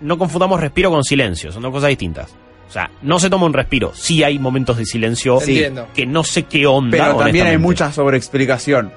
no 0.00 0.18
confundamos 0.18 0.60
respiro 0.60 0.90
con 0.90 1.02
silencio, 1.02 1.50
son 1.50 1.62
dos 1.62 1.72
cosas 1.72 1.88
distintas. 1.88 2.34
O 2.68 2.72
sea, 2.72 2.90
no 3.02 3.18
se 3.18 3.30
toma 3.30 3.46
un 3.46 3.52
respiro, 3.54 3.92
sí 3.94 4.22
hay 4.24 4.38
momentos 4.38 4.76
de 4.76 4.84
silencio 4.84 5.40
Sí. 5.40 5.64
Que 5.94 6.04
no 6.04 6.24
sé 6.24 6.42
qué 6.44 6.66
onda. 6.66 6.98
Pero 6.98 7.16
también 7.16 7.46
hay 7.46 7.58
mucha 7.58 7.92
sobreexplicación. 7.92 8.92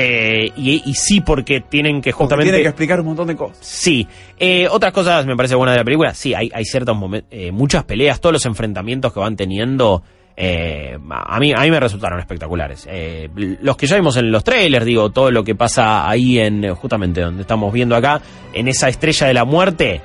Eh, 0.00 0.52
y, 0.56 0.82
y 0.84 0.94
sí, 0.94 1.20
porque 1.20 1.60
tienen 1.60 2.00
que 2.00 2.10
Porque 2.10 2.24
justamente... 2.24 2.50
tiene 2.50 2.62
que 2.62 2.68
explicar 2.68 3.00
un 3.00 3.06
montón 3.06 3.28
de 3.28 3.36
cosas. 3.36 3.58
Sí. 3.60 4.06
Eh, 4.38 4.68
otras 4.70 4.92
cosas 4.92 5.26
me 5.26 5.36
parece 5.36 5.54
buena 5.54 5.72
de 5.72 5.78
la 5.78 5.84
película. 5.84 6.14
Sí, 6.14 6.34
hay, 6.34 6.50
hay 6.54 6.64
ciertos 6.64 6.96
momentos, 6.96 7.30
muchas 7.52 7.84
peleas, 7.84 8.20
todos 8.20 8.32
los 8.32 8.46
enfrentamientos 8.46 9.12
que 9.12 9.20
van 9.20 9.36
teniendo 9.36 10.02
eh, 10.40 10.96
a, 11.10 11.40
mí, 11.40 11.52
a 11.52 11.62
mí 11.62 11.70
me 11.72 11.80
resultaron 11.80 12.20
espectaculares. 12.20 12.86
Eh, 12.88 13.28
los 13.60 13.76
que 13.76 13.88
ya 13.88 13.96
vimos 13.96 14.16
en 14.18 14.30
los 14.30 14.44
trailers, 14.44 14.86
digo, 14.86 15.10
todo 15.10 15.32
lo 15.32 15.42
que 15.42 15.56
pasa 15.56 16.08
ahí 16.08 16.38
en, 16.38 16.64
eh, 16.64 16.70
justamente 16.70 17.22
donde 17.22 17.42
estamos 17.42 17.72
viendo 17.72 17.96
acá, 17.96 18.22
en 18.52 18.68
esa 18.68 18.88
estrella 18.88 19.26
de 19.26 19.34
la 19.34 19.44
muerte, 19.44 20.00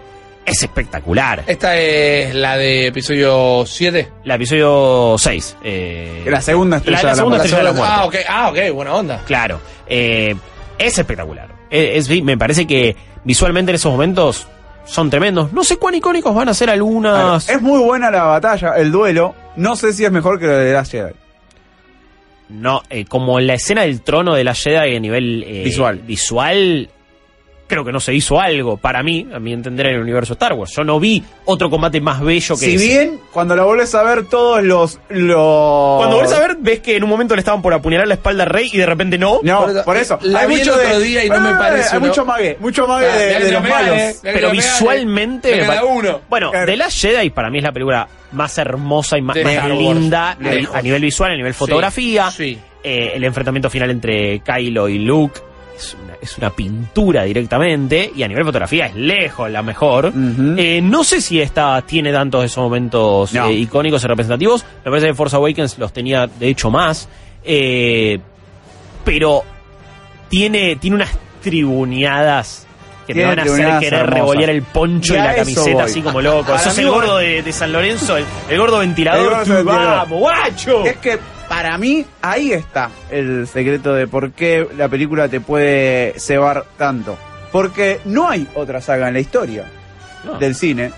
es 0.45 0.61
espectacular. 0.63 1.43
Esta 1.47 1.77
es 1.77 2.33
la 2.35 2.57
de 2.57 2.87
episodio 2.87 3.63
7. 3.65 4.09
El 4.25 4.31
episodio 4.31 5.15
6. 5.17 5.57
eh, 5.63 6.23
La 6.27 6.41
segunda 6.41 6.77
estrella 6.77 6.97
la, 6.97 7.03
la 7.03 7.09
de 7.09 7.11
la 7.11 7.15
segunda 7.15 7.37
muerte. 7.37 7.47
estrella 7.47 7.69
de 7.69 7.73
la 7.73 7.79
muerte. 7.79 7.95
Ah, 7.95 8.05
ok, 8.05 8.15
ah, 8.29 8.49
ok, 8.69 8.75
buena 8.75 8.93
onda. 8.95 9.21
Claro. 9.25 9.59
eh, 9.87 10.35
es 10.77 10.97
espectacular. 10.97 11.47
Es, 11.69 12.09
es- 12.09 12.23
me 12.23 12.37
parece 12.37 12.65
que 12.67 12.95
visualmente 13.23 13.71
en 13.71 13.75
esos 13.75 13.91
momentos 13.91 14.47
son 14.85 15.09
tremendos. 15.09 15.53
No 15.53 15.63
sé 15.63 15.77
cuán 15.77 15.95
icónicos 15.95 16.35
van 16.35 16.49
a 16.49 16.53
ser 16.53 16.69
algunas. 16.69 17.47
Es 17.47 17.61
muy 17.61 17.79
buena 17.79 18.11
la 18.11 18.23
batalla, 18.23 18.73
el 18.77 18.91
duelo. 18.91 19.33
No 19.55 19.75
sé 19.75 19.93
si 19.93 20.03
es 20.03 20.11
mejor 20.11 20.39
que 20.39 20.45
lo 20.47 20.57
de 20.57 20.73
Last 20.73 20.91
Jedi. 20.91 21.13
No, 22.49 22.81
eh, 22.89 23.05
como 23.05 23.39
la 23.39 23.53
escena 23.55 23.83
del 23.83 24.01
trono 24.01 24.35
de 24.35 24.43
la 24.43 24.53
Jedi 24.53 24.95
a 24.95 24.99
nivel 24.99 25.43
eh, 25.47 25.63
Visual. 25.63 25.99
visual, 25.99 26.89
creo 27.67 27.83
que 27.85 27.91
no 27.91 27.99
se 27.99 28.13
hizo 28.13 28.39
algo 28.39 28.77
para 28.77 29.01
mí, 29.03 29.27
a 29.33 29.39
mi 29.39 29.53
entender, 29.53 29.87
en 29.87 29.95
el 29.95 30.01
universo 30.01 30.33
Star 30.33 30.53
Wars. 30.53 30.71
Yo 30.75 30.83
no 30.83 30.99
vi 30.99 31.23
otro 31.45 31.69
combate 31.69 31.99
más 32.01 32.21
bello 32.21 32.55
que 32.55 32.65
Si 32.65 32.75
ese. 32.75 32.85
bien, 32.85 33.19
cuando 33.31 33.55
lo 33.55 33.65
volvés 33.65 33.93
a 33.95 34.03
ver, 34.03 34.25
todos 34.25 34.63
los. 34.63 34.99
los... 35.09 35.97
Cuando 35.97 36.17
volvés 36.17 36.33
a 36.33 36.39
ver, 36.39 36.57
ves 36.59 36.79
que 36.81 36.97
en 36.97 37.03
un 37.03 37.09
momento 37.09 37.35
le 37.35 37.39
estaban 37.39 37.61
por 37.61 37.73
apuñalar 37.73 38.07
la 38.07 38.13
espalda 38.15 38.43
al 38.43 38.49
rey 38.49 38.69
y 38.71 38.77
de 38.77 38.85
repente 38.85 39.17
no. 39.17 39.39
No, 39.43 39.61
Por 39.61 39.69
eso- 39.71 39.83
por 39.85 39.97
eso. 39.97 40.19
la 40.21 40.39
hay 40.41 40.47
vi 40.47 40.53
el 40.55 40.59
mucho 40.61 40.73
otro 40.75 40.99
de- 40.99 41.03
día 41.05 41.25
y 41.25 41.29
no 41.29 41.39
me 41.41 41.49
Eh, 41.51 41.55
parece, 41.57 41.95
Hay 41.95 42.01
¿no? 42.01 42.07
mucho 42.07 42.25
mague, 42.25 42.57
mucho 42.59 42.87
mague 42.87 43.07
Ah, 43.09 43.17
de, 43.17 43.39
los 43.39 43.51
gane, 43.53 43.69
malos. 43.69 43.97
eh. 43.97 44.15
Pero 44.21 44.47
Me 44.49 44.53
visualmente. 44.53 45.65
me 45.65 45.83
uno. 45.83 46.21
Bueno, 46.29 46.51
Claro. 46.51 46.65
The 46.65 46.77
Last 46.77 47.01
Jedi 47.01 47.29
para 47.29 47.49
mí 47.49 47.57
es 47.59 47.63
la 47.63 47.71
película 47.71 48.07
más 48.33 48.57
hermosa 48.57 49.17
y 49.17 49.21
más, 49.21 49.35
linda 49.37 50.31
a, 50.73 50.81
nivel 50.81 51.01
visual, 51.01 51.31
a 51.31 51.35
nivel 51.35 51.53
fotografía. 51.53 52.29
Sí. 52.31 52.57
Eh, 52.83 53.13
el 53.15 53.23
enfrentamiento 53.23 53.69
final 53.69 53.89
entre 53.91 54.39
Kylo 54.41 54.89
y 54.89 54.99
Luke 54.99 55.39
es 55.75 55.95
una, 56.01 56.13
es 56.21 56.37
una 56.37 56.49
pintura 56.51 57.23
directamente. 57.23 58.11
Y 58.15 58.23
a 58.23 58.27
nivel 58.27 58.43
fotografía 58.45 58.87
es 58.87 58.95
lejos 58.95 59.49
la 59.49 59.61
mejor. 59.63 60.11
Eh, 60.57 60.81
no 60.81 61.03
sé 61.03 61.21
si 61.21 61.39
esta 61.41 61.81
tiene 61.81 62.11
tantos 62.11 62.41
de 62.41 62.47
esos 62.47 62.63
momentos 62.63 63.33
No. 63.33 63.47
eh, 63.47 63.53
icónicos 63.53 64.03
y 64.03 64.07
representativos. 64.07 64.65
Me 64.85 64.91
parece 64.91 65.07
que 65.07 65.13
Force 65.13 65.35
Awakens 65.35 65.77
los 65.77 65.91
tenía 65.93 66.27
de 66.27 66.47
hecho 66.49 66.69
más. 66.71 67.07
Eh, 67.43 68.19
pero 69.03 69.43
tiene, 70.29 70.75
tiene 70.77 70.95
unas 70.95 71.09
tribuneadas 71.41 72.67
que 73.05 73.13
te 73.13 73.25
van 73.25 73.37
a 73.37 73.41
hacer 73.43 73.55
querer 73.79 73.93
hermosas. 73.99 74.13
revolear 74.13 74.49
el 74.49 74.61
poncho 74.61 75.13
Y 75.13 75.17
la 75.17 75.35
camiseta 75.35 75.73
voy. 75.73 75.81
así 75.83 76.01
como 76.01 76.21
loco. 76.21 76.57
Sos 76.57 76.77
el 76.77 76.87
gordo 76.89 77.17
de, 77.17 77.43
de 77.43 77.51
San 77.51 77.73
Lorenzo, 77.73 78.15
el, 78.15 78.23
el 78.49 78.57
gordo 78.57 78.79
ventilador. 78.79 79.23
El 79.23 79.29
gordo 79.29 79.43
tú, 79.43 79.51
ventilador. 79.55 79.85
¡Vamos, 79.97 80.19
guacho! 80.19 80.85
Es 80.85 80.97
que 80.97 81.19
para 81.49 81.77
mí 81.77 82.05
ahí 82.21 82.51
está 82.53 82.89
el 83.11 83.47
secreto 83.47 83.93
de 83.93 84.07
por 84.07 84.31
qué 84.31 84.67
la 84.77 84.87
película 84.89 85.27
te 85.27 85.39
puede 85.39 86.19
cebar 86.19 86.65
tanto. 86.77 87.17
Porque 87.51 87.99
no 88.05 88.29
hay 88.29 88.47
otra 88.55 88.81
saga 88.81 89.07
en 89.09 89.13
la 89.13 89.19
historia 89.19 89.65
No, 90.23 90.39
del 90.39 90.55
cine 90.55 90.91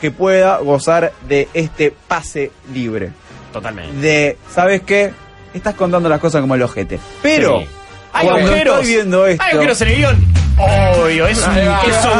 que 0.00 0.10
pueda 0.12 0.58
gozar 0.58 1.12
de 1.28 1.48
este 1.54 1.92
pase 2.06 2.52
libre. 2.72 3.10
totalmente. 3.52 3.96
De, 3.96 4.38
¿sabes 4.54 4.82
qué? 4.82 5.12
Estás 5.52 5.74
contando 5.74 6.08
las 6.08 6.20
cosas 6.20 6.40
como 6.40 6.54
el 6.54 6.62
ojete. 6.62 7.00
Pero, 7.22 7.60
Sí. 7.60 7.66
Hay 8.12 8.28
agujeros. 8.28 8.76
estoy 8.78 8.94
viendo 8.94 9.26
esto... 9.26 9.42
Hay 9.44 9.50
agujeros 9.52 9.80
en 9.82 9.88
el 9.88 9.96
guion. 9.96 10.26
Obvio, 10.56 11.26
es 11.26 11.38
un 11.46 11.54
va. 11.56 11.80
queso. 11.84 12.10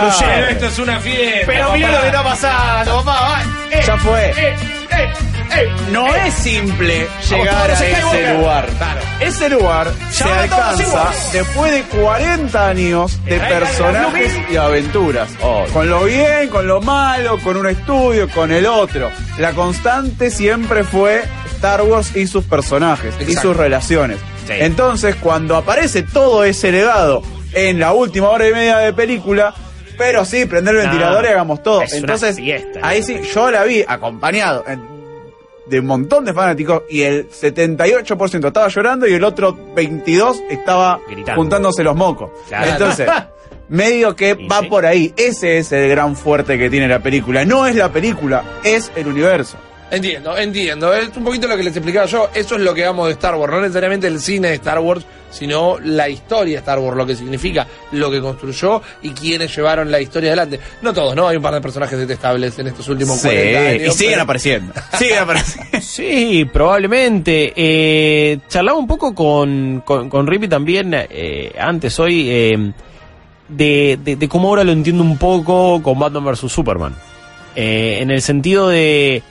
Esto 0.51 0.67
es 0.67 0.79
una 0.79 1.01
fiesta. 1.01 1.47
Pero 1.47 1.73
mira 1.73 1.93
lo 1.93 2.01
que 2.01 2.07
está 2.07 2.23
pasando, 2.25 3.05
papá. 3.05 3.43
Eh, 3.71 3.83
Ya 3.87 3.97
fue. 3.97 4.31
eh, 4.31 4.55
eh, 4.91 5.13
No 5.93 6.07
es 6.15 6.35
simple 6.35 7.09
llegar 7.29 7.71
a 7.71 7.75
ese 7.75 8.35
lugar. 8.35 8.69
Ese 9.21 9.49
lugar 9.49 9.91
se 10.11 10.25
alcanza 10.25 11.11
después 11.33 11.73
de 11.73 11.83
40 11.83 12.69
años 12.69 13.25
de 13.25 13.39
personajes 13.41 14.33
y 14.51 14.57
aventuras. 14.57 15.29
Oh. 15.43 15.65
Con 15.73 15.89
lo 15.89 16.05
bien, 16.05 16.49
con 16.51 16.67
lo 16.67 16.81
malo, 16.81 17.39
con 17.43 17.57
un 17.57 17.67
estudio, 17.67 18.29
con 18.29 18.53
el 18.53 18.67
otro. 18.67 19.11
La 19.39 19.53
constante 19.53 20.31
siempre 20.31 20.85
fue 20.85 21.23
Star 21.55 21.83
Wars 21.83 22.15
y 22.15 22.27
sus 22.27 22.45
personajes 22.45 23.15
y 23.27 23.35
sus 23.35 23.57
relaciones. 23.57 24.19
Sí. 24.47 24.55
Entonces, 24.59 25.17
cuando 25.17 25.57
aparece 25.57 26.03
todo 26.03 26.45
ese 26.45 26.71
legado 26.71 27.23
en 27.53 27.81
la 27.81 27.93
última 27.93 28.29
hora 28.29 28.47
y 28.49 28.53
media 28.53 28.79
de 28.79 28.93
película, 28.93 29.55
pero 29.99 30.25
sí, 30.25 30.45
prender 30.47 30.77
el 30.77 30.85
No, 30.85 30.91
ventilador 30.91 31.25
y 31.25 31.29
hagamos 31.29 31.63
todo. 31.63 31.83
Entonces, 31.91 32.37
fiesta. 32.37 32.79
ahí 32.83 33.03
sí, 33.03 33.21
yo 33.35 33.51
la 33.51 33.65
vi 33.65 33.85
acompañado 33.87 34.65
en- 34.69 34.88
de 35.69 35.81
un 35.81 35.87
montón 35.87 36.25
de 36.25 36.33
fanáticos 36.33 36.83
y 36.89 37.03
el 37.03 37.29
78% 37.31 38.47
estaba 38.47 38.69
llorando 38.69 39.07
y 39.07 39.15
el 39.15 39.25
otro 39.25 39.57
22% 39.75 40.45
estaba 40.51 41.01
Gritando. 41.09 41.41
juntándose 41.41 41.83
los 41.85 41.95
mocos. 41.97 42.31
Claro. 42.49 42.73
Entonces, 42.73 43.09
medio 43.69 44.17
que 44.17 44.35
va 44.35 44.61
sí. 44.61 44.67
por 44.67 44.87
ahí. 44.87 45.13
Ese 45.17 45.59
es 45.59 45.73
el 45.73 45.89
gran 45.89 46.17
fuerte 46.17 46.59
que 46.59 46.71
tiene 46.71 46.89
la 46.89 47.01
película. 47.01 47.45
No 47.45 47.67
es 47.67 47.77
la 47.77 47.91
película, 47.93 48.43
es 48.65 48.91
el 48.97 49.07
universo. 49.09 49.57
Entiendo, 49.91 50.37
entiendo. 50.37 50.93
Es 50.95 51.17
un 51.17 51.25
poquito 51.25 51.49
lo 51.49 51.57
que 51.57 51.63
les 51.63 51.75
explicaba 51.75 52.07
yo. 52.07 52.29
Eso 52.35 52.57
es 52.57 52.61
lo 52.61 52.75
que 52.75 52.85
amo 52.85 53.07
de 53.07 53.13
Star 53.13 53.35
Wars. 53.37 53.51
No 53.53 53.61
necesariamente 53.63 54.07
el 54.07 54.21
cine 54.21 54.49
de 54.49 54.55
Star 54.57 54.79
Wars, 54.81 55.07
sino 55.31 55.79
la 55.83 56.09
historia 56.11 56.55
de 56.55 56.59
Star 56.59 56.79
Wars, 56.79 56.95
lo 56.97 57.07
que 57.07 57.17
significa, 57.17 57.67
lo 57.93 58.11
que 58.11 58.21
construyó 58.21 58.83
y 59.03 59.11
quienes 59.11 59.55
llevaron 59.57 59.91
la 59.91 59.99
historia 59.99 60.29
adelante. 60.31 60.61
No 60.83 60.93
todos, 60.93 61.17
¿no? 61.17 61.27
Hay 61.29 61.37
un 61.39 61.43
par 61.43 61.55
de 61.55 61.63
personajes 61.63 61.99
detestables 61.99 62.59
en 62.59 62.67
estos 62.67 62.87
últimos 62.89 63.19
40 63.23 63.59
años. 63.59 63.97
pero- 63.99 64.23
apareciendo. 64.23 64.75
Siguen 64.99 65.19
apareciendo. 65.19 65.81
Sí, 65.81 66.45
probablemente. 66.53 67.53
Eh, 67.57 68.41
charlaba 68.49 68.79
un 68.79 68.87
poco 68.87 69.15
con, 69.15 69.83
con, 69.87 70.11
con 70.11 70.27
Rippy 70.27 70.49
también 70.49 70.93
eh, 70.95 71.55
antes 71.59 71.99
hoy 71.99 72.29
eh, 72.31 72.73
de, 73.49 73.99
de, 74.05 74.17
de 74.17 74.29
cómo 74.29 74.49
ahora 74.49 74.65
lo 74.65 74.73
entiendo 74.73 75.03
un 75.03 75.17
poco 75.17 75.83
con 75.83 75.99
Batman 75.99 76.27
vs. 76.27 76.41
Superman. 76.53 76.95
Eh, 77.57 77.99
en 78.03 78.11
el 78.11 78.21
sentido 78.23 78.69
de 78.69 79.23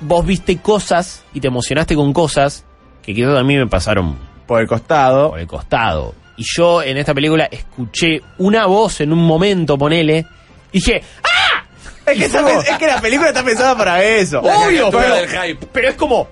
vos 0.00 0.24
viste 0.26 0.56
cosas 0.58 1.24
y 1.34 1.40
te 1.40 1.48
emocionaste 1.48 1.94
con 1.94 2.12
cosas 2.12 2.64
que 3.02 3.14
quizás 3.14 3.36
a 3.38 3.42
mí 3.44 3.56
me 3.56 3.66
pasaron 3.66 4.16
Por 4.46 4.60
el 4.60 4.66
costado. 4.68 5.30
por 5.30 5.38
el 5.40 5.46
costado. 5.46 6.14
Y 6.36 6.44
yo 6.56 6.82
en 6.82 6.96
esta 6.98 7.14
película 7.14 7.48
escuché 7.50 8.20
una 8.38 8.66
voz 8.66 9.00
en 9.00 9.12
un 9.12 9.20
momento, 9.24 9.78
ponele, 9.78 10.26
y 10.72 10.78
dije, 10.80 11.02
¡ah! 11.24 11.64
Es 12.06 12.18
que, 12.18 12.24
está- 12.26 12.60
es 12.60 12.78
que 12.78 12.86
la 12.86 13.00
película 13.00 13.28
está 13.28 13.42
pensada 13.42 13.76
para 13.76 14.02
eso. 14.04 14.40
Obvio, 14.40 14.90
pero, 14.90 15.14
del 15.16 15.28
hype. 15.28 15.66
pero 15.72 15.88
es 15.88 15.94
como, 15.96 16.28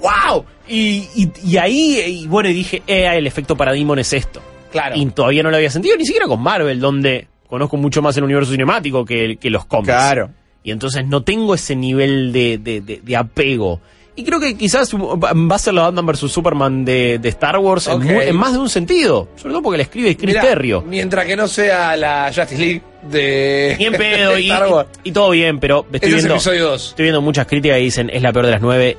¡wow! 0.00 0.44
Y, 0.68 1.08
y, 1.14 1.32
y 1.44 1.56
ahí, 1.58 2.00
y 2.06 2.26
bueno, 2.26 2.48
y 2.48 2.52
dije, 2.54 2.82
eh, 2.86 3.06
el 3.16 3.26
efecto 3.26 3.56
Parademon 3.56 3.98
es 3.98 4.12
esto. 4.12 4.40
Claro. 4.70 4.94
Y 4.96 5.04
todavía 5.06 5.42
no 5.42 5.50
lo 5.50 5.56
había 5.56 5.68
sentido, 5.70 5.96
ni 5.96 6.06
siquiera 6.06 6.26
con 6.26 6.40
Marvel, 6.40 6.78
donde 6.80 7.26
conozco 7.48 7.76
mucho 7.76 8.00
más 8.02 8.16
el 8.16 8.24
universo 8.24 8.52
cinemático 8.52 9.04
que, 9.04 9.36
que 9.36 9.50
los 9.50 9.64
cómics. 9.66 9.88
Claro. 9.88 10.30
Y 10.62 10.70
entonces 10.72 11.06
no 11.06 11.22
tengo 11.22 11.54
ese 11.54 11.74
nivel 11.76 12.32
de, 12.32 12.58
de, 12.58 12.80
de- 12.80 13.00
de 13.02 13.16
apego. 13.16 13.80
Y 14.16 14.24
creo 14.24 14.38
que 14.40 14.54
quizás 14.56 14.92
va 14.94 15.54
a 15.54 15.58
ser 15.58 15.72
la 15.72 15.82
Batman 15.82 16.04
vs. 16.04 16.30
Superman 16.30 16.84
de, 16.84 17.18
de 17.18 17.28
Star 17.30 17.56
Wars 17.58 17.86
en 17.86 17.94
Ok. 17.94 18.02
mu- 18.04 18.20
en, 18.20 18.36
más 18.36 18.52
de 18.52 18.58
un 18.58 18.68
sentido. 18.68 19.28
Sobre 19.36 19.52
todo 19.52 19.62
porque 19.62 19.78
la 19.78 19.84
escribe 19.84 20.14
Chris 20.16 20.34
Mirá, 20.34 20.42
Terrio. 20.42 20.82
Mientras 20.82 21.24
que 21.24 21.36
no 21.36 21.48
sea 21.48 21.96
la 21.96 22.26
Justice 22.34 22.58
League 22.60 22.82
de 23.08 23.76
Ni 23.78 23.86
en 23.86 23.92
pedo, 23.94 24.32
de 24.32 24.40
Star 24.42 24.68
Wars. 24.68 24.88
y 25.04 25.12
todo 25.12 25.30
bien, 25.30 25.58
pero 25.60 25.86
estoy 25.90 26.10
es 26.10 26.16
viendo, 26.16 26.34
episodio 26.34 26.68
2. 26.70 26.88
estoy 26.90 27.02
viendo 27.04 27.22
muchas 27.22 27.46
críticas 27.46 27.78
y 27.78 27.82
dicen 27.84 28.10
es 28.12 28.20
la 28.20 28.32
peor 28.32 28.44
de 28.46 28.52
las 28.52 28.60
nueve. 28.60 28.98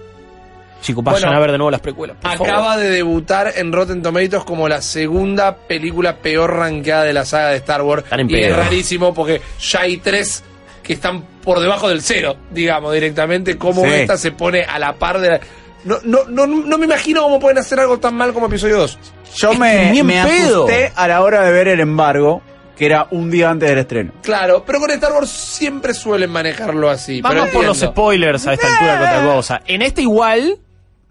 Chicos, 0.81 1.03
vayan 1.03 1.21
Bueno, 1.21 1.37
a 1.37 1.39
ver 1.39 1.51
de 1.51 1.57
nuevo 1.59 1.69
las 1.69 1.81
precuelas. 1.81 2.17
por 2.19 2.31
Acaba 2.31 2.69
favor. 2.71 2.79
de 2.79 2.89
debutar 2.89 3.53
en 3.55 3.71
Rotten 3.71 4.01
Tomatoes 4.01 4.43
como 4.43 4.67
la 4.67 4.81
segunda 4.81 5.55
película 5.55 6.15
peor 6.17 6.55
rankeada 6.55 7.03
de 7.03 7.13
la 7.13 7.23
saga 7.25 7.49
de 7.49 7.57
Star 7.57 7.83
Wars. 7.83 8.03
En 8.09 8.27
y 8.27 8.33
es 8.35 8.55
rarísimo 8.55 9.13
porque 9.13 9.41
ya 9.59 9.81
hay 9.81 9.97
tres 9.97 10.43
que 10.83 10.93
están 10.93 11.23
por 11.43 11.59
debajo 11.59 11.89
del 11.89 12.01
cero, 12.01 12.35
digamos, 12.51 12.93
directamente. 12.93 13.57
Como 13.57 13.83
Sí. 13.83 13.89
esta 13.91 14.17
se 14.17 14.31
pone 14.31 14.63
a 14.63 14.77
la 14.79 14.93
par 14.93 15.19
de 15.19 15.29
la. 15.29 15.39
No, 15.83 15.97
no, 16.03 16.25
no, 16.27 16.45
no 16.47 16.77
me 16.77 16.85
imagino 16.85 17.23
cómo 17.23 17.39
pueden 17.39 17.57
hacer 17.57 17.79
algo 17.79 17.99
tan 17.99 18.15
mal 18.15 18.33
como 18.33 18.45
episodio 18.47 18.77
2. 18.77 18.99
Yo 19.35 19.51
Es 19.53 19.59
me, 19.59 20.03
me 20.03 20.19
asusté 20.19 20.91
a 20.95 21.07
la 21.07 21.21
hora 21.23 21.43
de 21.43 21.51
ver 21.51 21.67
el 21.69 21.79
embargo, 21.79 22.41
que 22.77 22.85
era 22.85 23.07
un 23.11 23.31
día 23.31 23.49
antes 23.49 23.67
del 23.69 23.79
estreno. 23.79 24.11
Claro, 24.21 24.63
pero 24.65 24.79
con 24.79 24.91
Star 24.91 25.11
Wars 25.13 25.29
siempre 25.29 25.93
suelen 25.93 26.29
manejarlo 26.29 26.89
así. 26.89 27.21
Vamos 27.21 27.41
pero 27.43 27.53
por 27.53 27.65
los 27.65 27.79
spoilers 27.79 28.45
a 28.47 28.53
esta 28.53 28.67
altura 28.73 28.97
que 28.99 29.03
otra 29.05 29.33
cosa. 29.33 29.61
En 29.65 29.81
este 29.81 30.01
igual, 30.03 30.59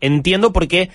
entiendo 0.01 0.53
porque 0.53 0.91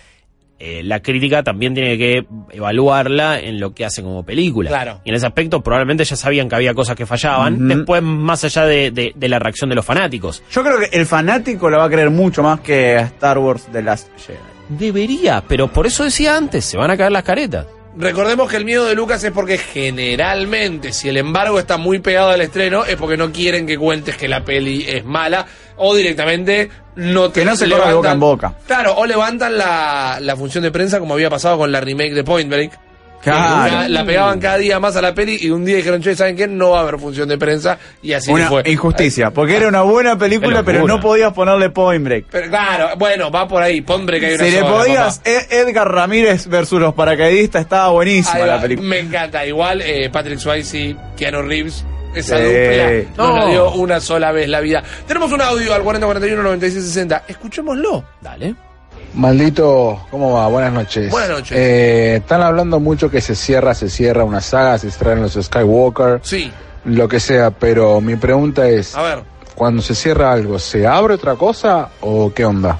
eh, 0.59 0.81
la 0.83 1.01
crítica 1.01 1.43
también 1.43 1.73
tiene 1.73 1.97
que 1.97 2.25
evaluarla 2.51 3.39
en 3.39 3.59
lo 3.59 3.73
que 3.73 3.85
hace 3.85 4.01
como 4.01 4.23
película. 4.25 4.69
Claro. 4.69 5.01
Y 5.03 5.09
en 5.09 5.15
ese 5.15 5.25
aspecto 5.25 5.61
probablemente 5.61 6.03
ya 6.05 6.15
sabían 6.15 6.47
que 6.49 6.55
había 6.55 6.73
cosas 6.73 6.95
que 6.95 7.05
fallaban. 7.05 7.67
Después, 7.67 8.01
más 8.01 8.43
allá 8.43 8.65
de, 8.65 8.91
de- 8.91 9.11
de 9.15 9.29
la 9.29 9.39
reacción 9.39 9.69
de 9.69 9.75
los 9.75 9.85
fanáticos. 9.85 10.43
Yo 10.51 10.63
creo 10.63 10.79
que 10.79 10.89
el 10.97 11.05
fanático 11.05 11.69
la 11.69 11.77
va 11.79 11.85
a 11.85 11.89
creer 11.89 12.09
mucho 12.09 12.41
más 12.43 12.61
que 12.61 12.95
a 12.95 13.01
Star 13.01 13.37
Wars 13.37 13.67
The 13.71 13.81
Last 13.81 14.07
Jedi. 14.25 14.39
Debería, 14.69 15.43
pero 15.47 15.67
por 15.67 15.85
eso 15.85 16.03
decía 16.03 16.35
antes, 16.35 16.65
se 16.65 16.77
van 16.77 16.89
a 16.89 16.97
caer 16.97 17.11
las 17.11 17.23
caretas. 17.23 17.67
Recordemos 17.97 18.49
que 18.49 18.57
el 18.57 18.65
miedo 18.65 18.85
de 18.85 18.95
Lucas 18.95 19.23
es 19.23 19.31
porque 19.31 19.57
generalmente, 19.57 20.91
si 20.91 21.07
el 21.09 21.17
embargo 21.17 21.59
está 21.59 21.77
muy 21.77 21.99
pegado 21.99 22.29
al 22.31 22.41
estreno, 22.41 22.83
es 22.85 22.95
porque 22.95 23.15
no 23.17 23.31
quieren 23.31 23.65
que 23.65 23.77
cuentes 23.77 24.17
que 24.17 24.27
la 24.27 24.43
peli 24.43 24.83
es 24.87 25.05
mala 25.05 25.45
o 25.77 25.95
directamente 25.95 26.69
no 26.95 27.29
te 27.29 27.41
Que 27.41 27.45
no 27.45 27.55
se 27.55 27.69
corra 27.69 27.87
de 27.89 27.93
boca 27.95 28.11
en 28.11 28.19
boca. 28.19 28.53
Claro, 28.67 28.95
o 28.95 29.05
levantan 29.05 29.57
la, 29.57 30.17
la 30.21 30.35
función 30.35 30.63
de 30.63 30.71
prensa 30.71 30.99
como 30.99 31.13
había 31.13 31.29
pasado 31.29 31.57
con 31.57 31.71
la 31.71 31.81
remake 31.81 32.13
de 32.13 32.23
Point 32.23 32.49
Break. 32.49 32.79
Claro. 33.21 33.73
La, 33.73 33.89
la 33.89 34.05
pegaban 34.05 34.39
cada 34.39 34.57
día 34.57 34.79
más 34.79 34.95
a 34.97 35.01
la 35.01 35.15
peli 35.15 35.35
y 35.41 35.49
un 35.49 35.65
día 35.65 35.77
dijeron, 35.77 35.99
che, 35.99 36.15
¿saben 36.15 36.35
qué? 36.35 36.47
No 36.47 36.69
va 36.71 36.79
a 36.79 36.81
haber 36.83 36.99
función 36.99 37.27
de 37.27 37.39
prensa 37.39 37.79
y 38.03 38.13
así 38.13 38.31
Una 38.31 38.47
fue. 38.49 38.61
injusticia, 38.67 39.31
porque 39.31 39.57
era 39.57 39.67
una 39.67 39.81
buena 39.81 40.15
película, 40.15 40.61
pero 40.61 40.85
no 40.85 40.99
podías 40.99 41.33
ponerle 41.33 41.71
Point 41.71 42.03
Break. 42.03 42.25
Pero 42.29 42.49
claro, 42.49 42.89
bueno, 42.99 43.31
va 43.31 43.47
por 43.47 43.63
ahí. 43.63 43.81
Point 43.81 44.05
Break 44.05 44.23
hay 44.25 44.33
una 44.35 44.43
Si 44.45 44.51
le 44.51 44.61
podías, 44.63 45.17
papá. 45.17 45.29
Ed- 45.31 45.51
Edgar 45.53 45.91
Ramírez 45.91 46.45
versus 46.45 46.79
los 46.79 46.93
paracaidistas, 46.93 47.63
estaba 47.63 47.89
buenísima 47.89 48.45
la 48.45 48.61
película. 48.61 48.87
Me 48.87 48.99
encanta. 48.99 49.43
Igual 49.43 49.81
eh, 49.81 50.07
Patrick 50.11 50.37
Swayze, 50.37 50.95
Keanu 51.17 51.41
Reeves, 51.41 51.83
esa 52.15 52.37
Sí. 52.37 52.43
dupla 52.43 53.13
no. 53.17 53.27
No. 53.27 53.37
nos 53.37 53.49
dio 53.49 53.71
una 53.73 53.99
sola 53.99 54.31
vez 54.31 54.47
la 54.49 54.59
vida. 54.61 54.83
Tenemos 55.07 55.31
un 55.31 55.41
audio 55.41 55.73
al 55.73 55.83
4041-9660. 55.83 57.23
Escuchémoslo. 57.27 58.03
Dale. 58.21 58.55
Maldito, 59.13 60.05
¿cómo 60.11 60.33
va? 60.33 60.47
Buenas 60.47 60.73
noches. 60.73 61.09
Buenas 61.09 61.29
noches. 61.29 61.57
Eh, 61.57 62.15
están 62.17 62.41
hablando 62.41 62.79
mucho 62.81 63.09
que 63.09 63.21
se 63.21 63.33
cierra, 63.35 63.73
se 63.73 63.89
cierra 63.89 64.23
una 64.25 64.41
saga, 64.41 64.77
se 64.77 64.87
extraen 64.87 65.21
los 65.21 65.33
Skywalker, 65.41 66.19
Sí, 66.21 66.51
lo 66.85 67.07
que 67.07 67.19
sea, 67.21 67.49
pero 67.51 68.01
mi 68.01 68.17
pregunta 68.17 68.67
es, 68.67 68.93
a 68.95 69.01
ver. 69.01 69.19
cuando 69.55 69.81
se 69.81 69.95
cierra 69.95 70.33
algo, 70.33 70.59
¿se 70.59 70.85
abre 70.85 71.13
otra 71.13 71.35
cosa 71.35 71.89
o 72.01 72.33
qué 72.33 72.43
onda? 72.43 72.77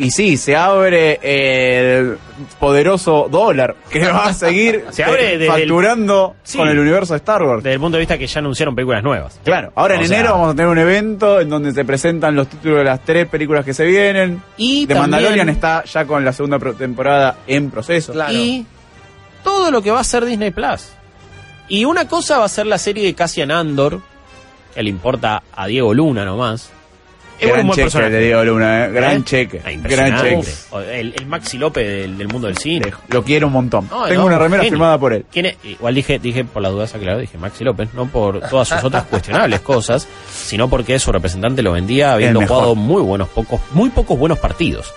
Y 0.00 0.10
sí, 0.10 0.36
se 0.36 0.56
abre 0.56 1.18
el 1.22 2.18
poderoso 2.58 3.28
dólar 3.30 3.76
que 3.90 4.00
va 4.06 4.26
a 4.26 4.32
seguir 4.34 4.84
Se 4.90 5.04
abre 5.04 5.32
eh, 5.32 5.34
el- 5.36 5.46
facturando 5.46 6.36
Sí. 6.42 6.58
con 6.58 6.68
el 6.68 6.78
universo 6.78 7.12
de 7.14 7.18
Star 7.18 7.42
Wars. 7.42 7.62
Desde 7.62 7.74
el 7.74 7.80
punto 7.80 7.96
de 7.96 8.00
vista 8.00 8.18
que 8.18 8.26
ya 8.26 8.38
anunciaron 8.40 8.74
películas 8.74 9.02
nuevas. 9.02 9.38
Claro, 9.44 9.72
ahora 9.74 9.96
en 9.96 10.06
sea- 10.06 10.18
enero 10.18 10.34
vamos 10.34 10.48
a 10.52 10.56
tener 10.56 10.66
un 10.68 10.78
evento 10.78 11.40
en 11.40 11.48
donde 11.50 11.72
se 11.72 11.84
presentan 11.84 12.34
los 12.34 12.48
títulos 12.48 12.78
de 12.78 12.84
las 12.84 13.00
tres 13.04 13.26
películas 13.28 13.64
que 13.64 13.74
se 13.74 13.84
vienen. 13.84 14.42
Y 14.56 14.86
de 14.86 14.94
también- 14.94 15.10
Mandalorian 15.12 15.48
está 15.50 15.84
ya 15.84 16.04
con 16.06 16.24
la 16.24 16.32
segunda 16.32 16.58
pro- 16.58 16.74
temporada 16.74 17.38
en 17.46 17.70
proceso. 17.70 18.12
Claro. 18.12 18.32
Y 18.32 18.64
todo 19.44 19.70
lo 19.70 19.82
que 19.82 19.90
va 19.90 20.00
a 20.00 20.04
ser 20.04 20.24
Disney 20.24 20.50
Plus. 20.50 20.88
Y 21.68 21.84
una 21.84 22.08
cosa 22.08 22.38
va 22.38 22.46
a 22.46 22.48
ser 22.48 22.66
la 22.66 22.78
serie 22.78 23.04
de 23.04 23.14
Cassian 23.14 23.50
Andor, 23.50 24.00
que 24.74 24.82
le 24.82 24.90
importa 24.90 25.42
a 25.54 25.66
Diego 25.66 25.94
Luna 25.94 26.24
nomás. 26.24 26.70
Gran 27.48 27.60
un 27.60 27.66
buen 27.68 27.76
cheque 27.76 27.84
personaje. 27.84 28.10
de 28.12 28.20
Diego 28.20 28.44
Luna, 28.44 28.84
eh. 28.86 28.90
gran 28.92 29.16
¿Eh? 29.16 29.22
cheque. 29.24 29.60
Ah, 29.64 29.70
Gran 29.82 30.20
cheque. 30.20 30.48
El, 31.00 31.14
el 31.18 31.26
Maxi 31.26 31.58
López 31.58 31.86
del, 31.86 32.18
del 32.18 32.28
mundo 32.28 32.46
del 32.48 32.56
cine. 32.58 32.92
Lo 33.08 33.22
quiero 33.24 33.46
un 33.48 33.52
montón. 33.52 33.88
No, 33.90 34.04
Tengo 34.06 34.20
no, 34.22 34.26
una 34.26 34.38
remera 34.38 34.62
genio. 34.62 34.76
firmada 34.76 34.98
por 34.98 35.12
él. 35.12 35.24
¿Quién 35.32 35.46
es? 35.46 35.56
Igual 35.64 35.94
dije, 35.94 36.18
dije 36.18 36.44
por 36.44 36.62
las 36.62 36.72
dudas, 36.72 36.94
aclaro, 36.94 37.18
dije 37.18 37.38
Maxi 37.38 37.64
López, 37.64 37.88
no 37.94 38.06
por 38.06 38.40
todas 38.48 38.68
sus 38.68 38.84
otras 38.84 39.04
cuestionables 39.04 39.60
cosas, 39.60 40.06
sino 40.32 40.68
porque 40.68 40.98
su 40.98 41.12
representante 41.12 41.62
lo 41.62 41.72
vendía 41.72 42.12
habiendo 42.12 42.40
jugado 42.46 42.74
muy 42.74 43.02
buenos 43.02 43.28
pocos, 43.28 43.60
muy 43.72 43.90
pocos 43.90 44.18
buenos 44.18 44.38
partidos. 44.38 44.92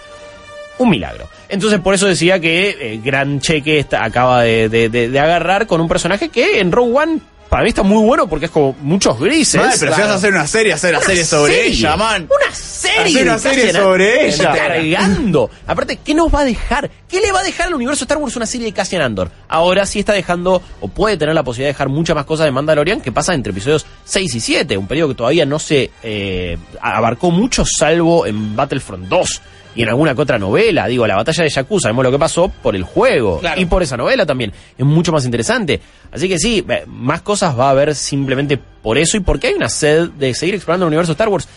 Un 0.79 0.89
milagro. 0.89 1.27
Entonces 1.49 1.79
por 1.81 1.93
eso 1.93 2.07
decía 2.07 2.39
que 2.39 2.69
eh, 2.79 2.99
Gran 3.03 3.39
Cheque 3.39 3.77
está- 3.77 4.03
acaba 4.03 4.41
de, 4.41 4.69
de- 4.69 4.89
de- 4.89 5.07
de 5.09 5.19
agarrar 5.19 5.67
con 5.67 5.79
un 5.79 5.87
personaje 5.87 6.29
que 6.29 6.59
en 6.59 6.71
Rogue 6.71 6.93
One 6.97 7.19
para 7.49 7.63
mí 7.63 7.69
está 7.69 7.83
muy 7.83 8.03
bueno 8.03 8.27
porque 8.27 8.45
es 8.45 8.51
como 8.51 8.75
muchos 8.81 9.19
grises. 9.19 9.61
Mal, 9.61 9.73
pero 9.79 9.93
si 9.93 10.01
vas 10.01 10.09
a 10.09 10.15
hacer 10.15 10.33
una 10.33 10.47
serie, 10.47 10.73
hacer 10.73 10.95
Una 10.95 11.05
serie 11.05 11.23
sobre 11.23 11.53
serie, 11.53 11.67
ella, 11.67 11.95
man. 11.95 12.23
Una 12.23 12.55
serie. 12.55 13.05
Hacer 13.05 13.23
una 13.23 13.39
serie 13.39 13.73
sobre 13.73 14.27
ella. 14.27 14.53
Cargando. 14.53 15.49
Aparte, 15.67 15.99
¿qué 16.03 16.13
nos 16.13 16.33
va 16.33 16.39
a 16.41 16.45
dejar? 16.45 16.89
¿Qué 17.07 17.21
le 17.21 17.31
va 17.31 17.41
a 17.41 17.43
dejar 17.43 17.67
al 17.67 17.75
universo 17.75 18.05
Star 18.05 18.17
Wars 18.17 18.35
una 18.35 18.45
serie 18.45 18.65
de 18.65 18.73
Cassian 18.73 19.01
Andor? 19.01 19.29
Ahora 19.47 19.85
sí 19.85 19.99
está 19.99 20.13
dejando, 20.13 20.61
o 20.81 20.87
puede 20.87 21.17
tener 21.17 21.35
la 21.35 21.43
posibilidad 21.43 21.69
de 21.69 21.73
dejar 21.73 21.89
muchas 21.89 22.15
más 22.15 22.25
cosas 22.25 22.45
de 22.45 22.51
Mandalorian 22.51 23.01
que 23.01 23.11
pasa 23.11 23.33
entre 23.33 23.51
episodios 23.51 23.85
6 24.05 24.35
y 24.35 24.39
7. 24.39 24.77
Un 24.77 24.87
periodo 24.87 25.09
que 25.09 25.15
todavía 25.15 25.45
no 25.45 25.59
se 25.59 25.91
eh, 26.01 26.57
abarcó 26.81 27.29
mucho, 27.29 27.63
salvo 27.65 28.25
en 28.25 28.55
Battlefront 28.55 29.07
2. 29.07 29.41
Y 29.75 29.81
en 29.83 29.89
alguna 29.89 30.13
que 30.13 30.21
otra 30.21 30.37
novela, 30.37 30.87
digo, 30.87 31.07
la 31.07 31.15
batalla 31.15 31.43
de 31.43 31.49
Jakku, 31.49 31.79
sabemos 31.79 32.03
lo 32.03 32.11
que 32.11 32.19
pasó 32.19 32.47
por 32.49 32.75
el 32.75 32.83
juego 32.83 33.39
Claro. 33.39 33.59
y 33.59 33.65
por 33.65 33.81
esa 33.81 33.97
novela 33.97 34.25
también. 34.25 34.51
Es 34.77 34.85
mucho 34.85 35.11
más 35.11 35.25
interesante. 35.25 35.79
Así 36.11 36.27
que 36.29 36.37
sí, 36.37 36.63
eh, 36.69 36.83
más 36.87 37.21
cosas 37.21 37.57
va 37.57 37.67
a 37.67 37.71
haber 37.71 37.95
simplemente 37.95 38.57
por 38.57 38.97
eso 38.99 39.17
y 39.17 39.21
porque 39.21 39.47
hay 39.47 39.53
una 39.55 39.69
sed 39.69 40.09
de 40.11 40.33
seguir 40.35 40.55
explorando 40.55 40.85
el 40.85 40.89
universo 40.89 41.13
Star 41.13 41.29
Wars. 41.29 41.47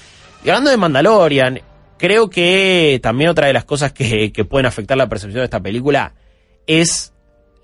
Y 0.44 0.48
hablando 0.48 0.70
de 0.70 0.76
Mandalorian, 0.78 1.60
creo 1.98 2.30
que 2.30 3.00
también 3.02 3.28
otra 3.30 3.48
de 3.48 3.52
las 3.52 3.64
cosas 3.64 3.92
que, 3.92 4.32
que 4.32 4.44
pueden 4.46 4.64
afectar 4.66 4.96
la 4.96 5.08
percepción 5.08 5.40
de 5.40 5.44
esta 5.44 5.60
película 5.60 6.14
es 6.66 7.12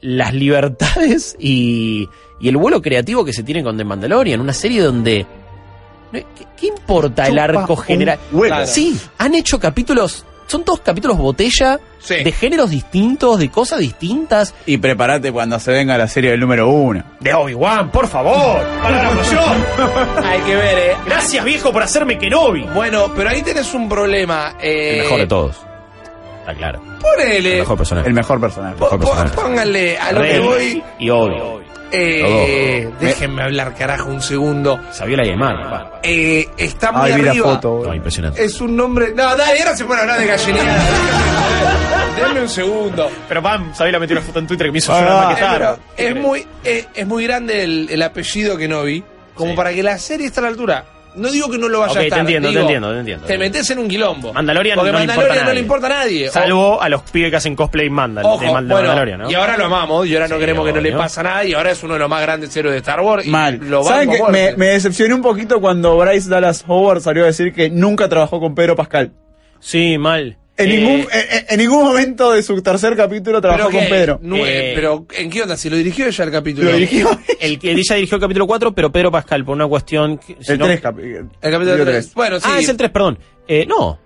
las 0.03 0.35
libertades 0.35 1.35
y, 1.41 2.09
y 2.41 2.49
el 2.49 2.57
vuelo 2.59 2.83
creativo 2.83 3.25
que 3.25 3.33
se 3.33 3.43
tiene 3.43 3.63
con 3.63 3.77
The 3.79 3.85
Mandalorian. 3.85 4.41
Una 4.41 4.53
serie 4.53 4.83
donde... 4.83 5.25
¿Qué, 6.13 6.27
qué 6.59 6.67
importa 6.67 7.27
el 7.27 7.39
arco 7.39 7.73
un 7.73 7.79
general? 7.79 8.19
Claro. 8.31 8.67
Sí, 8.67 8.99
han 9.17 9.35
hecho 9.35 9.59
capítulos... 9.59 10.27
Son 10.53 10.65
todos 10.65 10.81
capítulos 10.81 11.17
botella 11.17 11.81
Sí. 11.99 12.17
de 12.23 12.31
géneros 12.33 12.69
distintos, 12.69 13.39
de 13.39 13.49
cosas 13.49 13.79
distintas. 13.79 14.55
Y 14.67 14.77
prepárate 14.77 15.33
cuando 15.33 15.59
se 15.59 15.73
venga 15.73 15.97
la 15.97 16.07
serie 16.09 16.33
del 16.33 16.41
número 16.41 16.69
uno. 16.69 17.03
De 17.21 17.33
Obi-Wan, 17.33 17.91
por 17.91 18.07
favor, 18.07 18.61
para 18.83 19.03
la 19.03 19.11
emoción. 19.13 19.65
Hay 20.25 20.41
que 20.41 20.55
ver, 20.55 20.79
¿eh? 20.79 20.97
Gracias, 21.07 21.43
viejo, 21.43 21.73
por 21.73 21.83
hacerme 21.83 22.19
Kenobi. 22.19 22.65
Bueno, 22.75 23.11
pero 23.17 23.31
ahí 23.31 23.41
tenés 23.43 23.73
un 23.73 23.89
problema. 23.89 24.57
Eh, 24.61 24.97
El 24.97 25.03
mejor 25.05 25.19
de 25.21 25.27
todos. 25.27 25.57
Está 26.41 26.55
claro. 26.55 26.83
El 26.85 26.99
Ponele. 26.99 27.59
mejor 27.61 27.77
personaje. 27.79 28.09
El 28.09 28.15
mejor 28.15 28.41
personaje. 28.41 28.77
pónganle 29.35 29.97
a 29.97 30.13
lo 30.13 30.21
que 30.21 30.29
Rey 30.29 30.39
voy. 30.41 30.83
y 30.99 31.09
Obi. 31.09 31.62
Eh, 31.93 32.89
Los 32.91 33.01
déjenme 33.01 33.43
hablar, 33.43 33.75
carajo, 33.75 34.09
un 34.09 34.23
segundo. 34.23 34.81
Sabiola 34.91 35.23
Aymar. 35.25 36.01
Eh, 36.03 36.49
está 36.57 36.91
muy 36.93 37.11
Ay, 37.11 37.13
arriba. 37.29 37.45
foto. 37.55 37.83
No, 37.85 37.95
impresionante. 37.95 38.43
Es 38.45 38.61
un 38.61 38.77
nombre. 38.77 39.13
No, 39.15 39.37
dale, 39.37 39.61
ahora 39.61 39.77
se 39.77 39.85
pone 39.85 39.99
a 40.01 40.03
hablar 40.03 40.19
de 40.21 40.27
gallineada. 40.27 40.83
Denme 42.17 42.41
un 42.43 42.49
segundo. 42.49 43.11
Pero 43.29 43.43
Pam, 43.43 43.75
Sabiola 43.75 43.99
metió 43.99 44.17
una 44.17 44.25
foto 44.25 44.39
en 44.39 44.47
Twitter 44.47 44.67
que 44.69 44.73
me 44.73 44.79
hizo 44.79 44.93
Ah, 44.93 45.01
llorar 45.01 45.17
más 45.17 45.35
que 45.35 45.41
Eh, 45.41 45.47
tarde. 45.47 45.81
pero 45.97 46.09
es 46.09 46.17
muy, 46.23 46.47
eh, 46.65 46.87
es 46.95 47.07
muy 47.07 47.25
grande 47.25 47.63
el, 47.65 47.89
el 47.91 48.03
apellido 48.03 48.57
que 48.57 48.69
no 48.69 48.83
vi, 48.83 49.03
como 49.35 49.51
Sí. 49.53 49.57
para 49.57 49.73
que 49.73 49.83
la 49.83 49.99
serie 49.99 50.27
esté 50.27 50.41
a 50.41 50.43
la 50.45 50.49
altura. 50.49 50.85
No 51.15 51.31
digo 51.31 51.51
que 51.51 51.59
no 51.59 51.69
lo 51.69 51.81
vaya 51.81 51.93
Ok, 51.93 51.97
a 51.97 52.01
te 52.01 52.07
estar. 52.07 52.21
entiendo, 52.21 52.51
te 52.53 52.59
entiendo, 52.61 52.93
te 52.93 52.99
entiendo. 53.01 53.27
Te 53.27 53.37
metes 53.39 53.71
en 53.71 53.79
un 53.81 53.89
quilombo. 53.89 54.33
Mandalorian 54.33 54.77
Porque 54.77 54.93
no 54.93 54.99
le 54.99 55.07
Mandalorian 55.07 55.35
importa 55.37 55.43
a 55.43 55.45
no 55.45 55.49
le 55.49 55.53
nadie. 55.55 55.61
importa 55.63 55.87
a 55.87 55.91
nadie. 55.91 56.29
Salvo 56.31 56.81
a 56.83 56.89
los 56.89 57.03
pibes 57.03 57.31
que 57.31 57.37
hacen 57.37 57.55
cosplay 57.55 57.91
Mandal, 57.91 58.25
Ojo, 58.25 58.39
de 58.41 58.47
Mand- 58.51 58.67
de 58.69 58.73
bueno, 58.75 58.89
Mandalorian, 58.89 59.21
¿no? 59.21 59.31
y 59.31 59.35
ahora 59.35 59.57
lo 59.59 59.67
amamos, 59.67 60.07
y 60.07 60.15
ahora 60.15 60.29
no 60.29 60.35
Sí, 60.37 60.41
queremos 60.41 60.67
que 60.67 60.73
no 60.73 60.81
le 60.81 60.93
pase 60.93 61.21
a 61.21 61.23
nadie, 61.25 61.51
y 61.51 61.55
ahora 61.55 61.71
es 61.71 61.83
uno 61.83 61.95
de 61.95 62.01
los 62.01 62.09
más 62.09 62.23
grandes 62.23 62.57
héroes 62.57 62.73
de 62.73 62.79
Star 62.79 63.01
Wars. 63.01 63.27
y 63.27 63.31
Mal. 63.31 63.59
Lo 63.63 63.83
¿Saben 63.85 64.11
que 64.11 64.55
me 64.57 64.67
decepcioné 64.67 65.13
un 65.15 65.23
poquito 65.23 65.61
cuando 65.61 65.97
Bryce 65.99 66.31
Dallas 66.31 66.65
Howard 66.67 67.01
salió 67.03 67.25
a 67.25 67.27
decir 67.27 67.53
que 67.53 67.69
nunca 67.69 68.09
trabajó 68.09 68.41
con 68.41 68.55
Pedro 68.55 68.75
Pascal? 68.75 69.13
Sí, 69.61 69.99
mal. 69.99 70.39
En, 70.57 70.71
Eh, 70.71 70.77
ningún, 70.77 71.01
en, 71.01 71.07
en- 71.13 71.47
en 71.49 71.59
ningún 71.59 71.85
momento 71.85 72.33
de 72.33 72.43
su 72.43 72.61
tercer 72.63 72.95
capítulo 72.95 73.41
trabajó 73.41 73.69
¿Pero 73.71 73.81
con? 73.81 73.89
Pedro. 73.89 74.19
No, 74.23 74.37
Eh, 74.37 74.73
pero 74.75 75.07
¿en 75.17 75.31
qué 75.31 75.43
onda? 75.43 75.57
Si 75.57 75.71
lo 75.71 75.77
dirigió 75.77 76.07
ella 76.07 76.25
el 76.25 76.31
capítulo. 76.31 76.71
Lo 76.71 76.77
dirigió 76.77 77.09
El 77.41 77.59
que 77.59 77.71
ella 77.73 77.95
dirigió 77.95 78.17
el 78.17 78.21
capítulo 78.21 78.47
4, 78.47 78.75
pero 78.75 78.93
Pedro 78.93 79.11
Pascal, 79.11 79.45
por 79.45 79.55
una 79.57 79.67
cuestión... 79.67 80.19
que- 80.19 80.37
si 80.41 80.53
el 80.53 80.59
no- 80.59 80.67
3 80.67 80.81
El 81.41 81.51
capítulo 81.51 81.85
3. 81.85 82.15
Bueno, 82.15 82.39
sí. 82.39 82.47
Ah, 82.49 82.59
es 82.61 82.69
el 82.69 82.77
3, 82.77 82.91
perdón. 82.91 83.19
Eh, 83.49 83.65
no. 83.67 83.99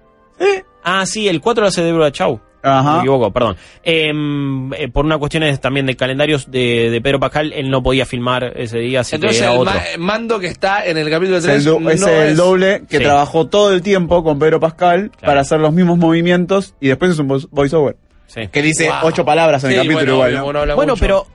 Ah, 0.85 1.05
sí, 1.05 1.27
el 1.29 1.41
4 1.41 1.63
lo 1.63 1.69
hace 1.69 1.83
Deborah 1.83 2.13
Chow. 2.13 2.41
Ajá. 2.69 2.93
Me 2.95 2.99
equivoco, 3.01 3.31
perdón. 3.33 3.57
Em, 3.85 4.73
eh, 4.75 4.89
por 4.89 5.05
una 5.05 5.19
cuestión 5.19 5.45
también 5.59 5.87
de 5.87 5.95
calendarios 5.97 6.51
de, 6.51 6.91
de 6.91 7.01
Pedro 7.01 7.21
Pascal, 7.21 7.53
él 7.53 7.71
no 7.71 7.83
podía 7.83 8.05
filmar 8.07 8.53
ese 8.57 8.79
día, 8.79 9.01
así 9.01 9.15
Entonces 9.15 9.39
que 9.39 9.45
era 9.45 9.55
el 9.55 9.61
otro. 9.61 9.73
ma- 9.75 9.83
mando 9.99 10.39
que 10.41 10.49
está 10.49 10.85
en 10.85 10.99
el 10.99 11.09
capítulo 11.09 11.39
Es 11.39 11.45
3 11.45 11.57
el, 11.59 11.65
do- 11.65 11.81
no 11.81 11.91
es 11.91 12.03
el 12.03 12.37
doble 12.37 12.83
que 12.89 12.99
Sí. 12.99 13.05
trabajó 13.05 13.47
todo 13.47 13.73
el 13.73 13.83
tiempo 13.83 14.25
con 14.25 14.39
Pedro 14.39 14.59
Pascal 14.61 15.11
Claro. 15.11 15.27
para 15.27 15.41
hacer 15.43 15.61
los 15.61 15.73
mismos 15.73 15.99
movimientos 15.99 16.75
y 16.81 16.89
después 16.89 17.13
es 17.13 17.19
un 17.19 17.29
voice- 17.29 17.49
voiceover. 17.51 17.97
Sí. 18.27 18.49
Que 18.51 18.61
dice 18.63 18.89
Wow. 18.89 18.97
ocho 19.05 19.25
palabras 19.25 19.63
en 19.65 19.71
Sí, 19.71 19.77
el 19.77 19.83
capítulo 19.87 20.17
bueno, 20.17 20.39
igual. 20.41 20.75
bueno, 20.75 20.93
mucho. 20.95 21.01
pero 21.01 21.27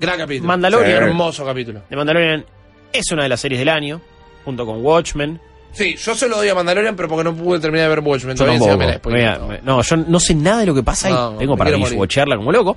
Gran 0.00 0.18
capítulo. 0.18 0.48
Mandalorian- 0.52 0.84
Sí, 0.86 0.90
hermoso 0.92 1.44
capítulo. 1.44 1.80
The 1.88 1.96
Mandalorian 1.96 2.44
es 2.92 3.10
una 3.12 3.22
de 3.24 3.28
las 3.28 3.40
series 3.40 3.58
del 3.60 3.68
año, 3.68 4.00
junto 4.44 4.64
con 4.66 4.84
Watchmen. 4.84 5.40
Sí, 5.72 5.96
yo 5.96 6.14
se 6.14 6.28
lo 6.28 6.36
doy 6.38 6.48
a 6.48 6.54
Mandalorian, 6.54 6.96
pero 6.96 7.08
porque 7.08 7.24
no 7.24 7.34
pude 7.34 7.60
terminar 7.60 7.88
de 7.88 7.96
ver 7.96 8.04
Watchmen. 8.04 8.36
Yo 8.36 8.44
todavía 8.44 8.58
tampoco. 8.88 9.10
me 9.10 9.16
Mira, 9.16 9.38
me- 9.38 9.60
no, 9.62 9.82
yo 9.82 9.96
no 9.96 10.18
sé 10.18 10.34
nada 10.34 10.60
de 10.60 10.66
lo 10.66 10.74
que 10.74 10.82
pasa 10.82 11.08
ahí. 11.08 11.14
No, 11.14 11.32
Tengo 11.38 11.54
me 11.54 11.58
para 11.58 11.76
watchearla 11.76 12.36
como 12.36 12.50
loco. 12.50 12.76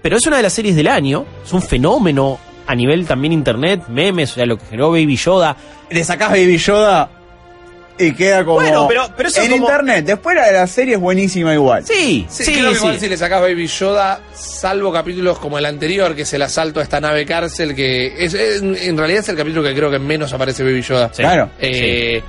Pero 0.00 0.16
es 0.16 0.26
una 0.26 0.38
de 0.38 0.42
las 0.42 0.52
series 0.52 0.74
del 0.74 0.88
año. 0.88 1.24
Es 1.44 1.52
un 1.52 1.62
fenómeno 1.62 2.38
a 2.66 2.74
nivel 2.74 3.06
también 3.06 3.32
internet, 3.32 3.84
memes, 3.88 4.32
o 4.32 4.34
sea, 4.34 4.46
lo 4.46 4.56
que 4.58 4.64
generó 4.66 4.90
Baby 4.90 5.16
Yoda. 5.16 5.56
Le 5.90 6.02
sacás 6.04 6.30
Baby 6.30 6.58
Yoda 6.58 7.08
y 7.98 8.12
queda 8.12 8.44
como. 8.44 8.56
Bueno, 8.60 8.86
pero- 8.88 9.08
pero 9.16 9.28
eso 9.28 9.42
en 9.42 9.50
como- 9.52 9.66
internet. 9.66 10.04
Después 10.04 10.34
la 10.36 10.46
de 10.46 10.52
la 10.52 10.66
serie 10.66 10.94
es 10.94 11.00
buenísima 11.00 11.52
igual. 11.54 11.84
Sí, 11.86 12.26
Sí, 12.28 12.44
sí, 12.44 12.52
creo 12.54 12.70
que 12.70 12.74
sí. 12.76 12.80
igual 12.82 12.98
si 13.00 13.08
le 13.08 13.16
sacás 13.16 13.40
Baby 13.40 13.66
Yoda, 13.66 14.20
salvo 14.34 14.92
capítulos 14.92 15.38
como 15.38 15.58
el 15.58 15.66
anterior, 15.66 16.14
que 16.14 16.22
es 16.22 16.32
el 16.32 16.42
asalto 16.42 16.80
a 16.80 16.82
esta 16.82 17.00
nave 17.00 17.24
cárcel, 17.26 17.74
que 17.74 18.24
es, 18.24 18.34
es- 18.34 18.62
en 18.62 18.96
realidad 18.98 19.20
es 19.20 19.28
el 19.28 19.36
capítulo 19.36 19.62
que 19.62 19.74
creo 19.74 19.90
que 19.90 19.98
menos 19.98 20.32
aparece 20.32 20.62
Baby 20.64 20.82
Yoda. 20.82 21.10
Sí. 21.12 21.22
Claro. 21.22 21.50
Eh, 21.60 22.22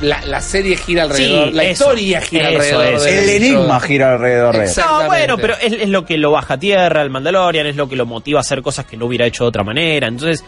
la, 0.00 0.20
la 0.26 0.40
serie 0.40 0.76
gira 0.76 1.04
alrededor, 1.04 1.48
Sí, 1.50 1.54
la 1.54 1.62
eso, 1.62 1.84
historia 1.84 2.20
gira 2.22 2.48
eso, 2.50 2.56
alrededor. 2.78 2.94
eso. 2.94 3.04
de 3.04 3.22
El 3.22 3.28
enigma 3.42 3.78
gira 3.80 4.12
alrededor 4.14 4.56
de. 4.58 4.66
No, 4.76 5.06
bueno, 5.06 5.36
pero 5.38 5.54
es, 5.60 5.72
es 5.74 5.88
lo 5.88 6.04
que 6.04 6.16
lo 6.18 6.32
baja 6.32 6.54
a 6.54 6.58
tierra, 6.58 7.02
el 7.02 7.10
Mandalorian, 7.10 7.66
es 7.68 7.76
lo 7.76 7.88
que 7.88 7.94
lo 7.94 8.04
motiva 8.06 8.40
a 8.40 8.42
hacer 8.42 8.62
cosas 8.62 8.84
que 8.86 8.96
no 8.96 9.06
hubiera 9.06 9.26
hecho 9.26 9.44
de 9.44 9.48
otra 9.48 9.62
manera. 9.62 10.08
Entonces, 10.08 10.42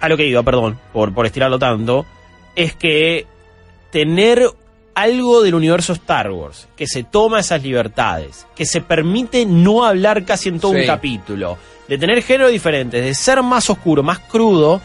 a 0.00 0.08
lo 0.10 0.16
que 0.18 0.26
iba, 0.26 0.42
perdón, 0.42 0.78
por, 0.92 1.14
por 1.14 1.24
estirarlo 1.24 1.58
tanto, 1.58 2.04
es 2.54 2.74
que 2.74 3.24
tener 3.92 4.42
algo 4.94 5.42
del 5.42 5.54
universo 5.54 5.92
Star 5.92 6.30
Wars, 6.32 6.66
que 6.76 6.86
se 6.88 7.04
toma 7.04 7.38
esas 7.40 7.62
libertades, 7.62 8.46
que 8.56 8.66
se 8.66 8.80
permite 8.80 9.46
no 9.46 9.84
hablar 9.84 10.24
casi 10.24 10.48
en 10.48 10.58
todo 10.58 10.72
Sí. 10.72 10.80
un 10.80 10.86
capítulo, 10.86 11.56
de 11.88 11.96
tener 11.98 12.20
géneros 12.22 12.50
diferentes, 12.50 13.02
de 13.04 13.14
ser 13.14 13.42
más 13.44 13.70
oscuro, 13.70 14.02
más 14.02 14.18
crudo, 14.18 14.80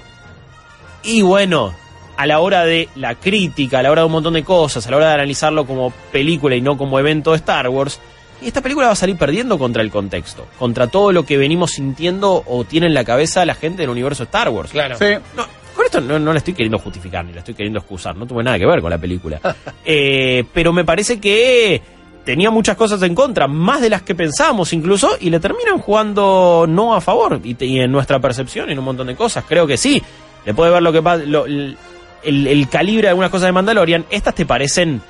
y 1.04 1.22
bueno, 1.24 1.74
a 2.16 2.26
la 2.26 2.40
hora 2.40 2.64
de 2.66 2.90
la 2.96 3.16
crítica, 3.16 3.80
a 3.80 3.84
la 3.84 3.92
hora 3.92 4.02
de 4.02 4.06
un 4.08 4.12
montón 4.14 4.34
de 4.34 4.44
cosas, 4.44 4.86
a 4.88 4.92
la 4.92 4.98
hora 4.98 5.08
de 5.10 5.14
analizarlo 5.16 5.66
como 5.66 5.92
película 6.12 6.56
y 6.56 6.62
no 6.62 6.78
como 6.78 7.00
evento 7.00 7.32
de 7.32 7.38
Star 7.38 7.68
Wars, 7.70 8.00
esta 8.42 8.62
película 8.62 8.88
va 8.88 8.94
a 8.94 8.96
salir 8.96 9.18
perdiendo 9.18 9.58
contra 9.58 9.82
el 9.82 9.90
contexto, 9.90 10.46
contra 10.60 10.88
todo 10.88 11.12
lo 11.12 11.26
que 11.26 11.38
venimos 11.38 11.72
sintiendo 11.72 12.44
o 12.46 12.64
tiene 12.66 12.86
en 12.88 12.94
la 12.94 13.04
cabeza 13.04 13.46
la 13.46 13.56
gente 13.56 13.82
del 13.82 13.90
universo 13.90 14.24
Star 14.24 14.50
Wars. 14.50 14.72
Claro. 14.72 14.96
Sí. 14.98 15.06
No, 15.36 15.46
con 15.78 15.86
esto 15.86 16.02
no, 16.02 16.20
no 16.20 16.34
la 16.34 16.40
estoy 16.40 16.54
queriendo 16.54 16.80
justificar 16.80 17.24
ni 17.24 17.32
la 17.34 17.40
estoy 17.40 17.54
queriendo 17.54 17.80
excusar, 17.80 18.16
no 18.16 18.26
tuve 18.26 18.44
nada 18.44 18.58
que 18.60 18.66
ver 18.66 18.82
con 18.82 18.90
la 18.90 18.98
película. 18.98 19.40
Eh, 19.90 20.44
pero 20.54 20.74
me 20.74 20.84
parece 20.84 21.18
que 21.18 21.82
tenía 22.26 22.52
muchas 22.52 22.76
cosas 22.76 23.02
en 23.04 23.16
contra, 23.16 23.48
más 23.48 23.80
de 23.80 23.90
las 23.90 24.02
que 24.02 24.14
pensábamos 24.14 24.74
incluso, 24.74 25.18
y 25.22 25.30
le 25.30 25.40
terminan 25.40 25.78
jugando 25.80 26.66
no 26.68 26.94
a 26.94 27.00
favor, 27.00 27.40
y, 27.42 27.56
en 27.80 27.90
nuestra 27.90 28.20
percepción, 28.20 28.70
en 28.70 28.78
un 28.78 28.84
montón 28.84 29.08
de 29.08 29.16
cosas. 29.16 29.46
Creo 29.48 29.66
que 29.66 29.78
sí. 29.78 30.04
Le 30.46 30.54
puede 30.54 30.72
ver 30.72 30.82
lo 30.82 30.92
que 30.92 31.02
pasa, 31.02 31.24
el 31.24 32.68
calibre 32.70 33.04
de 33.04 33.10
algunas 33.10 33.32
cosas 33.32 33.48
de 33.48 33.54
Mandalorian. 33.54 34.06
¿Estas 34.10 34.36
te 34.36 34.46
parecen 34.46 35.02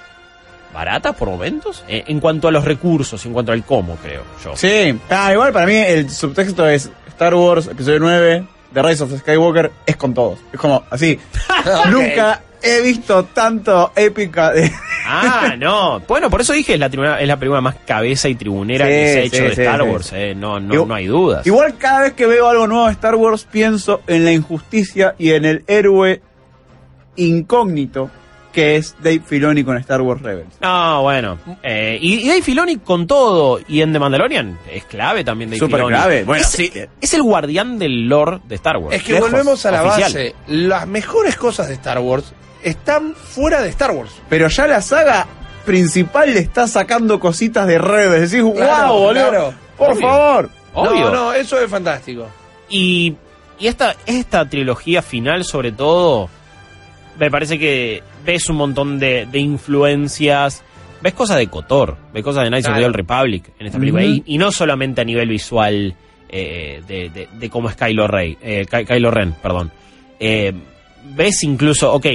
baratas 0.71 1.15
por 1.15 1.29
momentos? 1.29 1.83
Eh, 1.87 2.03
en 2.05 2.19
cuanto 2.19 2.47
a 2.47 2.51
los 2.51 2.63
recursos, 2.63 3.25
en 3.25 3.33
cuanto 3.33 3.51
al 3.51 3.63
cómo, 3.63 3.95
creo 3.95 4.23
yo. 4.43 4.55
Sí. 4.55 4.95
Ah, 5.09 5.33
igual 5.33 5.51
para 5.51 5.65
mí 5.65 5.75
el 5.75 6.11
subtexto 6.11 6.67
es 6.67 6.91
Star 7.07 7.33
Wars, 7.33 7.65
episodio 7.65 7.99
9, 7.99 8.45
The 8.73 8.81
Rise 8.81 9.03
of 9.03 9.17
Skywalker, 9.19 9.71
es 9.85 9.95
con 9.97 10.13
todos. 10.13 10.39
Es 10.51 10.59
como, 10.59 10.83
así. 10.89 11.19
Nunca 11.91 12.41
he 12.61 12.81
visto 12.81 13.23
tanto 13.25 13.91
épica 13.95 14.51
de... 14.51 14.71
Ah, 15.09 15.55
no. 15.57 16.01
Bueno, 16.01 16.29
por 16.29 16.41
eso 16.41 16.51
dije, 16.51 16.73
es 16.73 16.79
la, 16.81 16.89
tribuna- 16.89 17.21
es 17.21 17.27
la 17.29 17.37
película 17.37 17.61
más 17.61 17.75
cabeza 17.85 18.27
y 18.27 18.35
tribunera 18.35 18.85
Sí, 18.87 18.91
que 18.91 19.07
se 19.13 19.19
ha 19.19 19.23
hecho 19.23 19.37
sí, 19.37 19.43
de 19.43 19.55
sí, 19.55 19.61
Star. 19.61 19.81
Wars. 19.83 20.11
eh. 20.13 20.33
No, 20.35 20.59
no, 20.59 20.73
Igual- 20.73 20.87
no 20.89 20.95
hay 20.95 21.05
dudas. 21.07 21.47
Igual 21.47 21.77
cada 21.77 22.01
vez 22.01 22.11
que 22.13 22.25
veo 22.25 22.45
algo 22.49 22.67
nuevo 22.67 22.87
de 22.87 22.91
Star 22.91 23.15
Wars 23.15 23.47
pienso 23.49 24.01
en 24.05 24.25
la 24.25 24.33
injusticia 24.33 25.15
y 25.17 25.31
en 25.31 25.45
el 25.45 25.63
héroe 25.67 26.21
incógnito 27.15 28.09
que 28.51 28.75
es 28.77 28.95
Dave 29.03 29.21
Filoni 29.25 29.63
con 29.63 29.77
Star 29.77 30.01
Wars 30.01 30.21
Rebels. 30.21 30.55
No, 30.61 31.03
bueno. 31.03 31.37
Eh, 31.63 31.97
y, 32.01 32.21
y 32.25 32.27
Dave 32.27 32.41
Filoni 32.41 32.77
con 32.77 33.05
todo. 33.05 33.59
Y 33.67 33.81
en 33.81 33.93
The 33.93 33.99
Mandalorian 33.99 34.57
es 34.71 34.85
clave 34.85 35.23
también 35.23 35.49
Dave 35.51 35.59
Súper 35.59 35.77
Filoni. 35.81 35.95
clave. 35.95 36.23
Bueno, 36.23 36.41
es, 36.41 36.49
sí. 36.49 36.71
es 37.01 37.13
el 37.13 37.21
guardián 37.23 37.77
del 37.77 38.07
lore 38.07 38.39
de 38.47 38.55
Star 38.55 38.77
Wars. 38.77 38.95
Es 38.95 39.03
que 39.03 39.13
Lejos, 39.13 39.29
volvemos 39.29 39.65
a 39.65 39.71
la 39.71 39.83
oficial. 39.83 40.11
base. 40.13 40.35
Las 40.47 40.87
mejores 40.87 41.35
cosas 41.35 41.67
de 41.67 41.75
Star 41.75 41.99
Wars 41.99 42.33
están 42.63 43.13
fuera 43.13 43.61
de 43.61 43.69
Star 43.69 43.91
Wars. 43.91 44.11
Pero 44.29 44.47
ya 44.47 44.65
la 44.67 44.81
saga 44.81 45.27
principal 45.65 46.33
le 46.33 46.39
está 46.39 46.67
sacando 46.67 47.19
cositas 47.19 47.67
de 47.67 47.77
Rebels. 47.77 48.31
Decís, 48.31 48.51
Claro, 48.55 48.93
wow, 48.93 48.99
boludo. 49.03 49.29
claro. 49.29 49.53
Por 49.77 49.91
Obvio. 49.91 50.01
favor. 50.01 50.49
Obvio. 50.73 51.05
No, 51.05 51.11
no, 51.11 51.33
eso 51.33 51.59
es 51.61 51.69
fantástico. 51.69 52.27
Y, 52.69 53.15
y 53.59 53.67
esta, 53.67 53.95
esta 54.05 54.47
trilogía 54.49 55.01
final, 55.01 55.43
sobre 55.43 55.71
todo, 55.71 56.29
me 57.19 57.29
parece 57.31 57.57
que 57.59 58.01
ves 58.25 58.49
un 58.49 58.57
montón 58.57 58.99
de, 58.99 59.25
de 59.25 59.39
influencias. 59.39 60.63
Ves 61.01 61.13
cosas 61.13 61.37
de 61.37 61.47
Kotor, 61.47 61.95
ves 62.13 62.23
cosas 62.23 62.43
de 62.43 62.49
Knights 62.49 62.67
of 62.67 62.75
the. 62.75 62.85
Old 62.85 62.95
Republic 62.95 63.49
en 63.59 63.67
esta 63.67 63.77
película. 63.77 64.03
Y, 64.03 64.23
y 64.25 64.37
no 64.37 64.51
solamente 64.51 65.01
a 65.01 65.03
nivel 65.03 65.29
visual 65.29 65.93
eh, 66.29 66.81
de, 66.87 67.09
de, 67.09 67.29
de 67.31 67.49
cómo 67.49 67.69
es 67.69 67.75
Kylo, 67.75 68.07
Rey, 68.07 68.37
eh, 68.41 68.65
Ky- 68.69 68.85
Kylo 68.85 69.11
Ren. 69.11 69.33
Perdón. 69.41 69.71
Eh, 70.19 70.53
ves 71.15 71.43
incluso, 71.43 71.93
ok. 71.93 72.05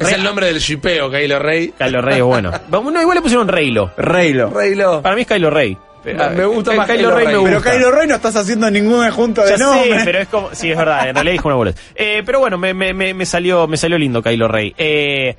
Es 0.00 0.12
el 0.12 0.24
nombre 0.24 0.46
del 0.46 0.58
shipeo, 0.58 1.10
Kylo 1.10 1.38
Rey. 1.38 1.72
Kylo 1.78 2.00
Rey 2.00 2.16
es 2.16 2.22
bueno. 2.24 2.50
no, 2.70 3.00
igual 3.00 3.16
le 3.16 3.22
pusieron 3.22 3.46
Reylo. 3.46 3.92
Reylo. 3.96 4.50
Reylo. 4.50 5.02
Para 5.02 5.14
mí 5.14 5.22
es 5.22 5.28
Kylo 5.28 5.50
Rey. 5.50 5.76
Me- 6.04 6.28
me 6.30 6.44
gusta 6.46 6.72
más 6.74 6.88
Kylo 6.88 7.10
Rey. 7.14 7.26
me 7.26 7.32
Pero. 7.42 7.62
Kylo 7.62 7.90
Rey 7.90 8.06
no 8.08 8.14
estás 8.16 8.36
haciendo 8.36 8.70
ningún 8.70 9.10
junto 9.10 9.42
de 9.44 9.56
nombre. 9.58 10.00
pero 10.04 10.18
es 10.20 10.28
como. 10.28 10.48
Sí, 10.52 10.70
es 10.70 10.76
verdad, 10.76 11.08
en 11.08 11.14
realidad 11.14 11.32
dijo 11.32 11.48
una 11.48 11.56
boludez. 11.56 11.76
Eh, 11.94 12.22
pero 12.26 12.40
bueno, 12.40 12.58
me, 12.58 12.74
me, 12.74 12.92
me, 12.92 13.26
salió, 13.26 13.66
me 13.66 13.76
salió 13.76 13.96
lindo 13.98 14.22
Kylo 14.22 14.48
Rey. 14.48 14.74
Eh, 14.76 15.36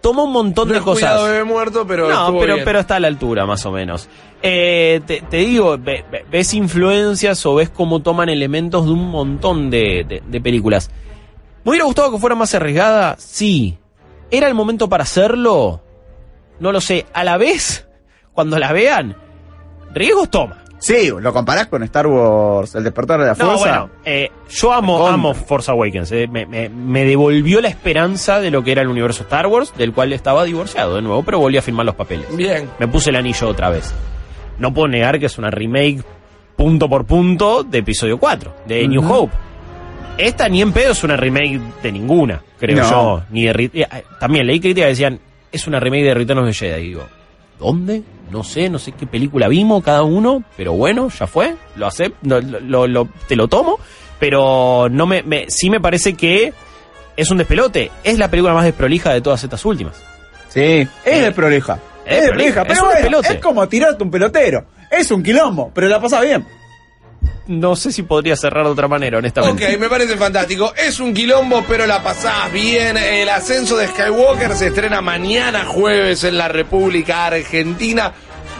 toma 0.00 0.22
un 0.24 0.32
montón 0.32 0.68
No 0.68 0.74
de 0.74 0.80
cosas. 0.80 1.22
bebé 1.24 1.44
muerto, 1.44 1.86
pero 1.86 2.08
no, 2.08 2.38
pero, 2.38 2.54
bien. 2.54 2.64
pero 2.64 2.78
está 2.80 2.96
a 2.96 3.00
la 3.00 3.08
altura, 3.08 3.44
más 3.46 3.64
o 3.66 3.72
menos. 3.72 4.08
Eh, 4.42 5.00
te, 5.06 5.20
te 5.22 5.36
digo, 5.38 5.76
ve- 5.78 6.04
ve- 6.10 6.24
ves 6.30 6.54
influencias 6.54 7.44
o 7.46 7.54
ves 7.56 7.68
cómo 7.70 8.00
toman 8.00 8.28
elementos 8.28 8.84
de 8.86 8.92
un 8.92 9.10
montón 9.10 9.70
de, 9.70 10.04
de- 10.08 10.22
de 10.26 10.40
películas. 10.40 10.90
¿Me 11.64 11.70
hubiera 11.70 11.84
gustado 11.84 12.10
que 12.12 12.18
fuera 12.18 12.34
más 12.34 12.54
arriesgada? 12.54 13.16
Sí. 13.18 13.78
¿Era 14.30 14.48
el 14.48 14.54
momento 14.54 14.88
para 14.88 15.02
hacerlo? 15.04 15.82
No 16.58 16.72
lo 16.72 16.80
sé. 16.80 17.06
A 17.12 17.22
la 17.22 17.36
vez, 17.36 17.86
cuando 18.32 18.58
la 18.58 18.72
vean, 18.72 19.16
riesgos 19.94 20.30
toma. 20.30 20.58
Sí, 20.78 21.10
lo 21.16 21.32
comparás 21.32 21.68
con 21.68 21.82
Star 21.84 22.08
Wars, 22.08 22.74
El 22.74 22.82
despertar 22.82 23.20
de 23.20 23.26
la 23.26 23.34
No, 23.34 23.56
fuerza. 23.56 23.58
bueno, 23.58 23.90
eh, 24.04 24.30
yo 24.50 24.72
amo, 24.72 25.06
amo 25.06 25.32
Force 25.32 25.70
Awakens. 25.70 26.10
eh, 26.10 26.26
me, 26.28 26.44
me- 26.44 26.68
me 26.68 27.04
devolvió 27.04 27.60
la 27.60 27.68
esperanza 27.68 28.40
de 28.40 28.50
lo 28.50 28.64
que 28.64 28.72
era 28.72 28.82
el 28.82 28.88
universo 28.88 29.22
Star 29.22 29.46
Wars, 29.46 29.72
del 29.76 29.92
cual 29.92 30.12
estaba 30.12 30.42
divorciado 30.42 30.96
de 30.96 31.02
nuevo, 31.02 31.22
pero 31.22 31.38
volví 31.38 31.56
a 31.56 31.62
firmar 31.62 31.86
los 31.86 31.94
papeles. 31.94 32.26
Bien. 32.36 32.68
Me 32.80 32.88
puse 32.88 33.10
el 33.10 33.16
anillo 33.16 33.46
otra 33.48 33.70
vez. 33.70 33.94
No 34.58 34.74
puedo 34.74 34.88
negar 34.88 35.20
que 35.20 35.26
es 35.26 35.38
una 35.38 35.50
remake 35.52 36.02
punto 36.56 36.88
por 36.88 37.04
punto 37.04 37.62
de 37.62 37.78
episodio 37.78 38.18
4, 38.18 38.52
de 38.66 38.86
New 38.88 39.08
Hope. 39.08 39.32
Esta 40.18 40.48
ni 40.48 40.60
en 40.62 40.72
pedo 40.72 40.92
es 40.92 41.02
una 41.04 41.16
remake 41.16 41.60
de 41.82 41.92
ninguna, 41.92 42.42
creo 42.58 42.76
No. 42.82 42.90
yo. 42.90 43.22
Ni 43.30 43.44
de, 43.46 43.70
eh, 43.72 43.86
también 44.18 44.46
leí 44.48 44.58
críticas 44.60 44.86
que 44.86 44.90
decían, 44.90 45.20
es 45.52 45.66
una 45.68 45.78
remake 45.78 46.02
de 46.04 46.14
Return 46.14 46.40
of 46.40 46.46
the 46.46 46.52
Jedi. 46.52 46.80
Y 46.80 46.88
digo, 46.88 47.04
¿dónde? 47.62 48.02
No 48.30 48.44
sé, 48.44 48.68
no 48.70 48.78
sé 48.78 48.92
qué 48.92 49.06
película 49.06 49.48
vimos 49.48 49.82
cada 49.84 50.02
uno, 50.02 50.42
pero 50.56 50.72
bueno, 50.72 51.08
ya 51.10 51.26
fue, 51.26 51.54
lo 51.76 51.86
acepto, 51.86 52.18
lo, 52.40 52.40
lo- 52.60 52.86
lo- 52.86 53.08
te 53.28 53.36
lo 53.36 53.46
tomo, 53.48 53.78
pero 54.18 54.88
no 54.90 55.06
me, 55.06 55.22
me- 55.22 55.46
sí 55.48 55.68
me 55.70 55.80
parece 55.80 56.14
que 56.14 56.52
es 57.16 57.30
un 57.30 57.38
despelote. 57.38 57.90
Es 58.04 58.18
la 58.18 58.28
película 58.28 58.54
más 58.54 58.64
desprolija 58.64 59.12
de 59.12 59.20
todas 59.20 59.42
estas 59.44 59.64
últimas. 59.64 59.96
Sí, 60.48 60.86
es 61.04 61.22
de 61.22 61.32
prolija. 61.32 61.78
Es 62.06 62.16
Es 62.18 62.22
de 62.24 62.28
prolija, 62.30 62.30
prolija, 62.30 62.60
es 62.62 62.66
pero 62.66 62.82
un 62.82 62.88
bueno, 63.12 63.28
es 63.28 63.40
como 63.42 63.68
tirarte 63.68 64.02
un 64.02 64.10
pelotero. 64.10 64.64
Es 64.90 65.10
un 65.10 65.22
quilombo, 65.22 65.70
pero 65.74 65.88
la 65.88 66.00
pasa 66.00 66.20
bien. 66.20 66.44
No 67.46 67.76
sé 67.76 67.92
si 67.92 68.02
podría 68.02 68.36
cerrar 68.36 68.64
de 68.64 68.70
otra 68.70 68.88
manera, 68.88 69.18
honestamente. 69.18 69.66
Ok, 69.66 69.78
me 69.78 69.88
parece 69.88 70.16
fantástico. 70.16 70.72
Es 70.76 71.00
un 71.00 71.12
quilombo, 71.12 71.64
pero 71.68 71.86
la 71.86 72.02
pasás 72.02 72.52
bien. 72.52 72.96
El 72.96 73.28
ascenso 73.28 73.76
de 73.76 73.88
Skywalker 73.88 74.54
se 74.54 74.68
estrena 74.68 75.00
mañana 75.00 75.64
jueves 75.64 76.24
en 76.24 76.38
la 76.38 76.48
República 76.48 77.26
Argentina. 77.26 78.12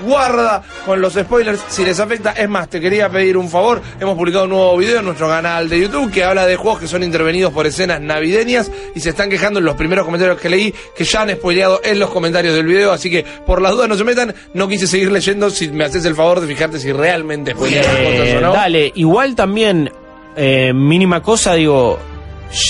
Guarda 0.03 0.62
con 0.84 1.00
los 1.00 1.14
spoilers 1.14 1.61
si 1.68 1.84
les 1.84 1.98
afecta. 2.00 2.32
Es 2.32 2.48
más, 2.48 2.68
te 2.68 2.80
quería 2.80 3.09
pedir 3.09 3.36
un 3.36 3.48
favor. 3.48 3.80
Hemos 4.00 4.16
publicado 4.16 4.44
un 4.44 4.50
nuevo 4.50 4.76
video 4.76 4.98
en 4.98 5.05
nuestro 5.05 5.28
canal 5.28 5.68
de 5.68 5.80
YouTube 5.80 6.11
que 6.11 6.24
habla 6.24 6.46
de 6.46 6.57
juegos 6.57 6.80
que 6.80 6.88
son 6.88 7.03
intervenidos 7.03 7.53
por 7.53 7.66
escenas 7.66 8.00
navideñas 8.00 8.70
y 8.94 9.00
se 9.00 9.11
están 9.11 9.30
quejando 9.30 9.59
en 9.61 9.64
los 9.64 9.76
primeros 9.76 10.05
comentarios 10.05 10.38
que 10.40 10.48
leí 10.50 10.74
que 10.96 11.05
ya 11.05 11.22
han 11.22 11.30
spoileado 11.30 11.80
en 11.84 11.98
los 11.98 12.11
comentarios 12.11 12.55
del 12.55 12.66
video. 12.66 12.92
Así 12.92 13.11
que 13.11 13.24
por 13.46 13.62
las 13.62 13.72
dudas 13.72 13.88
no 13.88 13.94
se 13.96 14.05
metan. 14.05 14.34
No 14.55 14.68
quise 14.68 14.86
seguir 14.86 15.11
leyendo. 15.12 15.50
Si 15.50 15.68
me 15.68 15.84
haces 15.84 16.05
el 16.05 16.14
favor 16.14 16.40
de 16.40 16.46
fijarte 16.48 16.78
si 16.78 16.92
realmente 16.92 17.53
spoilean 17.53 17.84
las 17.84 17.94
cosas 17.94 18.26
Eh, 18.28 18.34
o 18.38 18.40
no. 18.40 18.53
Dale, 18.53 18.92
igual 18.96 19.34
también, 19.34 19.90
eh, 20.36 20.72
mínima 20.74 21.22
cosa, 21.22 21.55
digo, 21.55 21.98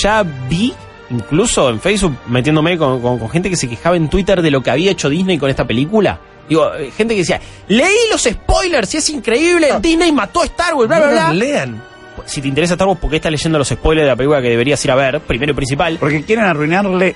ya 0.01 0.23
vi, 0.49 0.73
incluso 1.09 1.69
en 1.69 1.79
Facebook, 1.79 2.15
metiéndome 2.27 2.77
con 2.77 3.29
gente 3.29 3.49
que 3.49 3.55
se 3.55 3.67
quejaba 3.67 3.95
en 3.95 4.09
Twitter 4.09 4.41
de 4.41 4.51
lo 4.51 4.61
que 4.61 4.69
había 4.71 4.91
hecho 4.91 5.09
Disney 5.09 5.37
con 5.37 5.49
esta 5.49 5.65
película. 5.65 6.19
Digo, 6.49 6.73
eh, 6.75 6.91
gente 6.95 7.13
que 7.15 7.21
decía, 7.21 7.39
leí 7.67 7.95
los 8.11 8.21
spoilers 8.23 8.93
y 8.93 8.97
es 8.97 9.09
increíble, 9.09 9.69
Disney 9.81 10.11
mató 10.11 10.41
a 10.41 10.45
Star 10.45 10.73
Wars, 10.73 10.87
bla, 10.87 10.99
bla, 10.99 11.07
No 11.07 11.13
bla. 11.13 11.33
lean. 11.33 11.81
Si 12.25 12.41
te 12.41 12.47
interesa 12.47 12.73
Star 12.73 12.87
Wars, 12.87 12.99
¿por 12.99 13.09
qué 13.09 13.15
estás 13.17 13.31
leyendo 13.31 13.57
los 13.57 13.67
spoilers 13.69 14.05
de 14.05 14.09
la 14.11 14.15
película 14.15 14.41
que 14.41 14.49
deberías 14.49 14.83
ir 14.85 14.91
a 14.91 14.95
ver? 14.95 15.19
Primero 15.21 15.51
y 15.51 15.55
principal. 15.55 15.97
Porque 15.99 16.23
quieren 16.23 16.45
arruinarle 16.45 17.15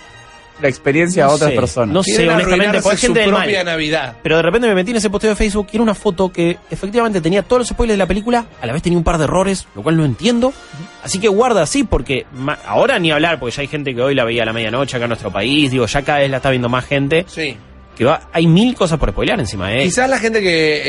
la 0.60 0.68
experiencia 0.70 1.26
a 1.26 1.28
No 1.28 1.34
otras 1.34 1.52
sé, 1.52 1.56
personas. 1.56 1.94
no 1.94 2.02
sé, 2.04 2.28
honestamente, 2.28 2.82
porque 2.82 2.96
hay 2.96 2.98
gente 2.98 3.20
su 3.20 3.26
del 3.26 3.32
mal. 3.32 3.44
propia 3.44 3.64
Navidad. 3.64 4.16
Pero 4.24 4.38
de 4.38 4.42
repente 4.42 4.68
me 4.68 4.74
metí 4.74 4.90
en 4.90 4.98
ese 4.98 5.10
posteo 5.12 5.30
de 5.30 5.36
Facebook 5.36 5.68
y 5.72 5.76
era 5.76 5.84
una 5.84 5.94
foto 5.94 6.32
que 6.32 6.58
efectivamente 6.72 7.22
tenía 7.22 7.44
todos 7.44 7.60
los 7.60 7.68
spoilers 7.68 7.94
de 7.94 7.98
la 8.00 8.08
película, 8.08 8.46
a 8.60 8.66
la 8.66 8.74
vez 8.74 8.82
tenía 8.82 8.98
un 8.98 9.04
par 9.04 9.20
de 9.20 9.26
errores, 9.26 9.68
lo 9.76 9.84
cual 9.84 9.98
no 9.98 10.04
entiendo. 10.06 10.52
Así 11.04 11.20
que 11.20 11.28
guarda 11.28 11.62
así, 11.62 11.84
porque 11.84 12.26
ahora 12.66 12.98
ni 12.98 13.12
hablar, 13.12 13.40
porque 13.40 13.56
ya 13.56 13.62
hay 13.62 13.68
gente 13.68 13.94
que 13.94 14.02
hoy 14.02 14.16
la 14.16 14.24
veía 14.24 14.42
a 14.42 14.46
la 14.48 14.54
medianoche 14.54 14.98
acá 14.98 15.06
en 15.06 15.10
nuestro 15.10 15.32
país, 15.32 15.70
digo, 15.70 15.86
ya 15.86 16.02
cada 16.02 16.20
vez 16.20 16.32
la 16.32 16.38
está 16.38 16.50
viendo 16.50 16.70
más 16.70 16.86
gente, 16.86 17.24
Sí. 17.28 17.56
Que 17.98 18.06
va, 18.06 18.30
hay 18.32 18.45
mil 18.48 18.76
cosas 18.76 19.00
por 19.00 19.10
spoilear 19.12 19.39
encima, 19.39 19.74
¿eh? 19.74 19.84
Quizás 19.84 20.10
la 20.10 20.20
gente 20.20 20.41
que 20.41 20.82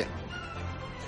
eh, 0.00 0.06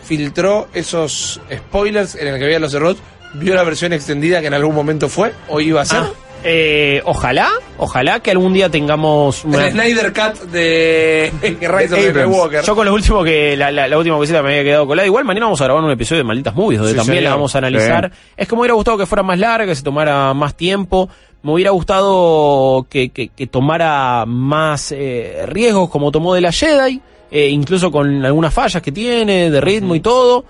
filtró 0.04 0.68
esos 0.74 1.40
spoilers 1.54 2.14
en 2.14 2.28
el 2.28 2.38
que 2.38 2.44
había 2.44 2.58
los 2.58 2.72
errores 2.74 2.98
vio 3.34 3.54
la 3.54 3.62
versión 3.62 3.92
extendida 3.92 4.40
que 4.40 4.46
en 4.46 4.54
algún 4.54 4.74
momento 4.74 5.08
fue 5.08 5.32
o 5.48 5.60
iba 5.60 5.82
a 5.82 5.84
ser. 5.84 6.00
Ah, 6.00 6.10
Eh, 6.44 7.02
ojalá, 7.04 7.50
ojalá 7.78 8.20
que 8.20 8.30
algún 8.30 8.52
día 8.52 8.70
tengamos 8.70 9.44
una... 9.44 9.66
El 9.66 9.72
Snyder 9.72 10.12
Cut 10.12 10.40
de 10.52 11.32
Rise 11.42 11.66
of 11.66 11.98
Abrams. 11.98 12.12
Skywalker. 12.12 12.62
Yo 12.64 12.76
con 12.76 12.86
lo 12.86 12.94
último 12.94 13.24
que 13.24 13.56
la, 13.56 13.72
la, 13.72 13.88
la 13.88 13.98
última 13.98 14.16
cosita 14.16 14.40
me 14.40 14.50
había 14.50 14.62
quedado 14.62 14.86
colada. 14.86 15.04
Igual 15.04 15.24
mañana 15.24 15.46
vamos 15.46 15.60
a 15.60 15.64
grabar 15.64 15.82
un 15.82 15.90
episodio 15.90 16.20
de 16.20 16.24
Malditas 16.24 16.54
Movies 16.54 16.78
donde 16.78 16.92
Sí, 16.94 16.98
también 16.98 17.24
la 17.24 17.30
vamos 17.30 17.54
a 17.56 17.58
analizar. 17.58 18.12
Es 18.36 18.46
que 18.46 18.54
me 18.54 18.60
hubiera 18.60 18.74
gustado 18.74 18.96
que 18.96 19.06
fuera 19.06 19.24
más 19.24 19.36
larga, 19.38 19.66
que 19.66 19.74
se 19.74 19.82
tomara 19.82 20.32
más 20.32 20.54
tiempo. 20.56 21.08
Me 21.42 21.52
hubiera 21.52 21.70
gustado 21.70 22.86
que, 22.90 23.10
que, 23.10 23.28
que 23.28 23.46
tomara 23.46 24.24
más 24.26 24.92
eh, 24.92 25.44
riesgos 25.46 25.88
como 25.88 26.10
tomó 26.10 26.34
de 26.34 26.40
la 26.40 26.52
Jedi, 26.52 27.00
eh, 27.30 27.48
incluso 27.48 27.90
con 27.90 28.24
algunas 28.24 28.52
fallas 28.52 28.82
que 28.82 28.92
tiene, 28.92 29.50
de 29.50 29.60
ritmo 29.60 29.94
y 29.94 30.00
todo. 30.00 30.44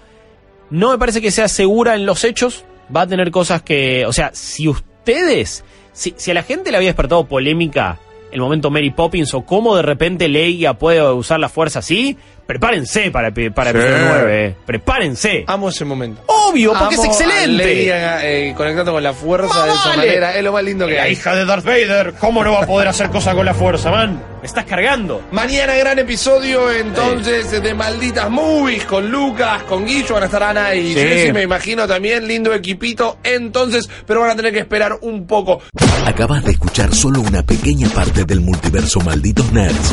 No 0.70 0.90
me 0.90 0.98
parece 0.98 1.20
que 1.20 1.30
sea 1.30 1.48
segura 1.48 1.94
en 1.94 2.06
los 2.06 2.24
hechos. 2.24 2.64
Va 2.94 3.02
a 3.02 3.06
tener 3.06 3.30
cosas 3.30 3.62
que. 3.62 4.06
O 4.06 4.12
sea, 4.12 4.30
si 4.32 4.68
ustedes. 4.68 5.64
Si, 5.92 6.14
si 6.16 6.30
a 6.30 6.34
la 6.34 6.42
gente 6.42 6.70
le 6.70 6.76
había 6.76 6.90
despertado 6.90 7.26
polémica 7.26 7.98
el 8.30 8.40
momento 8.40 8.70
Mary 8.70 8.90
Poppins 8.90 9.32
o 9.34 9.42
cómo 9.42 9.76
de 9.76 9.82
repente 9.82 10.28
Leia 10.28 10.74
puede 10.74 11.02
usar 11.12 11.40
la 11.40 11.48
fuerza 11.48 11.78
así, 11.78 12.16
prepárense 12.48 13.10
para, 13.10 13.30
para 13.54 13.70
Sí. 13.72 13.76
episodio 13.78 14.08
9. 14.08 14.46
eh. 14.46 14.54
Prepárense. 14.64 15.44
Amo 15.46 15.68
ese 15.68 15.84
momento. 15.84 16.22
Obvio, 16.26 16.70
porque 16.72 16.94
Amo 16.96 17.02
es 17.04 17.08
a 17.10 17.12
excelente. 17.12 17.64
Leia, 17.64 18.26
eh, 18.26 18.54
conectando 18.56 18.92
con 18.92 19.02
la 19.02 19.12
fuerza 19.12 19.54
Más 19.54 19.64
de 19.66 19.70
esa 19.72 19.88
vale. 19.90 19.96
manera. 20.06 20.34
Es 20.34 20.42
lo 20.42 20.52
más 20.54 20.64
lindo 20.64 20.86
que 20.86 20.94
La 20.94 21.02
hay. 21.02 21.12
hija 21.12 21.34
de 21.36 21.44
Darth 21.44 21.64
Vader, 21.66 22.14
¿cómo 22.18 22.42
no 22.42 22.52
va 22.52 22.62
a 22.62 22.66
poder 22.66 22.88
hacer 22.88 23.10
cosas 23.10 23.34
con 23.34 23.44
la 23.44 23.52
fuerza, 23.52 23.90
man? 23.90 24.18
Me 24.40 24.46
estás 24.46 24.64
cargando. 24.64 25.20
Mañana 25.30 25.74
gran 25.74 25.98
episodio 25.98 26.72
entonces 26.72 27.50
de 27.50 27.74
Malditas 27.74 28.30
Movies 28.30 28.84
con 28.86 29.10
Lucas, 29.10 29.64
con 29.64 29.84
Guillo, 29.84 30.14
van 30.14 30.22
a 30.22 30.26
estar 30.26 30.42
Ana 30.42 30.74
y 30.74 30.94
Sí. 30.94 31.00
Jessy, 31.00 31.32
me 31.34 31.42
imagino 31.42 31.86
también, 31.86 32.26
lindo 32.26 32.54
equipito 32.54 33.18
entonces, 33.24 33.90
pero 34.06 34.20
van 34.22 34.30
a 34.30 34.36
tener 34.36 34.54
que 34.54 34.60
esperar 34.60 34.96
un 35.02 35.26
poco. 35.26 35.60
Acabas 36.06 36.42
de 36.44 36.52
escuchar 36.52 36.94
solo 36.94 37.20
una 37.20 37.42
pequeña 37.42 37.88
parte 37.90 38.24
del 38.24 38.40
multiverso 38.40 39.00
Malditos 39.00 39.52
Nerds. 39.52 39.92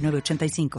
906985. 0.00 0.70